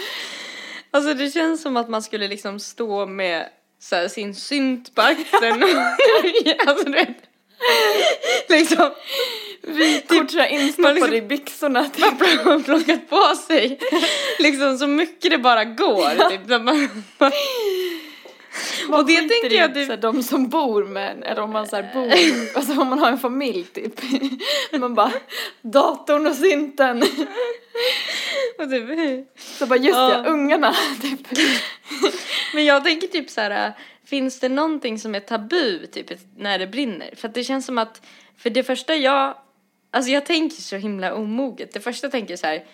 Alltså 0.91 1.15
det 1.15 1.31
känns 1.31 1.63
som 1.63 1.77
att 1.77 1.89
man 1.89 2.03
skulle 2.03 2.29
liksom 2.29 2.61
stå 2.61 3.07
med 3.07 3.49
så 3.79 3.97
här, 3.97 4.09
sin 4.09 4.35
synt 4.35 4.95
på 4.95 5.03
axeln. 5.03 5.63
alltså 6.67 6.85
du 6.85 6.93
vet. 6.93 7.17
Liksom. 8.49 8.91
Vykort 9.63 10.31
sådär 10.31 10.47
instoppade 10.47 10.95
liksom- 10.95 11.15
i 11.15 11.23
byxorna. 11.23 11.85
Typ. 11.89 12.05
Man 12.05 12.39
har 12.39 12.61
plockat 12.61 13.11
på 13.11 13.35
sig 13.37 13.79
liksom 14.39 14.79
så 14.79 14.87
mycket 14.87 15.31
det 15.31 15.39
bara 15.39 15.65
går. 15.65 16.31
Typ. 16.31 16.41
Så 16.49 16.59
man, 16.59 17.05
man, 17.19 17.33
och 19.01 19.07
det 19.07 19.17
tänker 19.17 19.53
jag 19.57 19.75
typ. 19.75 19.89
typ. 19.91 20.01
de 20.03 20.23
som 20.23 20.49
bor 20.49 20.85
med 20.85 21.23
eller 21.27 21.43
om 21.43 21.51
man 21.51 21.67
så 21.67 21.77
här 21.77 21.91
bor, 21.95 22.13
alltså 22.57 22.81
om 22.81 22.89
man 22.89 22.99
har 22.99 23.09
en 23.09 23.19
familj 23.19 23.65
typ. 23.65 24.01
Man 24.73 24.95
bara, 24.95 25.13
datorn 25.63 26.27
och 26.27 26.35
synten. 26.37 27.03
Och 28.59 28.71
typ 28.71 29.27
Så 29.37 29.67
bara, 29.67 29.79
just 29.79 29.97
Ja. 29.97 30.13
ja, 30.25 30.31
ungarna 30.31 30.75
typ. 31.03 31.21
Men 32.55 32.65
jag 32.65 32.85
tänker 32.85 33.07
typ 33.07 33.31
så 33.31 33.41
här, 33.41 33.73
finns 34.05 34.41
det 34.41 34.49
någonting 34.49 34.99
som 34.99 35.15
är 35.15 35.21
tabu 35.21 35.87
typ 35.87 36.11
när 36.37 36.59
det 36.59 36.67
brinner? 36.67 37.11
För 37.17 37.29
det 37.29 37.45
känns 37.45 37.67
som 37.67 37.79
att, 37.79 38.07
för 38.37 38.51
det 38.51 38.63
första 38.63 38.95
jag, 38.95 39.35
alltså 39.91 40.11
jag 40.11 40.27
tänker 40.27 40.63
så 40.63 40.77
himla 40.77 41.15
omoget. 41.15 41.73
Det 41.73 41.81
första 41.81 42.05
jag 42.05 42.13
tänker 42.13 42.37
så 42.37 42.47
här, 42.47 42.65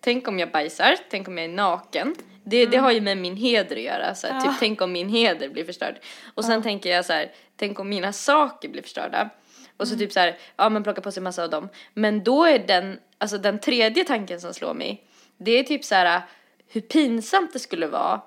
tänk 0.00 0.28
om 0.28 0.38
jag 0.38 0.50
bajsar, 0.50 0.96
tänk 1.10 1.28
om 1.28 1.38
jag 1.38 1.44
är 1.44 1.48
naken. 1.48 2.14
Det, 2.44 2.66
det 2.66 2.76
har 2.76 2.90
ju 2.90 3.00
med 3.00 3.18
min 3.18 3.36
heder 3.36 3.76
att 3.76 3.82
göra, 3.82 4.14
så 4.14 4.26
här, 4.26 4.34
Ja. 4.34 4.40
typ 4.40 4.58
tänk 4.58 4.80
om 4.82 4.92
min 4.92 5.08
heder 5.08 5.48
blir 5.48 5.64
förstörd. 5.64 5.98
Och 6.34 6.44
sen 6.44 6.62
tänker 6.62 6.90
jag 6.90 7.04
så 7.04 7.12
här, 7.12 7.32
tänk 7.56 7.80
om 7.80 7.88
mina 7.88 8.12
saker 8.12 8.68
blir 8.68 8.82
förstörda. 8.82 9.30
Och 9.76 9.88
så 9.88 9.96
typ 9.96 10.12
så 10.12 10.20
här, 10.20 10.38
ja 10.56 10.68
men 10.68 10.82
plocka 10.82 11.00
på 11.00 11.12
sig 11.12 11.22
massa 11.22 11.44
av 11.44 11.50
dem. 11.50 11.68
Men 11.94 12.24
då 12.24 12.44
är 12.44 12.58
den, 12.58 12.98
alltså 13.18 13.38
den 13.38 13.58
tredje 13.58 14.04
tanken 14.04 14.40
som 14.40 14.54
slår 14.54 14.74
mig, 14.74 15.04
det 15.38 15.52
är 15.58 15.62
typ 15.62 15.84
så 15.84 15.94
här 15.94 16.22
hur 16.68 16.80
pinsamt 16.80 17.52
det 17.52 17.58
skulle 17.58 17.86
vara 17.86 18.20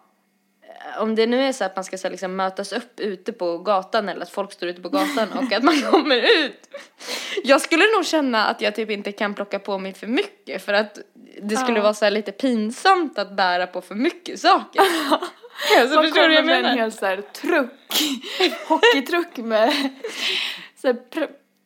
om 0.99 1.15
det 1.15 1.27
nu 1.27 1.41
är 1.41 1.53
så 1.53 1.63
att 1.63 1.75
man 1.75 1.83
ska 1.85 1.97
så 1.97 2.09
liksom, 2.09 2.35
mötas 2.35 2.73
upp 2.73 2.99
ute 2.99 3.33
på 3.33 3.57
gatan 3.57 4.09
eller 4.09 4.21
att 4.21 4.29
folk 4.29 4.51
står 4.53 4.69
ute 4.69 4.81
på 4.81 4.89
gatan 4.89 5.31
och 5.31 5.53
att 5.53 5.63
man 5.63 5.81
kommer 5.91 6.45
ut. 6.45 6.69
Jag 7.43 7.61
skulle 7.61 7.85
nog 7.95 8.05
känna 8.05 8.45
att 8.45 8.61
jag 8.61 8.75
typ 8.75 8.89
inte 8.89 9.11
kan 9.11 9.33
plocka 9.33 9.59
på 9.59 9.77
mig 9.77 9.93
för 9.93 10.07
mycket 10.07 10.65
för 10.65 10.73
att 10.73 10.97
det 11.41 11.55
skulle 11.55 11.77
Ja. 11.77 11.83
vara 11.83 11.93
så 11.93 12.05
här 12.05 12.11
lite 12.11 12.31
pinsamt 12.31 13.17
att 13.19 13.31
bära 13.35 13.67
på 13.67 13.81
för 13.81 13.95
mycket 13.95 14.39
saker. 14.39 14.81
alltså, 15.79 15.95
Man 15.95 16.03
förstår 16.03 16.27
du 16.27 16.33
jag 16.33 16.45
med 16.45 16.65
en 16.65 16.77
hel 16.77 16.91
så 16.91 17.05
här 17.05 17.21
truck, 17.21 18.03
hockeytruck 18.67 19.37
med 19.37 19.73
så 20.81 20.87
här, 20.87 20.97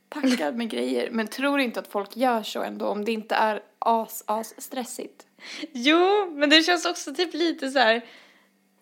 packad 0.10 0.56
med 0.56 0.70
grejer. 0.70 1.10
Men 1.12 1.28
tror 1.28 1.60
inte 1.60 1.80
att 1.80 1.88
folk 1.88 2.18
gör 2.18 2.44
så 2.44 2.62
ändå 2.64 2.86
om 2.88 3.06
det 3.06 3.12
inte 3.12 3.36
är 3.36 3.62
as, 3.80 4.24
as 4.28 4.62
stressigt. 4.62 5.24
Jo, 5.72 6.32
men 6.36 6.50
det 6.50 6.64
känns 6.64 6.86
också 6.86 7.14
typ 7.14 7.34
lite 7.34 7.70
så 7.70 7.80
här. 7.80 8.02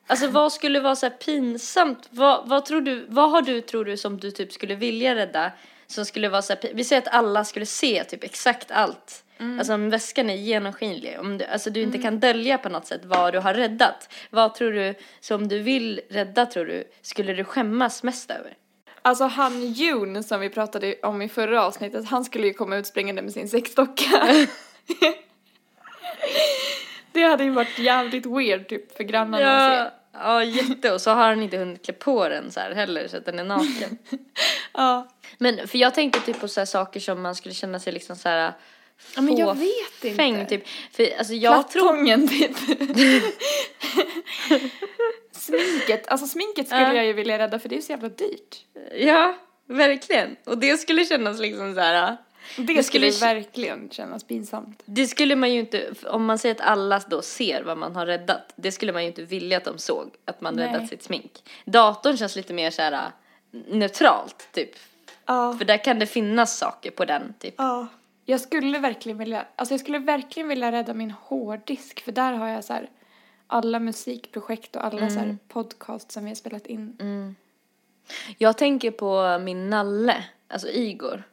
Alltså 0.07 0.27
vad 0.27 0.53
skulle 0.53 0.79
vara 0.79 0.95
så 0.95 1.09
pinsamt? 1.09 2.07
Vad, 2.09 2.49
vad 2.49 2.65
tror 2.65 2.81
du, 2.81 3.05
vad 3.09 3.31
har 3.31 3.41
du 3.41 3.61
tror 3.61 3.85
du 3.85 3.97
som 3.97 4.19
du 4.19 4.31
typ 4.31 4.51
skulle 4.51 4.75
vilja 4.75 5.15
rädda? 5.15 5.51
Som 5.87 6.05
skulle 6.05 6.29
vara 6.29 6.41
så 6.41 6.53
här, 6.53 6.71
vi 6.73 6.83
säger 6.83 7.01
att 7.01 7.13
alla 7.13 7.45
skulle 7.45 7.65
se 7.65 8.03
typ 8.03 8.23
exakt 8.23 8.71
allt. 8.71 9.23
Alltså 9.57 9.73
om 9.73 9.89
väskan 9.89 10.29
är 10.29 10.35
genomskinlig, 10.35 11.19
om 11.19 11.37
du, 11.37 11.45
alltså 11.45 11.69
du 11.69 11.81
inte 11.81 11.97
kan 11.97 12.19
dölja 12.19 12.57
på 12.57 12.69
något 12.69 12.87
sätt 12.87 13.01
vad 13.03 13.33
du 13.33 13.39
har 13.39 13.53
räddat. 13.53 14.13
Vad 14.29 14.55
tror 14.55 14.71
du, 14.71 14.93
som 15.19 15.47
du 15.47 15.59
vill 15.59 16.01
rädda 16.09 16.45
tror 16.45 16.65
du, 16.65 16.83
skulle 17.01 17.33
du 17.33 17.43
skämmas 17.43 18.03
mest 18.03 18.31
över? 18.31 18.57
Alltså 19.01 19.23
han 19.23 19.73
Jun 19.73 20.23
som 20.23 20.39
vi 20.39 20.49
pratade 20.49 20.95
om 21.03 21.21
i 21.21 21.29
förra 21.29 21.65
avsnittet, 21.65 22.05
han 22.05 22.25
skulle 22.25 22.47
ju 22.47 22.53
komma 22.53 22.75
ut 22.75 22.87
springande 22.87 23.21
med 23.21 23.33
sin 23.33 23.49
sexdocka. 23.49 24.27
det 27.15 27.23
hade 27.23 27.43
ju 27.43 27.49
varit 27.49 27.79
jävligt 27.79 28.25
weird 28.25 28.67
typ 28.69 28.97
för 28.97 29.03
grannarna 29.03 29.57
att 29.57 29.71
se. 29.71 29.77
Ja, 30.13 30.13
ja, 30.13 30.43
jätte. 30.43 30.91
Och 30.93 31.01
så 31.01 31.11
har 31.11 31.23
han 31.29 31.41
inte 31.41 31.57
hunnit 31.57 31.85
klä 31.85 31.93
på 31.93 32.29
den 32.29 32.51
så 32.51 32.59
här 32.59 32.71
heller 32.75 33.07
så 33.07 33.17
att 33.17 33.25
den 33.25 33.39
är 33.39 33.43
naken. 33.43 33.97
Ja. 34.73 35.07
Men 35.37 35.67
för 35.67 35.77
jag 35.77 35.93
tänkte 35.93 36.19
typ 36.19 36.39
på 36.39 36.47
så 36.47 36.59
här 36.61 36.65
saker 36.65 36.99
som 36.99 37.21
man 37.21 37.35
skulle 37.35 37.53
känna 37.55 37.79
sig 37.79 37.93
liksom 37.93 38.15
så 38.15 38.29
här 38.29 38.53
Ja, 39.15 39.21
men 39.21 39.37
jag 39.37 39.55
vet 39.55 39.67
inte. 40.03 40.09
fåfäng 40.09 40.45
typ. 40.45 40.63
För 40.91 41.17
alltså 41.17 41.33
jag 41.33 41.69
tror, 41.69 41.81
Plattången 41.81 42.27
typ. 42.27 42.57
sminket, 45.31 46.07
alltså 46.07 46.27
sminket 46.27 46.67
skulle 46.67 46.81
Ja. 46.81 46.93
jag 46.93 47.05
ju 47.05 47.13
vilja 47.13 47.39
rädda 47.39 47.59
för 47.59 47.69
det 47.69 47.77
är 47.77 47.81
så 47.81 47.91
jävla 47.91 48.09
dyrt. 48.09 48.57
ja 48.95 49.35
verkligen. 49.67 50.35
Och 50.45 50.57
det 50.57 50.77
skulle 50.77 51.05
kännas 51.05 51.39
liksom 51.39 51.73
så 51.75 51.79
här. 51.79 52.17
Det 52.57 52.83
skulle 52.83 53.11
skulle- 53.11 53.33
verkligen 53.33 53.89
kännas 53.89 54.23
pinsamt. 54.23 54.83
Det 54.85 55.07
skulle 55.07 55.35
man 55.35 55.53
ju 55.53 55.59
inte, 55.59 55.93
om 56.07 56.25
man 56.25 56.37
säger 56.37 56.55
att 56.55 56.61
alla 56.61 57.01
då 57.09 57.21
ser 57.21 57.63
vad 57.63 57.77
man 57.77 57.95
har 57.95 58.05
räddat. 58.05 58.53
Det 58.55 58.71
skulle 58.71 58.93
man 58.93 59.01
ju 59.01 59.07
inte 59.07 59.23
vilja 59.23 59.57
att 59.57 59.63
de 59.63 59.77
såg, 59.77 60.09
att 60.25 60.41
man 60.41 60.55
Nej. 60.55 60.67
räddat 60.67 60.89
sitt 60.89 61.03
smink. 61.03 61.31
Datorn 61.65 62.17
känns 62.17 62.35
lite 62.35 62.53
mer 62.53 62.71
så 62.71 62.81
här 62.81 63.11
neutralt 63.67 64.47
typ. 64.51 64.69
Ja. 65.25 65.55
För 65.57 65.65
där 65.65 65.83
kan 65.83 65.99
det 65.99 66.05
finnas 66.05 66.57
saker 66.57 66.91
på 66.91 67.05
den 67.05 67.33
typ. 67.39 67.53
Ja. 67.57 67.87
Jag 68.25 68.41
skulle 68.41 68.79
verkligen 68.79 69.17
vilja, 69.17 69.45
alltså 69.55 69.73
jag 69.73 69.79
skulle 69.81 69.99
verkligen 69.99 70.49
vilja 70.49 70.71
rädda 70.71 70.93
min 70.93 71.11
hårddisk 71.11 72.03
för 72.03 72.11
där 72.11 72.33
har 72.33 72.47
jag 72.47 72.63
så 72.63 72.73
här 72.73 72.89
alla 73.47 73.79
musikprojekt 73.79 74.75
och 74.75 74.85
alla 74.85 75.09
så 75.09 75.19
här 75.19 75.37
podcast 75.47 76.11
som 76.11 76.23
vi 76.23 76.29
har 76.29 76.35
spelat 76.35 76.67
in. 76.67 77.35
Jag 78.37 78.57
tänker 78.57 78.91
på 78.91 79.39
min 79.43 79.69
nalle, 79.69 80.25
alltså 80.47 80.67
Igor. 80.69 81.23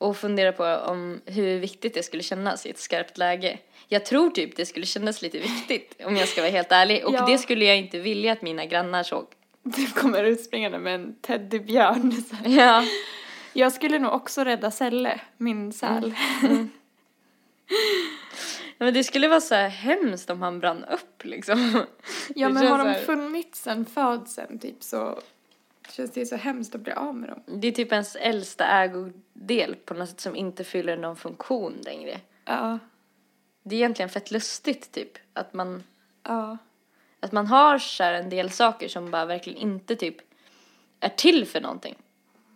Och 0.00 0.16
funderar 0.16 0.52
på 0.52 0.64
om 0.64 1.20
hur 1.26 1.58
viktigt 1.58 1.94
det 1.94 2.02
skulle 2.02 2.22
kännas 2.22 2.66
i 2.66 2.70
ett 2.70 2.78
skarpt 2.78 3.18
läge. 3.18 3.58
Jag 3.88 4.04
tror 4.06 4.30
typ 4.30 4.56
det 4.56 4.66
skulle 4.66 4.86
kännas 4.86 5.22
lite 5.22 5.38
viktigt 5.38 6.00
om 6.04 6.16
jag 6.16 6.28
ska 6.28 6.40
vara 6.40 6.50
helt 6.50 6.72
ärlig. 6.72 7.06
Och 7.06 7.14
Ja. 7.14 7.26
det 7.26 7.38
skulle 7.38 7.64
jag 7.64 7.78
inte 7.78 7.98
vilja 7.98 8.32
att 8.32 8.42
mina 8.42 8.64
grannar 8.66 9.02
såg. 9.02 9.26
Du 9.62 9.86
kommer 9.86 10.24
utspringande 10.24 10.78
med 10.78 10.94
en 10.94 11.14
teddybjörn. 11.20 12.12
Ja. 12.44 12.84
Jag 13.52 13.72
skulle 13.72 13.98
nog 13.98 14.12
också 14.12 14.44
rädda 14.44 14.70
Selle, 14.70 15.20
min 15.36 15.72
säl. 15.72 16.14
Men 18.78 18.94
det 18.94 19.04
skulle 19.04 19.28
vara 19.28 19.40
så 19.40 19.54
här 19.54 19.68
hemskt 19.68 20.30
om 20.30 20.42
han 20.42 20.60
brann 20.60 20.84
upp 20.84 21.24
liksom. 21.24 21.82
Ja 22.34 22.48
men 22.48 22.66
har 22.66 22.78
de 22.78 22.86
här- 22.88 23.00
funnits 23.00 23.62
sen 23.62 23.84
födseln 23.86 24.58
typ 24.58 24.82
så 24.82 25.18
känns 25.92 26.10
det 26.10 26.26
så 26.26 26.36
hemskt 26.36 26.74
att 26.74 26.80
bli 26.80 26.92
av 26.92 27.14
med 27.14 27.28
dem. 27.28 27.60
Det 27.60 27.68
är 27.68 27.72
typ 27.72 27.92
ens 27.92 28.16
äldsta 28.16 28.66
ägodel 28.66 29.76
på 29.84 29.94
något 29.94 30.08
sätt 30.08 30.20
som 30.20 30.36
inte 30.36 30.64
fyller 30.64 30.96
någon 30.96 31.16
funktion 31.16 31.80
längre. 31.84 32.20
Ja, 32.44 32.78
Det 33.62 33.74
är 33.74 33.78
egentligen 33.78 34.08
fett 34.08 34.30
lustigt 34.30 34.92
typ 34.92 35.18
att 35.32 35.54
man, 35.54 35.82
ja. 36.22 36.58
att 37.20 37.32
man 37.32 37.46
har 37.46 37.78
så 37.78 38.02
här 38.02 38.12
en 38.12 38.30
del 38.30 38.50
saker 38.50 38.88
som 38.88 39.10
bara 39.10 39.24
verkligen 39.24 39.58
inte 39.58 39.96
typ 39.96 40.16
är 41.00 41.08
till 41.08 41.46
för 41.46 41.60
någonting. 41.60 41.96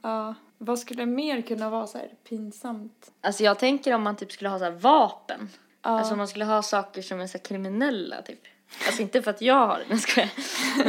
Ja, 0.03 0.35
vad 0.59 0.78
skulle 0.78 1.07
mer 1.07 1.43
kunna 1.43 1.70
vara 1.70 1.87
så 1.87 1.99
här 1.99 2.09
pinsamt? 2.28 3.12
Alltså 3.20 3.45
jag 3.45 3.59
tänker 3.59 3.95
om 3.95 4.03
man 4.03 4.16
typ 4.16 4.32
skulle 4.32 4.51
ha 4.51 4.59
så 4.59 4.64
här 4.64 4.70
vapen. 4.70 5.49
Ja. 5.82 5.91
Alltså 5.91 6.12
om 6.12 6.18
man 6.18 6.28
skulle 6.28 6.45
ha 6.45 6.62
saker 6.62 7.03
som 7.03 7.20
är 7.20 7.26
så 7.26 7.39
kriminella 7.39 8.22
typ. 8.22 8.41
Alltså 8.87 9.03
inte 9.03 9.22
för 9.22 9.30
att 9.30 9.41
jag 9.41 9.66
har 9.66 9.78
det, 9.78 9.85
men 9.89 9.99
jag. 10.16 10.28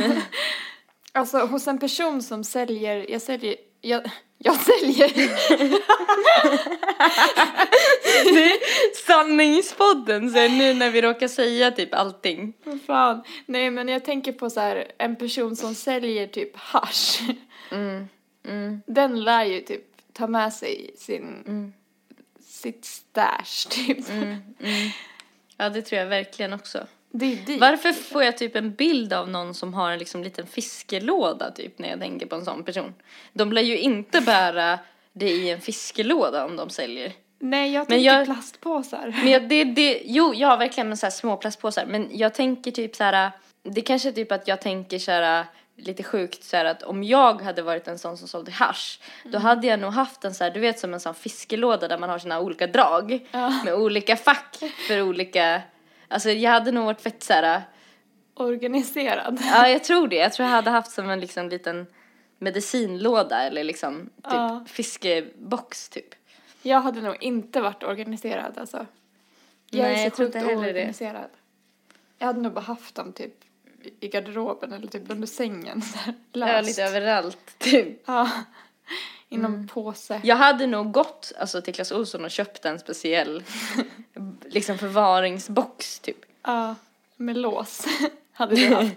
Alltså 1.15 1.37
hos 1.37 1.67
en 1.67 1.77
person 1.79 2.21
som 2.21 2.43
säljer, 2.43 3.05
jag 3.11 3.21
säljer, 3.21 3.55
jag, 3.81 4.11
jag 4.37 4.55
säljer. 4.55 5.13
Det 8.33 8.43
är 8.51 8.95
sanningspodden 9.05 10.29
så 10.31 10.47
nu 10.47 10.73
när 10.73 10.91
vi 10.91 11.01
råkar 11.01 11.27
säga 11.27 11.71
typ 11.71 11.93
allting. 11.93 12.53
Vad 12.63 12.81
fan. 12.81 13.23
Nej 13.45 13.71
men 13.71 13.87
jag 13.87 14.05
tänker 14.05 14.31
på 14.31 14.49
så 14.49 14.59
här 14.59 14.91
en 14.97 15.15
person 15.15 15.55
som 15.55 15.75
säljer 15.75 16.27
typ 16.27 16.55
hasch. 16.55 17.19
Mm. 17.71 18.07
Mm. 18.47 18.81
Den 18.87 19.23
lär 19.23 19.43
ju 19.45 19.61
typ 19.61 19.83
ta 20.13 20.27
med 20.27 20.53
sig 20.53 20.91
sin, 20.97 21.43
Mm. 21.47 21.73
sitt 22.47 22.85
stash 22.85 23.69
typ. 23.69 24.09
Mm. 24.09 24.23
Mm. 24.23 24.89
Ja 25.57 25.69
det 25.69 25.81
tror 25.81 25.99
jag 25.99 26.07
verkligen 26.07 26.53
också. 26.53 26.87
Varför 27.59 27.93
får 27.93 28.23
jag 28.23 28.37
typ 28.37 28.55
en 28.55 28.73
bild 28.73 29.13
av 29.13 29.29
någon 29.29 29.53
som 29.53 29.73
har 29.73 29.91
en 29.91 29.99
liksom 29.99 30.23
liten 30.23 30.47
fiskelåda 30.47 31.51
typ 31.51 31.79
när 31.79 31.89
jag 31.89 31.99
tänker 31.99 32.25
på 32.25 32.35
en 32.35 32.45
sån 32.45 32.63
person? 32.63 32.93
De 33.33 33.53
lär 33.53 33.61
ju 33.61 33.77
inte 33.77 34.21
bära 34.21 34.79
det 35.13 35.29
i 35.29 35.49
en 35.49 35.61
fiskelåda 35.61 36.45
om 36.45 36.55
de 36.55 36.69
säljer. 36.69 37.11
Nej 37.39 37.73
jag 37.73 37.79
Men 37.81 37.85
tänker 37.87 38.05
jag- 38.13 38.25
plastpåsar. 38.25 39.13
Men 39.23 39.31
jag, 39.31 39.49
det, 39.49 39.63
det, 39.63 40.01
jo, 40.05 40.33
ja 40.35 40.55
verkligen 40.55 40.89
med 40.89 40.99
så 40.99 41.05
här 41.05 41.11
små 41.11 41.37
plastpåsar. 41.37 41.85
Men 41.85 42.09
jag 42.11 42.33
tänker 42.33 42.71
typ 42.71 42.95
så 42.95 43.03
här, 43.03 43.31
det 43.63 43.81
kanske 43.81 44.09
är 44.09 44.13
typ 44.13 44.31
att 44.31 44.47
jag 44.47 44.61
tänker 44.61 44.99
så 44.99 45.11
här 45.11 45.45
lite 45.77 46.03
sjukt 46.03 46.43
så 46.43 46.57
här 46.57 46.65
att 46.65 46.83
om 46.83 47.03
jag 47.03 47.41
hade 47.41 47.61
varit 47.61 47.87
en 47.87 47.99
sån 47.99 48.17
som 48.17 48.27
sålde 48.27 48.51
hasch 48.51 48.99
då 49.23 49.37
hade 49.39 49.67
jag 49.67 49.79
nog 49.79 49.93
haft 49.93 50.25
en 50.25 50.33
så 50.33 50.43
här, 50.43 50.51
du 50.51 50.59
vet 50.59 50.79
som 50.79 50.93
en 50.93 50.99
sån 50.99 51.13
fiskelåda 51.15 51.87
där 51.87 51.97
man 51.97 52.09
har 52.09 52.19
sina 52.19 52.39
olika 52.39 52.67
drag 52.67 53.27
Ja. 53.31 53.53
med 53.65 53.73
olika 53.73 54.15
fack 54.15 54.57
för 54.87 55.01
olika, 55.01 55.61
alltså 56.07 56.29
jag 56.29 56.51
hade 56.51 56.71
nog 56.71 56.85
varit 56.85 57.01
fett 57.01 57.23
så 57.23 57.33
här, 57.33 57.61
Organiserad. 58.37 59.39
ja 59.43 59.69
jag 59.69 59.83
tror 59.83 60.07
det, 60.07 60.15
jag 60.15 60.33
tror 60.33 60.47
jag 60.47 60.55
hade 60.55 60.69
haft 60.69 60.91
som 60.91 61.09
en 61.09 61.19
liksom 61.19 61.49
liten 61.49 61.87
medicinlåda 62.39 63.41
eller 63.41 63.63
liksom 63.63 64.05
typ 64.05 64.11
Ja. 64.33 64.65
fiskebox 64.67 65.89
typ. 65.89 66.15
Jag 66.61 66.81
hade 66.81 67.01
nog 67.01 67.23
inte 67.23 67.61
varit 67.61 67.83
organiserad 67.83 68.57
alltså. 68.57 68.85
Jag 69.69 69.83
Nej, 69.83 70.05
är 70.05 70.09
så 70.09 70.15
sjukt 70.15 70.35
inte 70.35 70.39
heller 70.47 70.61
det. 70.63 70.67
oorganiserad. 70.69 71.29
Jag 72.17 72.27
hade 72.27 72.41
nog 72.41 72.53
bara 72.53 72.61
haft 72.61 72.95
dem 72.95 73.13
typ 73.13 73.33
i 73.99 74.07
garderoben 74.07 74.73
eller 74.73 74.87
typ 74.87 75.09
under 75.11 75.27
sängen. 75.27 75.81
Ja, 76.33 76.61
lite 76.61 76.83
överallt 76.83 77.59
typ. 77.59 78.01
Ja. 78.05 78.29
I 79.35 79.41
någon 79.41 79.53
Mm. 79.53 79.67
påse. 79.67 80.21
Jag 80.23 80.35
hade 80.35 80.67
nog 80.67 80.91
gått 80.91 81.31
alltså, 81.39 81.61
till 81.61 81.73
Clas 81.73 81.91
Ohlson 81.91 82.25
och 82.25 82.31
köpt 82.31 82.65
en 82.65 82.79
speciell 82.79 83.43
liksom 84.45 84.77
förvaringsbox 84.77 85.99
typ. 85.99 86.17
Ja. 86.43 86.75
Med 87.17 87.37
lås. 87.37 87.85
hade 88.33 88.55
du 88.55 88.75
haft. 88.75 88.95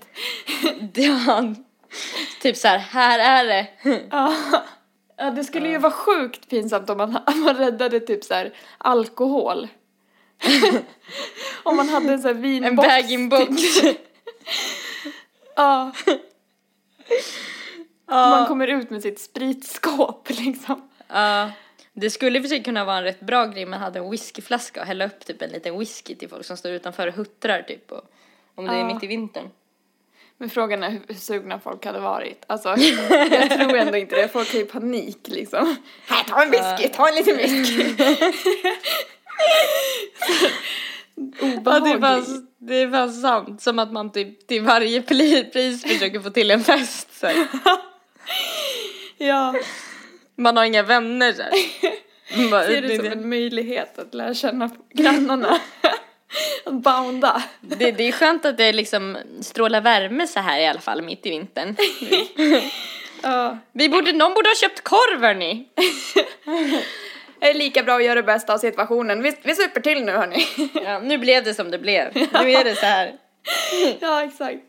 Ja, 0.95 1.55
typ 2.43 2.57
så 2.57 2.69
här, 2.69 2.79
här 2.79 3.19
är 3.19 3.45
det. 3.45 3.67
Ja. 4.11 4.35
Ja, 5.17 5.31
det 5.31 5.45
skulle 5.45 5.69
ju 5.69 5.79
vara 5.79 5.93
sjukt 5.93 6.49
pinsamt 6.51 6.91
om 6.91 6.99
man, 6.99 7.17
om 7.27 7.41
man 7.41 7.57
räddade 7.57 8.01
typ 8.01 8.25
så 8.25 8.35
här 8.35 8.55
alkohol. 8.79 9.69
om 11.63 11.77
man 11.77 11.89
hade 11.89 12.13
en 12.13 12.19
sån 12.23 12.29
här 12.29 12.35
En 12.37 12.43
vinbox. 12.43 12.89
bag-in-box. 12.89 13.63
Ja. 13.83 13.93
Ja. 15.57 15.93
Man 18.09 18.47
kommer 18.47 18.67
ut 18.67 18.91
med 18.91 19.03
sitt 19.03 19.21
spritskåp 19.21 20.29
liksom. 20.39 20.89
Ja. 21.09 21.51
Det 21.93 22.11
skulle 22.11 22.39
i 22.39 22.41
och 22.41 22.45
för 22.45 22.49
sig 22.49 22.63
kunna 22.63 22.85
vara 22.85 22.99
en 22.99 23.05
rätt 23.05 23.21
bra 23.21 23.47
grej 23.47 23.67
man 23.67 23.81
hade 23.81 23.99
en 23.99 24.11
whiskyflaska 24.11 24.81
och 24.81 24.87
hälla 24.87 25.07
upp 25.07 25.25
typ 25.25 25.43
en 25.43 25.51
liten 25.51 25.79
whisky 25.79 26.15
till 26.15 26.29
folk 26.29 26.45
som 26.45 26.57
står 26.57 26.71
utanför 26.71 27.07
och 27.07 27.15
huttrar 27.15 27.63
typ. 27.63 27.93
Och, 27.93 28.03
om 28.55 28.65
det 28.67 28.75
är 28.75 28.85
mitt 28.85 29.05
i 29.05 29.07
vintern. 29.07 29.51
Men 30.37 30.51
frågan 30.51 30.83
är 30.83 30.91
hur, 30.91 31.15
sugna 31.15 31.61
folk 31.61 31.85
hade 31.85 32.01
varit. 32.01 32.45
Alltså, 32.47 32.69
jag 33.31 33.51
tror 33.51 33.77
ändå 33.77 33.97
inte 33.97 34.17
det. 34.17 34.29
Folk 34.29 34.53
har 34.53 34.59
ju 34.59 34.67
panik 34.67 35.19
liksom. 35.25 35.77
Här, 36.07 36.25
ta 36.25 36.43
en 36.43 36.51
whisky, 36.51 36.89
ta 36.89 37.09
en 37.09 37.15
liten 37.15 37.37
whisky. 37.37 37.95
Ja, 41.65 41.81
det 41.81 41.91
är, 41.91 42.25
det 42.59 42.87
bara 42.87 43.09
sant. 43.09 43.63
Som 43.63 43.79
att 43.79 43.93
man 43.93 44.13
typ 44.13 44.47
till 44.47 44.63
varje 44.63 45.03
pris 45.03 45.83
försöker 45.83 46.21
få 46.21 46.31
till 46.31 46.51
en 46.51 46.65
fest. 46.65 47.21
Så. 47.21 47.27
Ja, 49.19 49.55
Man 50.37 50.57
har 50.57 50.65
inga 50.65 50.83
vänner 50.83 51.33
här. 51.33 51.53
Man 52.37 52.51
bara, 52.51 52.67
ser 52.67 52.83
det 52.83 52.97
som 52.97 53.07
en 53.07 53.29
möjlighet 53.29 53.99
att 53.99 54.15
lära 54.15 54.35
känna 54.35 54.71
grannarna. 54.95 55.59
att 56.65 56.75
bounda. 56.75 57.43
Det, 57.61 57.91
det 57.91 58.09
är 58.09 58.13
skönt 58.13 58.45
att 58.45 58.57
det 58.57 58.73
liksom 58.73 59.19
strålar 59.41 59.81
värme 59.81 60.27
så 60.27 60.41
här 60.41 60.61
i 60.61 60.67
alla 60.67 60.81
fall 60.81 61.03
mitt 61.03 61.27
i 61.27 61.31
vintern. 61.31 61.77
Ja. 63.23 63.59
Vi 63.73 63.89
borde, 63.89 64.13
någon 64.13 64.35
borde 64.35 64.49
ha 64.49 64.55
köpt 64.55 64.81
korv 64.81 65.21
hörni. 65.21 65.69
Det 67.41 67.51
är 67.51 67.55
lika 67.55 67.83
bra 67.83 67.97
att 67.97 68.05
göra 68.05 68.15
det 68.15 68.23
bästa 68.23 68.55
av 68.55 68.59
situationen. 68.59 69.23
Vi, 69.23 69.37
vi 69.43 69.55
super 69.55 69.81
till 69.81 70.05
nu 70.05 70.13
hörni. 70.13 70.47
Ja, 70.85 70.99
nu 70.99 71.19
blev 71.19 71.45
det 71.45 71.55
som 71.55 71.71
det 71.71 71.79
blev. 71.79 72.11
Nu 72.15 72.53
är 72.53 72.65
det 72.65 72.75
så 72.75 72.87
här. 72.87 73.15
ja, 74.01 74.25
exakt. 74.25 74.63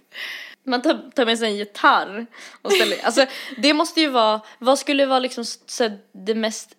Man 0.69 0.81
tar, 0.81 1.11
tar 1.15 1.25
med 1.25 1.39
sig 1.39 1.47
en 1.47 1.55
gitarr 1.57 2.25
och 2.61 2.71
ställer, 2.71 2.97
alltså 3.05 3.25
det 3.57 3.73
måste 3.73 4.01
ju 4.01 4.07
vara, 4.09 4.41
vad 4.59 4.79
skulle 4.79 5.05
vara 5.05 5.19
liksom 5.19 5.45
så 5.45 5.89
det 6.11 6.35
mest 6.35 6.69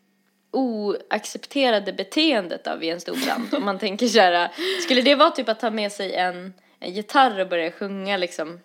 oaccepterade 0.52 1.92
beteendet 1.92 2.66
av 2.66 2.82
en 2.84 3.00
stor 3.00 3.16
brand? 3.26 3.54
Om 3.54 3.64
man 3.64 3.78
tänker 3.78 4.06
så 4.06 4.20
här, 4.20 4.50
skulle 4.82 5.02
det 5.02 5.14
vara 5.14 5.30
typ 5.30 5.48
att 5.48 5.60
ta 5.60 5.70
med 5.70 5.92
sig 5.92 6.14
en, 6.14 6.52
en 6.80 6.92
gitarr 6.94 7.40
och 7.40 7.48
börja 7.48 7.70
sjunga 7.72 8.16
liksom, 8.16 8.60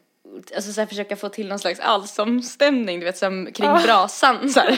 alltså 0.55 0.73
så 0.73 0.81
här, 0.81 0.87
försöka 0.87 1.15
få 1.15 1.29
till 1.29 1.47
någon 1.47 1.59
slags 1.59 1.79
allsångsstämning, 1.79 2.99
du 2.99 3.05
vet 3.05 3.17
som 3.17 3.45
kring 3.53 3.67
Ja. 3.69 3.81
brasan 3.83 4.49
så 4.49 4.59
här. 4.59 4.77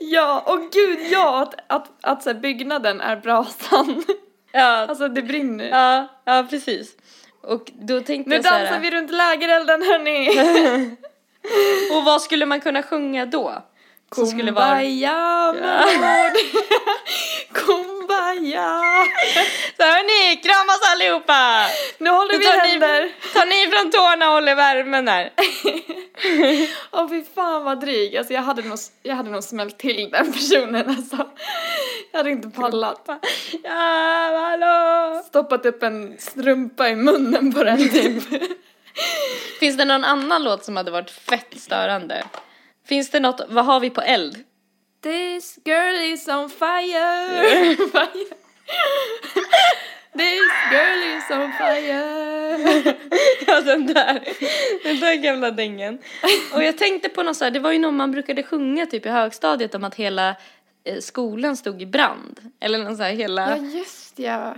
Ja, 0.00 0.44
och 0.46 0.72
gud 0.72 0.98
ja, 1.12 1.42
att, 1.42 1.54
att, 1.66 1.88
att 2.00 2.22
så 2.22 2.34
byggnaden 2.34 3.00
är 3.00 3.16
brasan. 3.16 4.04
Ja, 4.52 4.86
Alltså 4.88 5.08
det 5.08 5.22
brinner. 5.22 5.68
ja, 5.68 6.08
ja 6.24 6.46
precis. 6.50 6.96
Och 7.48 7.70
då 7.80 8.00
tänkte 8.00 8.30
Nu 8.30 8.36
jag 8.36 8.44
så 8.44 8.50
här, 8.50 8.64
dansar 8.64 8.80
vi 8.80 8.90
runt 8.90 9.10
lägerelden 9.10 9.82
hörni. 9.82 10.28
och 11.98 12.04
vad 12.04 12.22
skulle 12.22 12.46
man 12.46 12.60
kunna 12.60 12.82
sjunga 12.82 13.26
då? 13.26 13.62
Som 14.14 14.26
skulle 14.26 14.52
vara 14.52 14.66
Kumbaya 14.66 15.50
ord. 15.50 16.36
Kumbaya. 17.52 18.80
Så 19.76 19.82
hörni, 19.82 20.36
kramas 20.42 20.80
allihopa! 20.92 21.66
Nu 21.98 22.10
håller 22.10 22.38
vi 22.38 22.44
tar 22.44 22.52
ni, 22.52 22.68
händer. 22.68 23.12
tar 23.32 23.46
ni 23.46 23.70
från 23.72 23.90
tårna 23.90 24.28
och 24.28 24.34
håller 24.34 24.54
värmen 24.54 25.08
här. 25.08 25.32
Åh 26.92 27.08
fy 27.08 27.24
fan 27.34 27.64
vad 27.64 27.80
dryg. 27.80 28.16
Alltså 28.16 28.32
jag 28.34 28.42
hade 28.42 28.62
nog, 28.62 28.78
jag 29.02 29.16
hade 29.16 29.30
nog 29.30 29.44
smält 29.44 29.78
till 29.78 30.10
den 30.10 30.32
personen 30.32 30.88
alltså. 30.88 31.28
Jag 32.12 32.18
hade 32.18 32.30
inte 32.30 32.48
pallat. 32.48 33.08
Ja, 33.64 34.40
hallå! 34.42 35.22
Stoppat 35.26 35.66
upp 35.66 35.82
en 35.82 36.16
strumpa 36.18 36.88
i 36.88 36.96
munnen 36.96 37.52
på 37.52 37.64
den 37.64 37.88
typ. 37.88 38.22
Finns 39.60 39.76
det 39.76 39.84
någon 39.84 40.04
annan 40.04 40.44
låt 40.44 40.64
som 40.64 40.76
hade 40.76 40.90
varit 40.90 41.10
fett 41.10 41.54
störande? 41.56 42.24
Finns 42.88 43.10
det 43.10 43.20
något, 43.20 43.40
vad 43.48 43.64
har 43.64 43.80
vi 43.80 43.90
på 43.90 44.00
eld? 44.00 44.44
This 45.02 45.58
girl 45.64 45.94
is 46.12 46.28
on 46.28 46.50
fire. 46.50 47.76
fire. 47.76 48.06
This 50.18 50.52
girl 50.72 51.16
is 51.16 51.30
on 51.30 51.52
fire. 51.52 52.94
Ja, 53.46 53.60
den 53.60 53.86
där. 53.86 54.20
Den 54.82 55.00
där 55.00 55.14
gamla 55.14 55.50
dängen. 55.50 55.98
Och 56.54 56.62
jag 56.64 56.78
tänkte 56.78 57.08
på 57.08 57.22
något 57.22 57.36
så 57.36 57.44
här, 57.44 57.50
det 57.50 57.60
var 57.60 57.72
ju 57.72 57.78
någon 57.78 57.96
man 57.96 58.10
brukade 58.10 58.42
sjunga 58.42 58.86
typ 58.86 59.06
i 59.06 59.08
högstadiet 59.08 59.74
om 59.74 59.84
att 59.84 59.94
hela 59.94 60.36
eh, 60.84 60.98
skolan 61.00 61.56
stod 61.56 61.82
i 61.82 61.86
brand. 61.86 62.40
Eller 62.60 62.78
någon 62.78 62.96
så 62.96 63.02
här 63.02 63.12
hela, 63.12 63.50
Ja, 63.50 63.56
just 63.56 64.18
ja. 64.18 64.54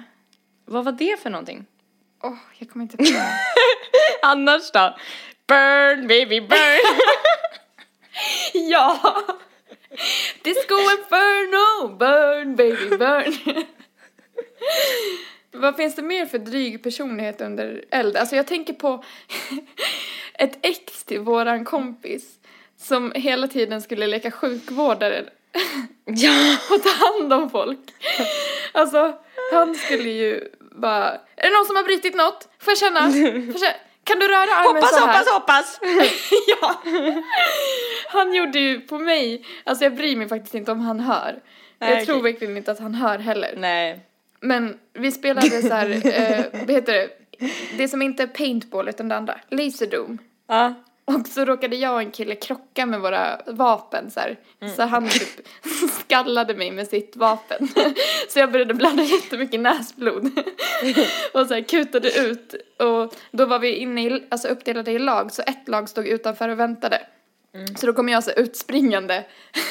vad 0.64 0.84
var 0.84 0.92
det 0.92 1.22
för 1.22 1.30
någonting? 1.30 1.66
Åh, 2.22 2.36
jag 2.58 2.70
kommer 2.70 2.82
inte 2.82 2.96
på 2.96 3.02
det. 3.02 3.24
Annars 4.22 4.70
då? 4.70 4.96
Burn 5.46 6.06
baby 6.08 6.40
burn. 6.40 7.00
Ja! 8.52 9.00
Disco 10.42 10.74
Inferno, 10.74 11.96
burn 11.96 12.56
baby 12.56 12.96
burn. 12.96 13.64
Vad 15.52 15.76
finns 15.76 15.94
det 15.94 16.02
mer 16.02 16.26
för 16.26 16.38
dryg 16.38 16.82
personlighet 16.82 17.40
under 17.40 17.84
eld? 17.90 18.16
Alltså 18.16 18.36
jag 18.36 18.46
tänker 18.46 18.72
på 18.72 19.04
ett 20.34 20.58
ex 20.62 21.04
till 21.04 21.20
våran 21.20 21.64
kompis 21.64 22.24
som 22.78 23.12
hela 23.14 23.48
tiden 23.48 23.82
skulle 23.82 24.06
leka 24.06 24.30
sjukvårdare 24.30 25.24
ja. 26.04 26.56
och 26.70 26.82
ta 26.82 26.90
hand 26.90 27.32
om 27.32 27.50
folk. 27.50 27.78
Alltså, 28.72 29.18
han 29.52 29.74
skulle 29.74 30.10
ju 30.10 30.48
bara, 30.60 31.10
är 31.36 31.50
det 31.50 31.56
någon 31.56 31.66
som 31.66 31.76
har 31.76 31.82
brutit 31.82 32.14
något? 32.14 32.48
Får 32.58 32.70
jag 32.70 32.78
känna? 32.78 33.00
Får 33.00 33.20
jag 33.20 33.60
känna? 33.60 33.74
Kan 34.04 34.18
du 34.18 34.28
röra 34.28 34.54
armen 34.54 34.76
Hoppas, 34.76 34.90
så 34.90 35.06
här? 35.06 35.32
hoppas, 35.32 35.78
hoppas. 35.78 35.80
ja. 36.46 36.74
Han 38.12 38.34
gjorde 38.34 38.58
ju 38.58 38.80
på 38.80 38.98
mig, 38.98 39.44
alltså 39.64 39.84
jag 39.84 39.94
bryr 39.94 40.16
mig 40.16 40.28
faktiskt 40.28 40.54
inte 40.54 40.72
om 40.72 40.80
han 40.80 41.00
hör. 41.00 41.42
Nej, 41.78 41.94
jag 41.94 42.06
tror 42.06 42.18
okej. 42.18 42.32
verkligen 42.32 42.56
inte 42.56 42.72
att 42.72 42.78
han 42.80 42.94
hör 42.94 43.18
heller. 43.18 43.54
Nej. 43.56 44.00
Men 44.40 44.78
vi 44.92 45.12
spelade 45.12 45.62
så 45.62 45.74
här, 45.74 45.90
eh, 46.06 46.44
vad 46.60 46.70
heter 46.70 46.92
det? 46.92 47.08
Det 47.76 47.88
som 47.88 48.02
inte 48.02 48.22
är 48.22 48.26
paintball 48.26 48.88
utan 48.88 49.08
det 49.08 49.16
andra, 49.16 49.40
laserdom. 49.50 50.18
Ja. 50.48 50.74
Och 51.04 51.26
så 51.26 51.44
råkade 51.44 51.76
jag 51.76 51.94
och 51.94 52.00
en 52.00 52.10
kille 52.10 52.34
krocka 52.34 52.86
med 52.86 53.00
våra 53.00 53.40
vapen 53.46 54.10
så. 54.10 54.20
Mm. 54.20 54.74
Så 54.76 54.82
han 54.82 55.08
typ 55.08 55.46
skallade 56.04 56.54
mig 56.54 56.70
med 56.70 56.88
sitt 56.88 57.16
vapen. 57.16 57.68
Så 58.28 58.38
jag 58.38 58.52
började 58.52 58.74
blöda 58.74 59.02
jättemycket 59.02 59.60
näsblod. 59.60 60.24
Och 61.32 61.46
så 61.46 61.54
här 61.54 61.68
kutade 61.68 62.18
ut. 62.18 62.54
Och 62.78 63.14
då 63.30 63.46
var 63.46 63.58
vi 63.58 63.74
inne 63.74 64.06
i, 64.06 64.24
alltså 64.28 64.48
uppdelade 64.48 64.92
i 64.92 64.98
lag 64.98 65.32
så 65.32 65.42
ett 65.42 65.68
lag 65.68 65.88
stod 65.88 66.06
utanför 66.06 66.48
och 66.48 66.60
väntade. 66.60 67.06
Mm. 67.54 67.76
Så 67.76 67.86
då 67.86 67.92
kom 67.92 68.08
jag 68.08 68.24
så 68.24 68.30
utspringande 68.30 69.24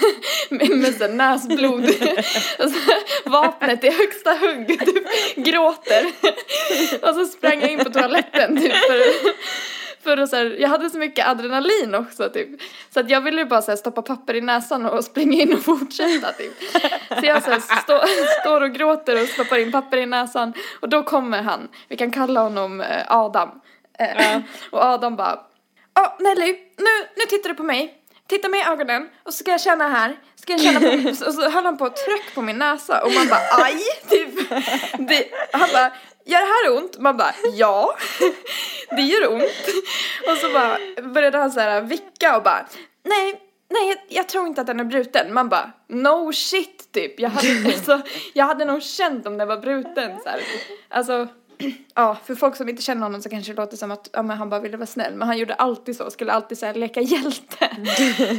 med, 0.50 0.70
med 0.70 0.96
så 0.96 1.08
näsblod. 1.08 1.84
Och 2.60 2.70
så 2.70 2.80
vapnet 3.30 3.84
i 3.84 3.90
högsta 3.90 4.34
hugg, 4.34 4.68
typ 4.80 5.06
gråter. 5.36 6.06
Och 7.10 7.16
så 7.16 7.26
sprang 7.26 7.62
jag 7.62 7.72
in 7.72 7.80
på 7.80 7.90
toaletten 7.90 8.58
typ 8.58 8.74
för, 8.74 9.04
för 10.04 10.18
att 10.18 10.30
så 10.30 10.36
här, 10.36 10.58
jag 10.60 10.70
hade 10.70 10.90
så 10.90 10.98
mycket 10.98 11.28
adrenalin 11.28 11.96
också 11.96 12.30
typ. 12.30 12.50
Så 12.94 13.00
att 13.00 13.10
jag 13.10 13.22
ville 13.22 13.46
bara 13.46 13.62
så 13.62 13.72
här, 13.72 13.76
stoppa 13.76 14.02
papper 14.02 14.34
i 14.34 14.42
näsan 14.42 14.86
och 14.86 15.04
springa 15.06 15.42
in 15.42 15.54
och 15.54 15.64
fortsätta 15.64 16.32
typ. 16.32 16.54
Så 17.20 17.26
jag 17.26 17.44
så 17.44 17.52
här, 17.52 17.82
stå, 17.84 18.02
står 18.42 18.62
och 18.62 18.72
gråter 18.72 19.22
och 19.22 19.28
stoppar 19.28 19.58
in 19.58 19.72
papper 19.72 19.98
i 19.98 20.06
näsan. 20.06 20.54
Och 20.80 20.90
då 20.90 21.04
kommer 21.04 21.42
han, 21.42 21.68
vi 21.88 21.98
kan 21.98 22.12
kalla 22.12 22.42
honom 22.42 22.82
eh, 22.82 23.04
Adam. 23.08 23.50
Eh, 24.00 24.38
Och 24.72 24.84
Adam 24.84 25.16
bara 25.16 25.40
Ja, 25.94 26.18
Nelly, 26.20 26.52
nu, 26.78 27.08
nu 27.16 27.24
tittar 27.30 27.50
du 27.50 27.56
på 27.56 27.64
mig. 27.64 27.96
Titta 28.28 28.50
mig 28.50 28.60
i 28.60 28.64
ögonen 28.64 29.10
och 29.24 29.34
så 29.34 29.44
ska 29.44 29.52
jag 29.52 29.62
känna 29.62 29.90
här. 29.90 30.20
Ska 30.36 30.54
jag 30.54 30.62
känna 30.62 30.80
på, 30.80 31.10
och 31.28 31.34
så 31.34 31.50
höll 31.50 31.66
han 31.66 31.78
på 31.78 31.86
att 31.86 31.96
trycka 31.96 32.32
på 32.34 32.42
min 32.42 32.58
näsa 32.58 33.04
och 33.04 33.12
man 33.12 33.28
bara 33.28 33.64
aj, 33.64 33.82
typ. 34.10 34.50
Det, 35.08 35.28
han 35.52 35.70
bara, 35.74 35.92
gör 36.26 36.40
det 36.40 36.70
här 36.70 36.78
ont? 36.78 36.98
Man 36.98 37.18
bara, 37.18 37.34
ja, 37.54 37.96
det 38.90 39.02
gör 39.02 39.34
ont. 39.34 39.68
Och 40.28 40.38
så 40.38 40.54
bara 40.54 40.78
började 41.14 41.38
han 41.38 41.52
så 41.52 41.60
här 41.60 41.82
vicka 41.82 42.38
och 42.38 42.44
bara, 42.44 42.66
nej, 43.04 43.42
nej, 43.70 43.90
jag, 43.90 43.98
jag 44.08 44.30
tror 44.30 44.48
inte 44.48 44.62
att 44.62 44.68
den 44.68 44.80
är 44.80 44.84
bruten. 44.84 45.34
Man 45.34 45.50
bara, 45.50 45.72
no 45.88 46.34
shit, 46.34 46.92
typ. 46.92 47.20
Jag 47.20 47.30
hade, 47.30 47.48
alltså, 47.66 48.02
jag 48.34 48.46
hade 48.46 48.66
nog 48.66 48.84
känt 48.84 49.28
om 49.28 49.38
den 49.38 49.48
var 49.48 49.58
bruten 49.58 50.20
så 50.24 50.30
här. 50.30 50.42
Alltså, 50.90 51.28
Ja, 51.95 52.18
för 52.26 52.36
folk 52.36 52.55
som 52.55 52.70
inte 52.70 52.82
känner 52.82 53.01
honom 53.01 53.22
så 53.22 53.30
kanske 53.30 53.53
det 53.53 53.62
låter 53.62 53.78
som 53.78 53.91
att 53.91 54.10
ja, 54.14 54.22
men 54.24 54.38
han 54.38 54.49
bara 54.49 54.60
ville 54.60 54.78
vara 54.78 54.88
snäll. 54.88 55.16
Men 55.16 55.28
han 55.28 55.38
gjorde 55.38 55.53
alltid 55.53 55.95
så, 55.97 56.12
skulle 56.12 56.32
alltid 56.32 56.57
så 56.57 56.66
här, 56.66 56.74
leka 56.74 57.01
hjälte. 57.01 57.70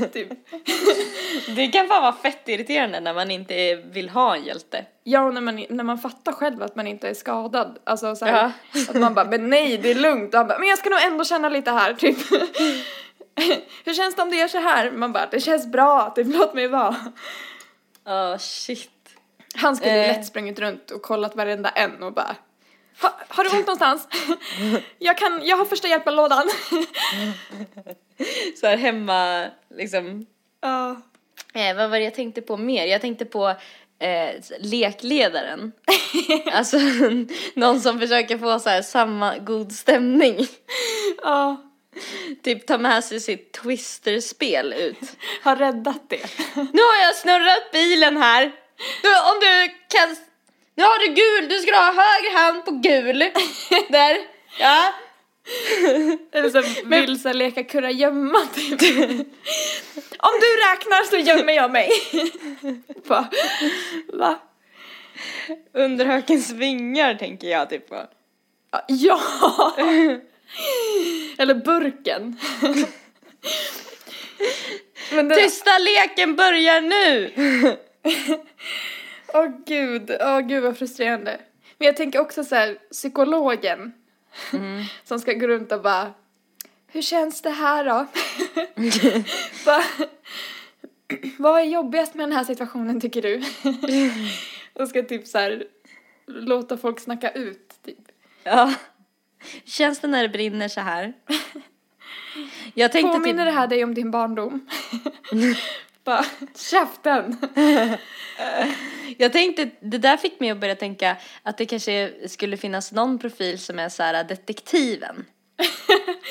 typ. 0.13 0.29
Det 1.57 1.67
kan 1.67 1.89
fan 1.89 2.03
vara 2.03 2.13
fett 2.13 2.49
irriterande 2.49 3.01
när 3.01 3.15
man 3.15 3.31
inte 3.31 3.75
vill 3.75 4.09
ha 4.09 4.37
en 4.37 4.45
hjälte. 4.45 4.85
Ja, 5.05 5.23
och 5.23 5.35
när 5.35 5.41
man, 5.41 5.65
när 5.71 5.85
man 5.85 5.99
fattar 5.99 6.33
själv 6.33 6.63
att 6.63 6.77
man 6.77 6.87
inte 6.87 7.09
är 7.09 7.15
skadad. 7.15 7.79
Alltså 7.85 8.17
så 8.17 8.25
här, 8.25 8.53
att 8.89 8.95
man 8.95 9.15
bara, 9.15 9.25
men 9.25 9.51
nej 9.51 9.79
det 9.79 9.91
är 9.91 9.95
lugnt. 9.95 10.35
Och 10.35 10.39
han 10.39 10.49
bara, 10.49 10.59
men 10.59 10.69
jag 10.69 10.79
ska 10.79 10.91
nog 10.91 11.03
ändå 11.03 11.25
känna 11.25 11.49
lite 11.49 11.71
här, 11.71 11.95
typ. 11.95 12.19
Hur 13.85 13.95
känns 13.95 14.15
det 14.17 14.23
om 14.23 14.31
det 14.31 14.37
gör 14.37 14.49
så 14.49 14.59
här? 14.59 14.91
Man 14.91 15.13
bara, 15.13 15.27
det 15.31 15.41
känns 15.41 15.67
bra, 15.67 16.13
typ 16.17 16.27
låt 16.31 16.55
mig 16.55 16.69
vara. 16.69 16.97
Ja, 18.05 18.39
shit. 18.39 18.91
Han 19.55 19.77
skulle 19.77 20.05
Eh. 20.07 20.17
lätt 20.17 20.27
sprungit 20.27 20.59
runt 20.59 20.91
och 20.91 21.03
kollat 21.03 21.37
varenda 21.37 21.69
en 21.69 22.03
och 22.03 22.13
bara 22.13 22.37
ha, 23.03 23.21
har 23.29 23.45
du 23.45 23.51
ont 23.51 23.67
någonstans? 23.67 24.09
jag 24.99 25.19
kan, 25.19 25.41
jag 25.45 25.57
har 25.57 25.65
första 25.65 25.89
hjälpen-lådan. 25.89 26.51
Så 28.61 28.67
här 28.67 28.77
hemma, 28.77 29.47
liksom. 29.71 30.27
Ja. 30.61 31.03
Eh, 31.55 31.77
vad 31.77 31.91
var 31.91 31.99
det 31.99 32.05
jag 32.05 32.15
tänkte 32.15 32.43
på 32.43 32.57
mer? 32.57 32.87
Jag 32.87 33.01
tänkte 33.01 33.25
på 33.25 33.49
eh, 33.99 34.31
lekledaren. 34.59 35.73
alltså 36.53 36.79
någon 37.55 37.81
som 37.81 38.01
försöker 38.01 38.39
få 38.39 38.59
så 38.59 38.69
här 38.69 38.83
samma 38.83 39.39
god 39.39 39.73
stämning. 39.73 40.47
Ja. 41.23 41.57
typ 42.43 42.67
ta 42.67 42.79
med 42.79 43.05
sig 43.05 43.21
sitt 43.21 43.53
twisterspel 43.53 44.73
ut. 44.73 45.17
Har 45.43 45.57
räddat 45.57 46.03
det. 46.09 46.27
Nu 46.55 46.83
har 46.83 47.05
jag 47.07 47.17
snurrat 47.17 47.73
bilen 47.73 48.17
här. 48.17 48.53
Du, 49.03 49.09
om 49.09 49.41
du 49.41 49.69
kan... 49.89 50.17
Nu 50.81 50.87
har 50.87 50.99
du 50.99 51.15
gul, 51.15 51.49
du 51.49 51.59
ska 51.59 51.77
ha 51.77 51.93
höger 51.93 52.39
hand 52.39 52.65
på 52.65 52.71
gul. 52.71 53.19
Där. 53.89 54.19
Ja. 54.59 54.93
Eller 56.33 56.51
så 56.51 56.63
vill 56.89 57.21
så 57.21 57.33
leka 57.33 57.65
kurragömma 57.65 58.39
typ. 58.55 58.81
Om 60.19 60.33
du 60.41 60.57
räknar 60.57 61.11
så 61.11 61.17
gömmer 61.17 61.53
jag 61.53 61.71
mig. 61.71 61.91
Va? 63.07 63.29
Va? 64.13 64.39
Under 65.75 66.05
hökens 66.05 66.51
vingar 66.51 67.15
tänker 67.15 67.49
jag 67.49 67.71
typ 67.71 67.89
på. 67.89 68.07
Ja! 68.87 69.21
Eller 71.39 71.55
burken. 71.55 72.39
Tysta 75.37 75.79
leken 75.79 76.37
börjar 76.37 76.81
nu! 76.81 77.31
Åh 79.35 79.49
gud, 79.67 80.17
åh 80.21 80.41
gud 80.41 80.63
vad 80.63 80.79
frustrerande. 80.79 81.41
Men 81.79 81.87
jag 81.87 81.97
tänker 81.97 82.21
också 82.21 82.45
så 82.45 82.55
här, 82.55 82.79
psykologen. 82.91 83.93
Som 85.05 85.21
ska 85.21 85.33
gå 85.33 85.47
runt 85.47 85.73
och 85.73 85.83
bara, 85.83 86.15
hur 86.87 87.03
känns 87.03 87.43
det 87.43 87.51
här 87.51 87.85
då? 87.85 88.07
Bara, 89.65 89.83
vad 91.39 91.61
är 91.61 91.65
jobbigast 91.65 92.15
med 92.15 92.29
den 92.29 92.37
här 92.37 92.45
situationen 92.45 93.01
tycker 93.01 93.23
du? 93.23 93.43
och 94.83 94.89
ska 94.89 95.03
typ 95.03 95.27
så 95.27 95.39
här 95.39 95.65
låta 96.27 96.77
folk 96.77 97.01
snacka 97.01 97.31
ut 97.31 97.75
typ. 97.85 97.99
Ja. 98.43 98.75
Känns 99.65 100.01
det 100.01 100.09
när 100.09 100.23
det 100.23 100.29
brinner 100.29 100.69
så 100.69 100.81
här? 100.81 101.13
Jag 102.75 102.93
tänkte 102.93 103.19
Påminner 103.19 103.45
det 103.45 103.51
typ, 103.51 103.59
här 103.59 103.67
dig 103.67 103.85
om 103.85 103.95
din 103.95 104.11
barndom? 104.11 104.67
Bara, 106.05 106.25
käften! 106.57 107.37
jag 109.19 109.33
tänkte, 109.33 109.71
det 109.81 109.99
där 109.99 110.17
fick 110.17 110.41
mig 110.41 110.51
att 110.51 110.61
börja 110.61 110.77
tänka 110.77 111.17
att 111.43 111.59
det 111.59 111.67
kanske 111.67 112.13
skulle 112.29 112.57
finnas 112.57 112.93
någon 112.93 113.19
profil 113.19 113.59
som 113.59 113.79
är 113.79 113.89
så 113.89 114.03
här 114.03 114.25
detektiven. 114.25 115.27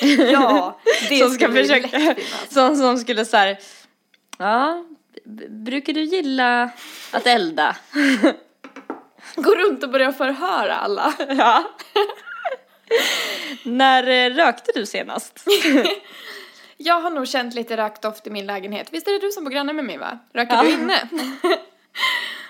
ja, 0.32 0.80
det 1.08 1.18
som 1.18 1.30
ska 1.30 1.46
skulle 1.46 1.62
försöka, 1.62 1.98
lätt 1.98 2.16
finnas. 2.16 2.46
som, 2.48 2.76
som 2.76 2.98
skulle 2.98 3.24
så 3.24 3.36
här, 3.36 3.58
ja, 4.38 4.84
brukar 5.48 5.92
du 5.92 6.02
gilla 6.02 6.70
att 7.10 7.26
elda? 7.26 7.76
Gå 9.34 9.54
runt 9.54 9.84
och 9.84 9.90
börja 9.90 10.12
förhöra 10.12 10.74
alla. 10.74 11.14
Ja. 11.28 11.64
När 13.62 14.06
eh, 14.08 14.34
rökte 14.34 14.72
du 14.74 14.86
senast? 14.86 15.44
Jag 16.82 17.00
har 17.00 17.10
nog 17.10 17.28
känt 17.28 17.54
lite 17.54 17.76
rökdoft 17.76 18.26
i 18.26 18.30
min 18.30 18.46
lägenhet. 18.46 18.88
Visst 18.92 19.08
är 19.08 19.12
det 19.12 19.18
du 19.18 19.30
som 19.30 19.44
bor 19.44 19.50
granne 19.50 19.72
med 19.72 19.84
mig 19.84 19.98
va? 19.98 20.18
Röker 20.32 20.54
Ja. 20.54 20.62
du 20.62 20.70
inne? 20.70 21.08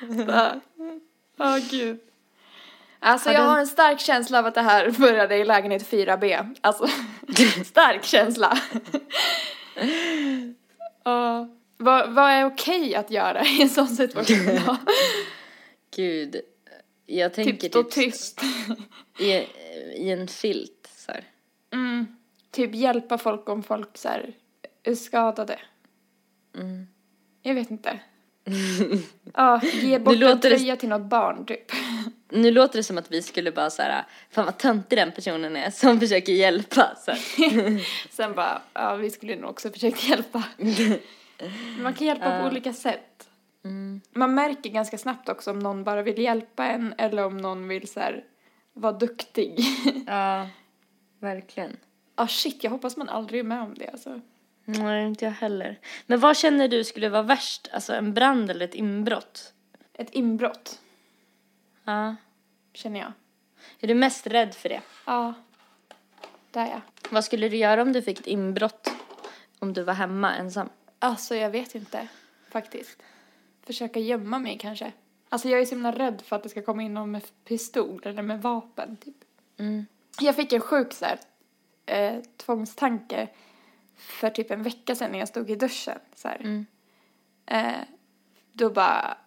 Åh 1.39 1.59
gud. 1.71 2.01
Alltså 2.99 3.29
Har 3.29 3.35
jag 3.35 3.43
du- 3.45 3.49
har 3.49 3.59
en 3.59 3.67
stark 3.67 4.01
känsla 4.01 4.39
av 4.39 4.47
att 4.47 4.55
det 4.55 4.61
här 4.63 4.91
började 4.91 5.37
i 5.37 5.45
lägenhet 5.45 5.91
4B. 5.91 6.55
Alltså, 6.61 6.87
stark 7.65 8.05
känsla. 8.05 8.59
Ja. 11.05 11.49
Vad, 11.77 12.11
vad 12.15 12.31
är 12.31 12.45
okej 12.45 12.95
att 12.95 13.11
göra 13.11 13.45
i 13.45 13.63
en 13.63 13.69
sån 13.69 13.89
situation? 13.89 14.77
Gud. 15.97 16.37
Jag 17.07 17.35
tänker 17.35 17.53
typ 17.53 17.71
stå 17.73 17.83
typ, 17.83 17.93
tyst. 18.13 18.41
i, 19.19 19.31
i 19.97 20.11
en 20.11 20.29
filt. 20.29 20.80
Typ 22.53 22.75
hjälpa 22.75 23.19
folk 23.19 23.49
om 23.49 23.63
folk 23.63 23.99
så 23.99 24.09
här, 24.09 24.33
är 24.83 24.95
skadade. 24.95 25.59
Mm. 26.57 26.87
Jag 27.43 27.55
vet 27.55 27.71
inte. 27.71 28.01
Ja, 29.35 29.61
ge 29.63 29.99
bort 29.99 30.15
en 30.15 30.21
låter 30.21 30.51
det- 30.51 30.57
tröja 30.57 30.77
till 30.77 30.89
något 30.89 31.03
barn 31.11 31.47
typ. 31.47 31.73
Nu 32.29 32.51
låter 32.51 32.77
det 32.79 32.83
som 32.83 32.99
att 32.99 33.13
vi 33.13 33.23
skulle 33.23 33.53
bara 33.53 33.71
så 33.71 33.83
här, 33.83 34.05
fan 34.31 34.45
vad 34.45 34.59
töntig 34.59 34.99
den 34.99 35.13
personen 35.13 35.57
är 35.57 35.71
som 35.71 36.01
försöker 36.01 36.33
hjälpa. 36.33 36.97
Så. 36.97 37.13
Sen 38.11 38.35
bara, 38.35 38.63
ja 38.73 38.95
vi 38.97 39.11
skulle 39.11 39.37
nog 39.37 39.51
också 39.51 39.71
försökt 39.71 40.09
hjälpa. 40.09 40.45
Man 41.81 41.95
kan 41.95 42.07
hjälpa 42.07 42.41
på 42.41 42.47
olika 42.47 42.73
sätt. 42.73 43.29
Mm. 43.65 44.01
Man 44.13 44.35
märker 44.35 44.71
ganska 44.71 44.99
snabbt 44.99 45.29
också 45.29 45.51
om 45.51 45.59
någon 45.59 45.85
bara 45.85 46.03
vill 46.03 46.19
hjälpa 46.19 46.67
en 46.67 46.95
eller 46.99 47.25
om 47.25 47.37
någon 47.39 47.69
vill 47.69 47.89
så 47.89 48.01
här, 48.01 48.25
vara 48.73 48.93
duktig. 48.93 49.59
Ja, 50.07 50.49
verkligen. 51.21 51.77
Ah 52.21 52.29
shit, 52.29 52.65
jag 52.65 52.71
hoppas 52.71 52.97
man 52.97 53.09
aldrig 53.09 53.41
är 53.41 53.45
med 53.45 53.63
om 53.63 53.75
det 53.75 53.89
alltså. 53.89 54.21
Nej, 54.65 55.07
inte 55.07 55.25
jag 55.25 55.33
heller. 55.33 55.79
Men 56.07 56.21
vad 56.21 56.37
känner 56.37 56.69
du 56.69 56.85
skulle 56.85 57.09
vara 57.09 57.23
värst? 57.23 57.69
Alltså 57.73 57.93
en 57.95 58.15
brand 58.15 58.51
eller 58.51 58.65
ett 58.65 58.75
inbrott? 58.75 59.53
Ett 59.93 60.11
inbrott, 60.11 60.81
Ja. 61.85 62.17
känner 62.73 63.01
jag. 63.01 63.13
Är 63.81 63.89
du 63.89 63.95
mest 63.95 64.27
rädd 64.27 64.55
för 64.55 64.69
det? 64.69 64.81
Ja, 65.07 65.35
där 66.51 66.67
ja. 66.67 66.81
Vad 67.11 67.25
skulle 67.25 67.49
du 67.49 67.57
göra 67.57 67.83
om 67.83 67.93
du 67.93 68.03
fick 68.03 68.21
ett 68.21 68.27
inbrott? 68.27 68.91
Om 69.59 69.73
du 69.73 69.83
var 69.83 69.95
hemma 69.95 70.35
ensam? 70.37 70.69
Alltså 70.99 71.35
jag 71.35 71.51
vet 71.51 71.75
inte, 71.75 72.09
faktiskt. 72.51 73.03
Försöka 73.67 74.01
gömma 74.01 74.39
mig 74.39 74.59
kanske. 74.59 74.93
Alltså 75.29 75.49
jag 75.49 75.61
är 75.61 75.65
så 75.65 75.75
himla 75.75 75.93
rädd 75.93 76.23
för 76.27 76.37
att 76.37 76.43
det 76.43 76.49
ska 76.49 76.63
komma 76.63 76.83
in 76.83 76.95
någon 76.95 77.11
med 77.11 77.23
pistol 77.45 78.03
eller 78.05 78.23
med 78.23 78.43
vapen 78.43 78.97
typ. 78.97 79.17
Mm. 79.59 79.87
Jag 80.21 80.37
fick 80.37 80.53
en 80.53 80.61
sjuk 80.61 80.93
så 80.93 81.05
här, 81.05 81.19
eh, 81.91 82.23
tvångstanke 82.37 83.29
för 83.97 84.31
typ 84.31 84.51
en 84.51 84.63
vecka 84.63 84.95
sedan 84.95 85.13
när 85.13 85.19
jag 85.19 85.29
stod 85.29 85.51
i 85.51 85.55
duschen. 85.55 85.99
Så. 86.15 86.29
Mm. 86.29 86.67
Eh, 87.47 87.81
då 88.53 88.71
bara, 88.71 89.19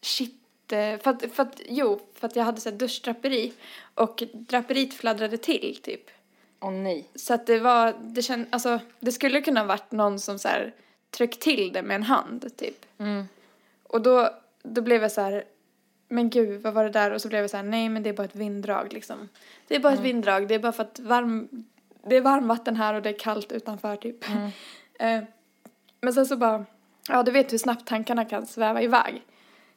shit. 0.00 0.72
eh, 0.72 0.98
För 0.98 1.10
att, 1.10 1.32
för 1.32 1.42
att, 1.42 1.60
jo, 1.68 2.00
för 2.14 2.26
att 2.26 2.36
jag 2.36 2.44
hade 2.44 2.60
så 2.60 2.70
här 2.70 2.76
duschdraperi 2.76 3.52
och 3.94 4.22
draperiet 4.32 4.94
fladdrade 4.94 5.36
till 5.36 5.78
typ. 5.82 6.10
Åh 6.60 6.70
nej. 6.70 7.08
Så 7.14 7.34
att 7.34 7.46
det 7.46 7.58
var, 7.58 7.94
det 8.00 8.22
känd, 8.22 8.46
alltså 8.50 8.80
det 9.00 9.12
skulle 9.12 9.40
kunna 9.40 9.64
varit 9.64 9.92
någon 9.92 10.18
som 10.20 10.38
så 10.38 10.48
här 10.48 10.74
tryckt 11.10 11.40
till 11.40 11.72
det 11.72 11.82
med 11.82 11.94
en 11.94 12.02
hand 12.02 12.56
typ. 12.56 12.86
Mm. 12.98 13.28
Och 13.82 14.02
då, 14.02 14.30
då 14.62 14.82
blev 14.82 15.02
jag 15.02 15.12
så 15.12 15.20
här, 15.20 15.44
men 16.08 16.30
gud 16.30 16.62
vad 16.62 16.74
var 16.74 16.84
det 16.84 16.90
där? 16.90 17.10
Och 17.10 17.22
så 17.22 17.28
blev 17.28 17.40
jag 17.40 17.50
så 17.50 17.56
här, 17.56 17.64
nej 17.64 17.88
men 17.88 18.02
det 18.02 18.08
är 18.08 18.14
bara 18.14 18.24
ett 18.24 18.36
vinddrag 18.36 18.92
liksom. 18.92 19.28
Det 19.68 19.74
är 19.74 19.80
bara 19.80 19.92
ett 19.92 20.00
vinddrag, 20.00 20.48
det 20.48 20.54
är 20.54 20.58
bara 20.58 20.72
för 20.72 20.82
att 20.82 20.98
varm, 20.98 21.48
det 22.08 22.16
är 22.16 22.20
varmvatten 22.20 22.76
här 22.76 22.94
och 22.94 23.02
det 23.02 23.08
är 23.08 23.18
kallt 23.18 23.52
utanför 23.52 23.96
typ. 23.96 24.24
Eh, 25.00 25.22
men 26.00 26.12
sen 26.12 26.26
så 26.26 26.36
bara, 26.36 26.64
ja 27.08 27.22
du 27.22 27.30
vet 27.30 27.52
hur 27.52 27.58
snabbt 27.58 27.86
tankarna 27.86 28.24
kan 28.24 28.46
sväva 28.46 28.82
iväg. 28.82 29.22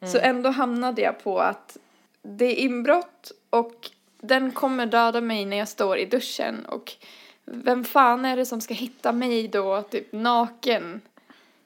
Så 0.06 0.18
ändå 0.18 0.50
hamnade 0.50 1.02
jag 1.02 1.24
på 1.24 1.40
att 1.40 1.78
det 2.22 2.46
är 2.46 2.56
inbrott 2.56 3.32
och 3.50 3.92
den 4.22 4.52
kommer 4.52 4.86
döda 4.86 5.22
mig 5.22 5.46
när 5.46 5.58
jag 5.58 5.68
står 5.68 5.98
i 5.98 6.06
duschen 6.06 6.66
och 6.66 6.94
vem 7.46 7.84
fan 7.84 8.26
är 8.26 8.38
det 8.38 8.46
som 8.46 8.62
ska 8.62 8.74
hitta 8.74 9.12
mig 9.12 9.48
då 9.48 9.82
typ 9.82 10.12
naken 10.12 11.02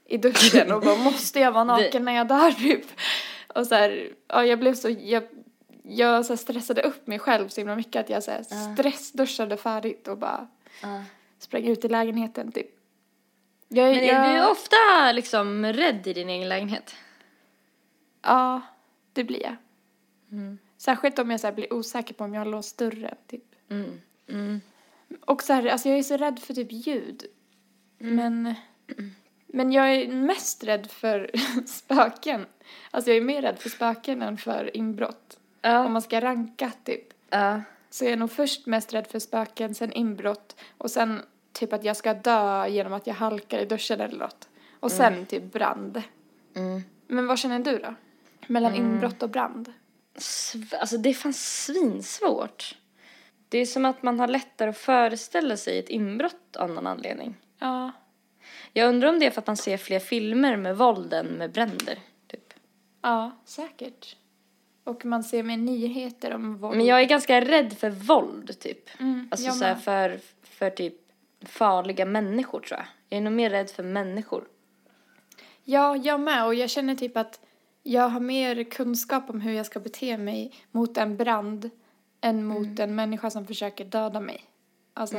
i 0.06 0.18
duschen 0.18 0.72
och 0.72 0.82
bara 0.82 0.96
måste 0.96 1.40
jag 1.40 1.52
vara 1.52 1.64
naken 1.78 2.06
när 2.06 2.14
jag 2.14 2.28
dör 2.28 2.52
typ. 2.60 2.86
Och 3.48 3.68
så 3.68 3.76
här, 3.76 4.10
ja 4.28 4.46
jag 4.46 4.60
blev 4.60 4.74
så, 4.74 4.90
jag, 4.90 5.24
jag 5.84 6.26
så 6.26 6.38
stressade 6.38 6.82
upp 6.82 7.08
mig 7.08 7.20
själv 7.20 7.50
så 7.50 7.62
himla 7.62 7.76
mycket 7.76 8.00
att 8.00 8.10
jag 8.10 8.24
så 8.24 8.32
här 8.32 8.44
stressduschade 8.74 9.58
färdigt 9.58 10.08
och 10.08 10.18
bara 10.18 10.48
Ja. 10.82 11.04
sprang 11.38 11.64
ut 11.64 11.86
i 11.86 11.88
lägenheten 11.88 12.52
typ. 12.52 12.68
Jag, 13.68 13.96
Men 13.96 14.04
är 14.04 14.14
jag, 14.14 14.46
du 14.46 14.52
ofta 14.52 15.12
liksom 15.14 15.66
rädd 15.66 16.08
i 16.08 16.14
din 16.14 16.30
egen 16.30 16.50
lägenhet? 16.50 16.96
Ja, 18.22 18.62
det 19.14 19.24
blir 19.24 19.44
jag. 19.44 19.56
Mm. 20.32 20.58
Särskilt 20.78 21.20
om 21.20 21.32
jag 21.32 21.40
så 21.40 21.48
här 21.48 21.54
blir 21.54 21.74
osäker 21.74 22.14
på 22.14 22.24
om 22.24 22.34
jag 22.34 22.42
har 22.42 22.46
låst 22.46 22.78
dörren 22.78 23.16
typ. 23.28 23.44
Mm. 23.70 24.02
Mm. 24.30 24.62
Och 25.26 25.44
så 25.44 25.54
här, 25.54 25.66
alltså 25.66 25.90
jag 25.90 25.98
är 25.98 26.04
så 26.04 26.18
rädd 26.18 26.40
för 26.40 26.54
typ 26.54 26.68
ljud. 26.72 27.26
Mm. 28.00 28.16
Men, 28.16 28.56
men 29.48 29.72
jag 29.72 29.96
är 29.96 30.08
mest 30.08 30.64
rädd 30.64 30.92
för 30.92 31.32
spöken. 31.68 32.46
Alltså 32.92 33.10
jag 33.12 33.18
är 33.18 33.22
mer 33.22 33.42
rädd 33.42 33.60
för 33.60 33.70
spöken 33.70 34.22
än 34.22 34.38
för 34.38 34.78
inbrott. 34.78 35.40
Om 35.64 35.72
Ja. 35.72 35.88
man 35.90 36.02
ska 36.02 36.22
ranka 36.22 36.72
typ. 36.84 37.08
Ja. 37.30 37.62
Så 37.96 38.06
jag 38.06 38.12
är 38.12 38.18
nog 38.18 38.32
först 38.32 38.66
mest 38.66 38.94
rädd 38.94 39.08
för 39.08 39.20
spöken, 39.20 39.76
sen 39.76 39.94
inbrott 39.94 40.56
och 40.78 40.92
sen 40.92 41.22
typ 41.54 41.74
att 41.74 41.84
jag 41.84 41.98
ska 41.98 42.14
dö 42.14 42.68
genom 42.68 42.94
att 42.94 43.08
jag 43.08 43.14
halkar 43.14 43.60
i 43.60 43.66
duschen 43.66 44.02
eller 44.02 44.18
något. 44.18 44.50
Och 44.80 44.92
sen 44.92 45.26
typ 45.26 45.44
brand. 45.44 46.02
Mm. 46.56 46.84
Men 47.08 47.28
vad 47.28 47.40
känner 47.40 47.60
du 47.60 47.78
då? 47.78 47.96
Mellan 48.48 48.76
inbrott 48.76 49.24
och 49.24 49.30
brand? 49.30 49.74
Sv- 50.16 50.76
Alltså 50.80 50.98
det 50.98 51.10
är 51.10 51.14
fan 51.14 51.34
svinsvårt. 51.34 52.78
Det 53.50 53.58
är 53.58 53.66
som 53.66 53.86
att 53.86 54.04
man 54.04 54.20
har 54.20 54.28
lättare 54.28 54.70
att 54.70 54.78
föreställa 54.78 55.58
sig 55.58 55.80
ett 55.80 55.90
inbrott 55.90 56.56
av 56.56 56.70
någon 56.70 56.88
anledning. 56.88 57.36
Ja. 57.60 57.92
Jag 58.74 58.90
undrar 58.90 59.10
om 59.10 59.20
det 59.20 59.26
är 59.26 59.32
för 59.32 59.42
att 59.42 59.48
man 59.48 59.58
ser 59.58 59.78
fler 59.78 60.00
filmer 60.00 60.58
med 60.58 60.78
våld 60.78 61.14
än 61.14 61.28
med 61.28 61.52
bränder. 61.52 62.00
Typ. 62.28 62.54
Ja, 63.02 63.32
säkert. 63.46 64.18
Och 64.86 65.06
man 65.06 65.24
ser 65.24 65.44
med 65.44 65.60
nyheter 65.60 66.34
om 66.34 66.58
våld. 66.58 66.78
Men 66.78 66.86
jag 66.86 67.02
är 67.02 67.06
ganska 67.06 67.42
rädd 67.42 67.74
för 67.78 67.90
våld 67.90 68.60
typ. 68.60 69.00
Mm, 69.00 69.28
Alltså 69.32 69.52
så 69.52 69.66
här, 69.66 69.76
för, 69.76 70.20
för 70.44 70.70
typ 70.70 70.94
farliga 71.46 72.06
människor 72.06 72.60
tror 72.60 72.80
jag. 72.80 72.88
Jag 73.10 73.18
är 73.18 73.22
nog 73.22 73.34
mer 73.34 73.50
rädd 73.50 73.70
för 73.70 73.84
människor. 73.84 74.48
Ja, 75.64 75.96
jag 75.96 76.20
med. 76.20 76.46
Och 76.46 76.56
jag 76.56 76.70
känner 76.70 76.96
typ 76.96 77.18
att 77.18 77.40
jag 77.84 78.10
har 78.10 78.20
mer 78.20 78.64
kunskap 78.64 79.30
om 79.30 79.42
hur 79.42 79.54
jag 79.54 79.66
ska 79.66 79.80
bete 79.80 80.18
mig 80.18 80.54
mot 80.72 80.98
en 80.98 81.18
brand 81.18 81.70
än 82.22 82.46
mot 82.46 82.66
Mm. 82.66 82.80
en 82.90 82.96
människa 82.96 83.30
som 83.30 83.48
försöker 83.48 83.86
döda 83.86 84.20
mig. 84.20 84.44
Alltså, 84.94 85.18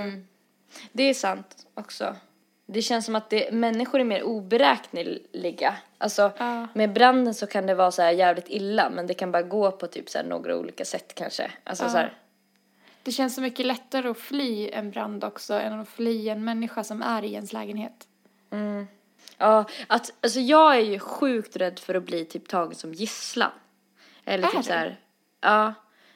Det 0.93 1.03
är 1.03 1.15
sant 1.15 1.67
också. 1.75 2.17
Det 2.67 2.83
känns 2.83 3.05
som 3.05 3.17
att 3.17 3.31
det, 3.31 3.53
människor 3.53 4.01
är 4.01 4.05
mer 4.05 4.23
oberäkneliga. 4.23 5.77
Alltså 5.99 6.33
Ja. 6.39 6.69
med 6.75 6.93
branden 6.93 7.35
så 7.35 7.47
kan 7.47 7.67
det 7.67 7.75
vara 7.75 7.91
så 7.91 8.03
jävligt 8.03 8.49
illa 8.49 8.91
men 8.91 9.07
det 9.07 9.15
kan 9.15 9.33
bara 9.33 9.43
gå 9.43 9.71
på 9.71 9.87
typ 9.87 10.09
så 10.09 10.23
några 10.23 10.57
olika 10.57 10.85
sätt 10.85 11.15
kanske. 11.15 11.51
Alltså 11.65 11.85
Ja. 11.85 11.91
så 11.91 11.97
här, 11.97 12.15
det 13.03 13.13
känns 13.13 13.35
så 13.35 13.41
mycket 13.41 13.67
lättare 13.67 14.09
att 14.09 14.19
fly 14.19 14.71
en 14.71 14.91
brand 14.91 15.25
också 15.25 15.55
än 15.55 15.81
att 15.81 15.89
fly 15.89 16.29
en 16.29 16.45
människa 16.45 16.85
som 16.85 17.03
är 17.03 17.23
i 17.25 17.33
ens 17.33 17.53
lägenhet. 17.53 18.09
ja, 19.39 19.65
att, 19.87 20.13
alltså 20.21 20.41
jag 20.41 20.77
är 20.77 20.81
ju 20.81 20.99
sjukt 20.99 21.57
rädd 21.57 21.79
för 21.79 21.95
att 21.95 22.03
bli 22.03 22.25
typ 22.25 22.49
tagen 22.49 22.75
som 22.75 22.95
gisslan. 22.95 23.51
Eller 24.25 24.49
Är 24.49 24.53
typ 24.53 24.65
så 24.65 24.73
här, 24.73 25.01
ja. 25.41 25.75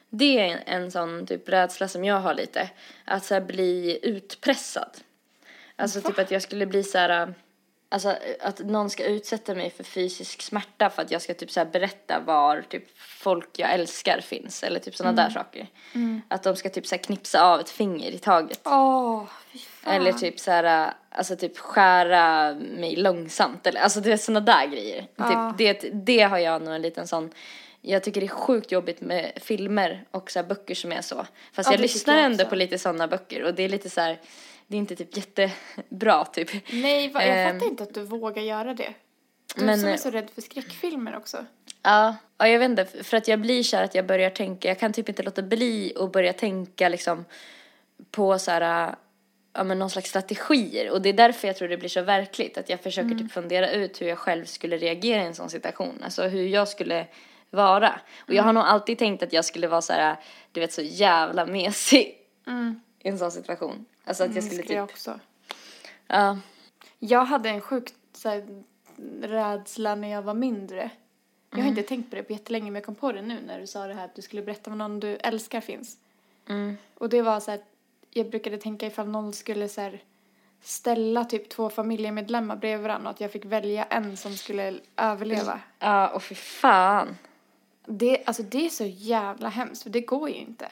Det 0.09 0.39
är 0.39 0.45
en, 0.45 0.83
en 0.83 0.91
sån 0.91 1.25
typ 1.27 1.49
rädsla 1.49 1.87
som 1.87 2.05
jag 2.05 2.19
har 2.19 2.33
lite. 2.33 2.69
Att 3.05 3.25
så 3.25 3.41
bli 3.41 3.99
utpressad. 4.03 4.97
Alltså 5.81 6.01
typ 6.01 6.19
att 6.19 6.31
jag 6.31 6.41
skulle 6.41 6.65
bli 6.65 6.83
så 6.83 6.97
här, 6.97 7.33
alltså 7.89 8.15
att 8.39 8.59
någon 8.59 8.89
ska 8.89 9.05
utsätta 9.05 9.55
mig 9.55 9.69
för 9.69 9.83
fysisk 9.83 10.41
smärta 10.41 10.89
för 10.89 11.01
att 11.01 11.11
jag 11.11 11.21
ska 11.21 11.33
typ 11.33 11.51
så 11.51 11.59
här 11.59 11.67
berätta 11.67 12.19
var 12.19 12.63
typ 12.69 12.83
folk 12.97 13.59
jag 13.59 13.73
älskar 13.73 14.21
finns. 14.21 14.63
Eller 14.63 14.79
typ 14.79 14.95
sådana 14.95 15.23
där 15.23 15.29
saker. 15.29 15.67
Att 16.27 16.43
de 16.43 16.55
ska 16.55 16.69
typ 16.69 16.87
så 16.87 16.97
knipsa 16.97 17.43
av 17.43 17.59
ett 17.59 17.69
finger 17.69 18.11
i 18.11 18.17
taget. 18.17 18.61
Åh, 18.65 19.23
fan. 19.55 19.93
Eller 19.93 20.11
typ 20.11 20.39
så 20.39 20.51
här, 20.51 20.93
alltså 21.09 21.35
typ 21.35 21.57
skära 21.57 22.53
mig 22.53 22.95
långsamt. 22.95 23.67
Eller, 23.67 23.81
alltså 23.81 24.01
det 24.01 24.11
är 24.11 24.17
sådana 24.17 24.39
där 24.39 24.65
grejer. 24.67 25.07
Ja. 25.15 25.53
Typ, 25.57 25.81
det, 25.81 25.89
det 25.93 26.21
har 26.21 26.37
jag 26.37 26.61
nog 26.61 26.75
en 26.75 26.81
liten 26.81 27.07
sån, 27.07 27.31
jag 27.81 28.03
tycker 28.03 28.21
det 28.21 28.27
är 28.27 28.29
sjukt 28.29 28.71
jobbigt 28.71 29.01
med 29.01 29.31
filmer 29.35 30.05
och 30.11 30.31
så 30.31 30.43
böcker 30.43 30.75
som 30.75 30.91
är 30.91 31.01
så. 31.01 31.25
Fast 31.53 31.69
Ja, 31.69 31.73
jag 31.73 31.81
lyssnar 31.81 32.15
jag 32.15 32.25
ändå 32.25 32.45
på 32.45 32.55
lite 32.55 32.77
sådana 32.77 33.07
böcker 33.07 33.43
och 33.43 33.53
det 33.53 33.63
är 33.63 33.69
lite 33.69 33.89
så 33.89 34.01
här, 34.01 34.19
det 34.71 34.77
är 34.77 34.79
inte 34.79 34.95
typ 34.95 35.17
jättebra 35.17 36.25
typ. 36.25 36.49
Nej, 36.73 37.09
va, 37.09 37.25
jag 37.25 37.37
Ehm. 37.37 37.53
fattar 37.59 37.71
inte 37.71 37.83
att 37.83 37.93
du 37.93 38.03
vågar 38.03 38.41
göra 38.41 38.73
det. 38.73 38.93
Du 39.55 39.65
Men, 39.65 39.79
som 39.79 39.89
är 39.89 39.93
eh, 39.93 39.97
så 39.97 40.09
rädd 40.09 40.29
för 40.35 40.41
skräckfilmer 40.41 41.17
också. 41.17 41.45
Ja, 41.83 42.15
ja, 42.37 42.47
jag 42.47 42.59
vet 42.59 42.69
inte, 42.69 42.85
för 42.85 43.17
att 43.17 43.27
jag 43.27 43.39
blir 43.41 43.63
så 43.63 43.77
här 43.77 43.83
att 43.83 43.95
jag 43.95 44.05
börjar 44.05 44.29
tänka, 44.29 44.67
jag 44.67 44.79
kan 44.79 44.93
typ 44.93 45.09
inte 45.09 45.23
låta 45.23 45.41
bli 45.41 45.93
att 45.99 46.11
börja 46.11 46.33
tänka 46.33 46.89
liksom 46.89 47.25
på 48.11 48.39
så 48.39 48.51
här, 48.51 48.95
ja 49.53 49.63
men 49.63 49.79
någon 49.79 49.89
slags 49.89 50.09
strategier 50.09 50.91
och 50.91 51.01
det 51.01 51.09
är 51.09 51.13
därför 51.13 51.47
jag 51.47 51.57
tror 51.57 51.67
det 51.67 51.77
blir 51.77 51.89
så 51.89 52.01
verkligt 52.01 52.57
att 52.57 52.69
jag 52.69 52.79
försöker 52.79 53.15
typ 53.15 53.31
fundera 53.31 53.71
ut 53.71 54.01
hur 54.01 54.07
jag 54.07 54.17
själv 54.17 54.45
skulle 54.45 54.77
reagera 54.77 55.23
i 55.23 55.25
en 55.25 55.35
sån 55.35 55.49
situation, 55.49 56.01
alltså 56.03 56.23
hur 56.27 56.47
jag 56.47 56.67
skulle 56.67 57.07
vara. 57.49 57.99
Och 58.27 58.33
jag 58.33 58.43
har 58.43 58.53
nog 58.53 58.63
alltid 58.63 58.97
tänkt 58.97 59.23
att 59.23 59.33
jag 59.33 59.45
skulle 59.45 59.67
vara 59.67 59.81
så 59.81 59.93
här, 59.93 60.15
du 60.51 60.59
vet 60.59 60.73
så 60.73 60.81
jävla 60.81 61.45
mesig 61.45 62.17
i 63.03 63.09
en 63.09 63.17
sån 63.19 63.31
situation. 63.31 63.85
Alltså 64.03 64.23
att 64.23 64.27
jag 64.29 64.35
Det 64.35 64.41
skulle 64.41 64.63
skulle 64.63 64.77
jag 64.77 64.87
typ, 64.89 64.95
också. 64.95 65.19
ja, 66.07 66.37
Jag 66.99 67.25
hade 67.25 67.49
en 67.49 67.61
sjukt 67.61 67.93
så 68.13 68.29
här, 68.29 68.63
rädsla 69.21 69.95
när 69.95 70.07
jag 70.07 70.21
var 70.21 70.33
mindre. 70.33 70.91
Jag 71.49 71.59
Mm. 71.59 71.65
har 71.65 71.69
inte 71.69 71.89
tänkt 71.89 72.09
på 72.09 72.15
det 72.15 72.23
på 72.23 72.33
jättelänge 72.33 72.65
men 72.65 72.75
jag 72.75 72.85
kom 72.85 72.95
på 72.95 73.11
det 73.11 73.21
nu 73.21 73.39
när 73.47 73.59
du 73.59 73.67
sa 73.67 73.87
det 73.87 73.93
här 73.93 74.05
att 74.05 74.15
du 74.15 74.21
skulle 74.21 74.41
berätta 74.41 74.69
vad 74.69 74.77
någon 74.77 74.99
du 74.99 75.15
älskar 75.15 75.61
finns. 75.61 75.97
Mm. 76.49 76.77
Och 76.97 77.09
det 77.09 77.21
var 77.21 77.39
så 77.39 77.51
här, 77.51 77.61
jag 78.09 78.29
brukade 78.29 78.57
tänka 78.57 78.85
ifall 78.87 79.07
någon 79.07 79.33
skulle 79.33 79.69
så 79.69 79.81
här 79.81 80.03
ställa 80.63 81.25
typ 81.25 81.49
två 81.49 81.69
familjemedlemmar 81.69 82.55
bredvid 82.55 82.83
varandra 82.83 83.09
och 83.09 83.15
att 83.15 83.21
jag 83.21 83.31
fick 83.31 83.45
välja 83.45 83.83
en 83.83 84.17
som 84.17 84.35
skulle 84.37 84.79
överleva. 84.97 85.59
Ja, 85.79 86.07
och 86.09 86.23
för 86.23 86.35
fan. 86.35 87.17
Det, 87.85 88.23
alltså 88.25 88.43
det 88.43 88.65
är 88.65 88.69
så 88.69 88.85
jävla 88.85 89.49
hemskt 89.49 89.83
för 89.83 89.89
det 89.89 90.01
går 90.01 90.29
ju 90.29 90.35
inte. 90.35 90.71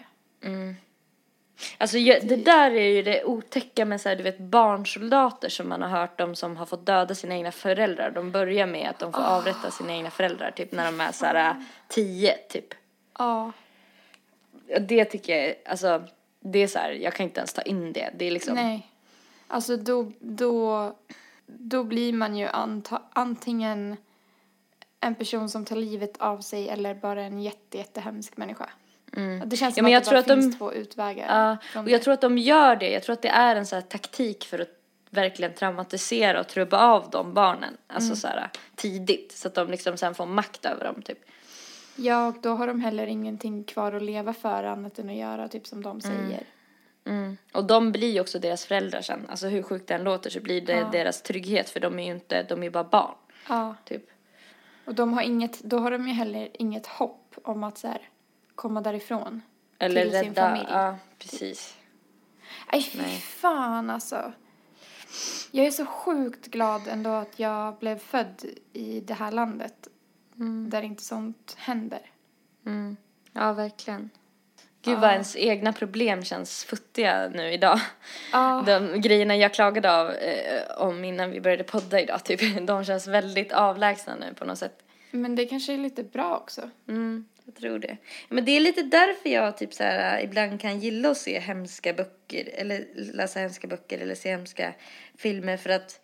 Alltså 1.77 1.97
det 1.97 2.45
där 2.45 2.71
är 2.71 2.89
ju 2.89 3.01
det 3.01 3.23
otäcka 3.23 3.85
med 3.85 4.01
så 4.01 4.09
här, 4.09 4.15
du 4.15 4.23
vet 4.23 4.39
barnsoldater 4.39 5.49
som 5.49 5.69
man 5.69 5.81
har 5.81 5.89
hört 5.89 6.21
om 6.21 6.35
som 6.35 6.57
har 6.57 6.65
fått 6.65 6.85
döda 6.85 7.15
sina 7.15 7.35
egna 7.35 7.51
föräldrar. 7.51 8.11
De 8.11 8.31
börjar 8.31 8.67
med 8.67 8.89
att 8.89 8.99
de 8.99 9.13
får 9.13 9.21
avrätta 9.21 9.71
sina 9.71 9.93
egna 9.93 10.11
föräldrar 10.11 10.51
typ 10.51 10.71
när 10.71 10.85
de 10.85 11.01
är 11.01 11.11
så 11.11 11.25
här 11.25 11.65
tio 11.87 12.37
typ. 12.49 12.73
Ja. 13.17 13.51
Och 14.75 14.81
Det 14.81 15.05
tycker 15.05 15.37
jag, 15.37 15.55
alltså 15.65 16.03
det 16.39 16.59
är 16.59 16.67
så 16.67 16.79
här, 16.79 16.91
jag 16.91 17.13
kan 17.13 17.23
inte 17.23 17.39
ens 17.39 17.53
ta 17.53 17.61
in 17.61 17.93
det. 17.93 18.09
Det 18.17 18.25
är 18.25 18.31
liksom, 18.31 18.55
Nej. 18.55 18.87
Alltså 19.47 19.77
då, 19.77 20.11
då, 20.19 20.95
då 21.45 21.83
blir 21.83 22.13
man 22.13 22.35
ju 22.35 22.47
anta, 22.47 23.01
antingen 23.13 23.97
en 24.99 25.15
person 25.15 25.49
som 25.49 25.65
tar 25.65 25.75
livet 25.75 26.17
av 26.17 26.41
sig 26.41 26.69
eller 26.69 26.93
bara 26.95 27.21
en 27.23 27.39
jätte, 27.39 27.77
jättehemsk 27.77 28.37
människa. 28.37 28.69
Det 29.45 29.57
känns 29.57 29.75
som 29.75 29.79
Mm. 29.79 29.83
men 29.83 29.91
jag 29.91 29.97
att 29.97 30.03
det 30.03 30.09
tror 30.09 30.15
bara 30.15 30.19
att 30.19 30.27
de- 30.27 30.41
finns 30.41 30.57
två 30.57 30.73
utvägar. 30.73 31.57
Ja, 31.73 31.79
och 31.81 31.89
jag 31.89 32.01
tror 32.01 32.13
att 32.13 32.21
de 32.21 32.37
gör 32.37 32.75
det. 32.75 32.89
Jag 32.91 33.03
tror 33.03 33.13
att 33.13 33.21
det 33.21 33.29
är 33.29 33.55
en 33.55 33.65
så 33.65 33.81
taktik 33.81 34.45
för 34.45 34.59
att 34.59 34.69
verkligen 35.09 35.53
traumatisera 35.53 36.39
och 36.39 36.47
trubba 36.47 36.77
av 36.79 37.09
de 37.09 37.33
barnen. 37.33 37.77
Alltså 37.87 38.15
så 38.15 38.27
här 38.27 38.49
tidigt. 38.75 39.31
Så 39.31 39.47
att 39.47 39.53
de 39.55 39.69
liksom 39.71 39.97
sen 39.97 40.15
får 40.15 40.25
makt 40.25 40.65
över 40.65 40.85
dem 40.85 41.01
typ. 41.01 41.17
Ja, 41.95 42.27
och 42.27 42.35
då 42.41 42.49
har 42.49 42.67
de 42.67 42.81
heller 42.81 43.07
ingenting 43.07 43.63
kvar 43.63 43.93
att 43.93 44.03
leva 44.03 44.33
för 44.33 44.63
annat 44.63 44.99
än 44.99 45.09
att 45.09 45.15
göra 45.15 45.47
typ 45.47 45.67
som 45.67 45.83
de 45.83 46.01
säger. 46.01 46.43
Mm. 47.05 47.37
Och 47.53 47.65
de 47.65 47.91
blir 47.91 48.11
ju 48.13 48.21
också 48.21 48.39
deras 48.39 48.65
föräldrar 48.65 49.01
sen. 49.01 49.25
Alltså 49.29 49.47
hur 49.47 49.63
sjukt 49.63 49.87
det 49.87 49.93
än 49.93 50.03
låter 50.03 50.29
så 50.29 50.39
blir 50.39 50.61
det 50.61 50.73
Ja. 50.73 50.89
deras 50.91 51.21
trygghet 51.21 51.69
för 51.69 51.79
de 51.79 51.99
är 51.99 52.05
ju 52.05 52.11
inte, 52.11 52.43
de 52.43 52.59
är 52.59 52.63
ju 52.63 52.69
bara 52.69 52.83
barn. 52.83 53.15
Ja, 53.49 53.75
Typ. 53.85 54.03
och 54.85 54.95
de 54.95 55.13
har 55.13 55.21
inget, 55.21 55.59
då 55.59 55.77
har 55.79 55.91
de 55.91 56.07
ju 56.07 56.13
heller 56.13 56.49
inget 56.53 56.87
hopp 56.87 57.35
om 57.43 57.63
att 57.63 57.77
så 57.77 57.87
här, 57.87 58.01
komma 58.59 58.81
därifrån. 58.81 59.41
Eller 59.77 60.01
till 60.01 60.11
sin 60.11 60.21
rädda. 60.21 60.41
familj. 60.41 60.67
Ja, 60.69 60.97
precis. 61.19 61.77
Nej, 62.71 62.81
fy 62.81 62.97
Nej. 62.97 63.17
fan 63.17 63.89
alltså. 63.89 64.31
Jag 65.51 65.65
är 65.65 65.71
så 65.71 65.85
sjukt 65.85 66.47
glad 66.47 66.87
ändå 66.87 67.09
att 67.09 67.39
jag 67.39 67.77
blev 67.77 67.99
född 67.99 68.45
i 68.73 68.99
det 68.99 69.13
här 69.13 69.31
landet. 69.31 69.87
Där 70.69 70.81
inte 70.81 71.03
sånt 71.03 71.55
händer. 71.57 72.01
Mm. 72.65 72.97
Ja, 73.33 73.53
verkligen. 73.53 74.09
Gud 74.81 74.99
vad 74.99 75.11
ens 75.11 75.35
egna 75.35 75.73
problem 75.73 76.23
känns 76.23 76.63
futtiga 76.63 77.29
nu 77.33 77.53
idag. 77.53 77.79
Ja. 78.31 78.63
De 78.65 79.01
grejerna 79.01 79.35
jag 79.35 79.53
klagade 79.53 79.99
av, 79.99 80.11
eh, 80.11 80.77
om 80.77 81.03
innan 81.03 81.31
vi 81.31 81.41
började 81.41 81.63
podda 81.63 82.01
idag, 82.01 82.23
typ, 82.23 82.67
de 82.67 82.85
känns 82.85 83.07
väldigt 83.07 83.51
avlägsna 83.51 84.15
nu 84.15 84.33
på 84.33 84.45
något 84.45 84.57
sätt. 84.57 84.83
Men 85.11 85.35
det 85.35 85.45
kanske 85.45 85.73
är 85.73 85.77
lite 85.77 86.03
bra 86.03 86.37
också. 86.37 86.69
Mm, 86.87 87.25
jag 87.53 87.55
tror 87.55 87.79
det. 87.79 87.97
Men 88.29 88.45
det 88.45 88.51
är 88.51 88.59
lite 88.59 88.81
därför 88.81 89.29
jag 89.29 89.57
typ 89.57 89.73
så 89.73 89.83
här, 89.83 90.21
ibland 90.23 90.61
kan 90.61 90.79
gilla 90.79 91.09
att 91.09 91.17
se 91.17 91.39
hemska 91.39 91.93
böcker 91.93 92.49
eller 92.53 92.85
läsa 92.95 93.39
hemska 93.39 93.67
böcker 93.67 93.99
eller 93.99 94.15
se 94.15 94.29
hemska 94.29 94.73
filmer 95.17 95.57
för 95.57 95.69
att 95.69 95.99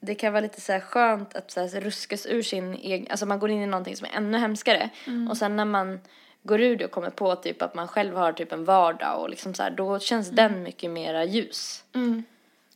det 0.00 0.14
kan 0.14 0.32
vara 0.32 0.40
lite 0.40 0.60
så 0.60 0.72
här 0.72 0.80
skönt 0.80 1.34
att 1.36 1.50
så 1.50 1.60
här 1.60 1.80
ruskas 1.80 2.26
ur 2.26 2.42
sin 2.42 2.74
egen, 2.74 3.06
alltså 3.10 3.26
man 3.26 3.38
går 3.38 3.50
in 3.50 3.62
i 3.62 3.66
någonting 3.66 3.96
som 3.96 4.06
är 4.12 4.16
ännu 4.16 4.38
hemskare 4.38 4.90
och 5.30 5.36
sen 5.36 5.56
när 5.56 5.64
man 5.64 6.00
går 6.42 6.60
ur 6.60 6.76
det 6.76 6.84
och 6.84 6.90
kommer 6.90 7.10
på 7.10 7.36
typ 7.36 7.62
att 7.62 7.74
man 7.74 7.88
själv 7.88 8.14
har 8.16 8.32
typ 8.32 8.52
en 8.52 8.64
vardag 8.64 9.20
och 9.20 9.30
liksom 9.30 9.54
så 9.54 9.62
här, 9.62 9.70
då 9.70 9.98
känns 9.98 10.30
den 10.30 10.62
mycket 10.62 10.90
mera 10.90 11.24
ljus 11.24 11.84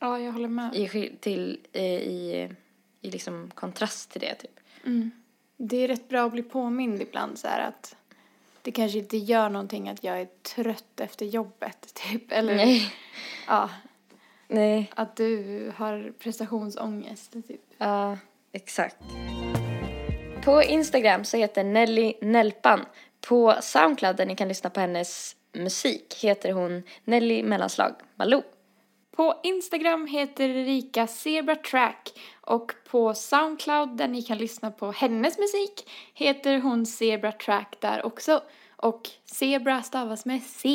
Ja, 0.00 0.18
jag 0.18 0.32
håller 0.32 0.48
med. 0.48 0.74
i, 0.76 1.12
till, 1.20 1.60
eh, 1.72 1.82
i, 1.84 2.48
i 3.00 3.10
liksom 3.10 3.50
kontrast 3.54 4.10
till 4.10 4.20
det 4.20 4.34
typ. 4.34 4.60
Det 5.62 5.76
är 5.76 5.88
rätt 5.88 6.08
bra 6.08 6.26
att 6.26 6.32
bli 6.32 6.42
påmind 6.42 7.02
ibland 7.02 7.38
så 7.38 7.48
här 7.48 7.68
att 7.68 7.96
det 8.62 8.72
kanske 8.72 8.98
inte 8.98 9.16
gör 9.16 9.48
någonting 9.48 9.88
att 9.88 10.04
jag 10.04 10.20
är 10.20 10.28
trött 10.54 11.00
efter 11.00 11.26
jobbet 11.26 11.94
typ. 12.10 12.32
Eller 12.32 12.54
Nej. 12.54 12.94
ja, 13.46 13.70
Nej. 14.48 14.90
att 14.94 15.16
du 15.16 15.72
har 15.76 16.12
prestationsångest 16.18 17.32
typ. 17.32 17.60
Ja, 17.78 18.18
exakt. 18.52 18.96
På 20.44 20.62
Instagram 20.62 21.24
så 21.24 21.36
heter 21.36 21.64
Nelly 21.64 22.14
Nelpan. 22.20 22.84
På 23.20 23.54
Soundcloud 23.60 24.16
där 24.16 24.26
ni 24.26 24.36
kan 24.36 24.48
lyssna 24.48 24.70
på 24.70 24.80
hennes 24.80 25.36
musik 25.52 26.14
heter 26.22 26.52
hon 26.52 26.82
Nelly 27.04 27.42
mellanslag 27.42 27.94
Malou. 28.14 28.42
På 29.16 29.40
Instagram 29.42 30.06
heter 30.06 30.48
Erika 30.48 31.06
Zebra 31.06 31.56
Track 31.56 32.12
och 32.50 32.72
på 32.90 33.14
Soundcloud 33.14 33.96
där 33.96 34.08
ni 34.08 34.22
kan 34.22 34.38
lyssna 34.38 34.70
på 34.70 34.92
hennes 34.92 35.38
musik 35.38 35.90
heter 36.14 36.58
hon 36.60 36.86
Zebra 36.86 37.32
Track 37.32 37.76
där 37.80 38.06
också. 38.06 38.42
Och 38.76 39.00
Zebra 39.24 39.82
stavas 39.82 40.24
med 40.24 40.42
C. 40.42 40.68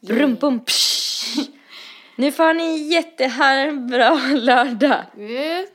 Brum 0.00 0.34
bum. 0.34 0.60
Nu 2.16 2.32
får 2.32 2.54
ni 2.54 2.92
jättebra 2.92 4.20
lördag. 4.34 5.04
Vi 5.14 5.66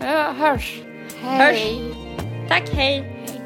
hörs. 0.00 0.82
Hörs. 1.22 1.38
Hej. 1.38 1.94
Tack, 2.48 2.68
hej! 2.68 3.37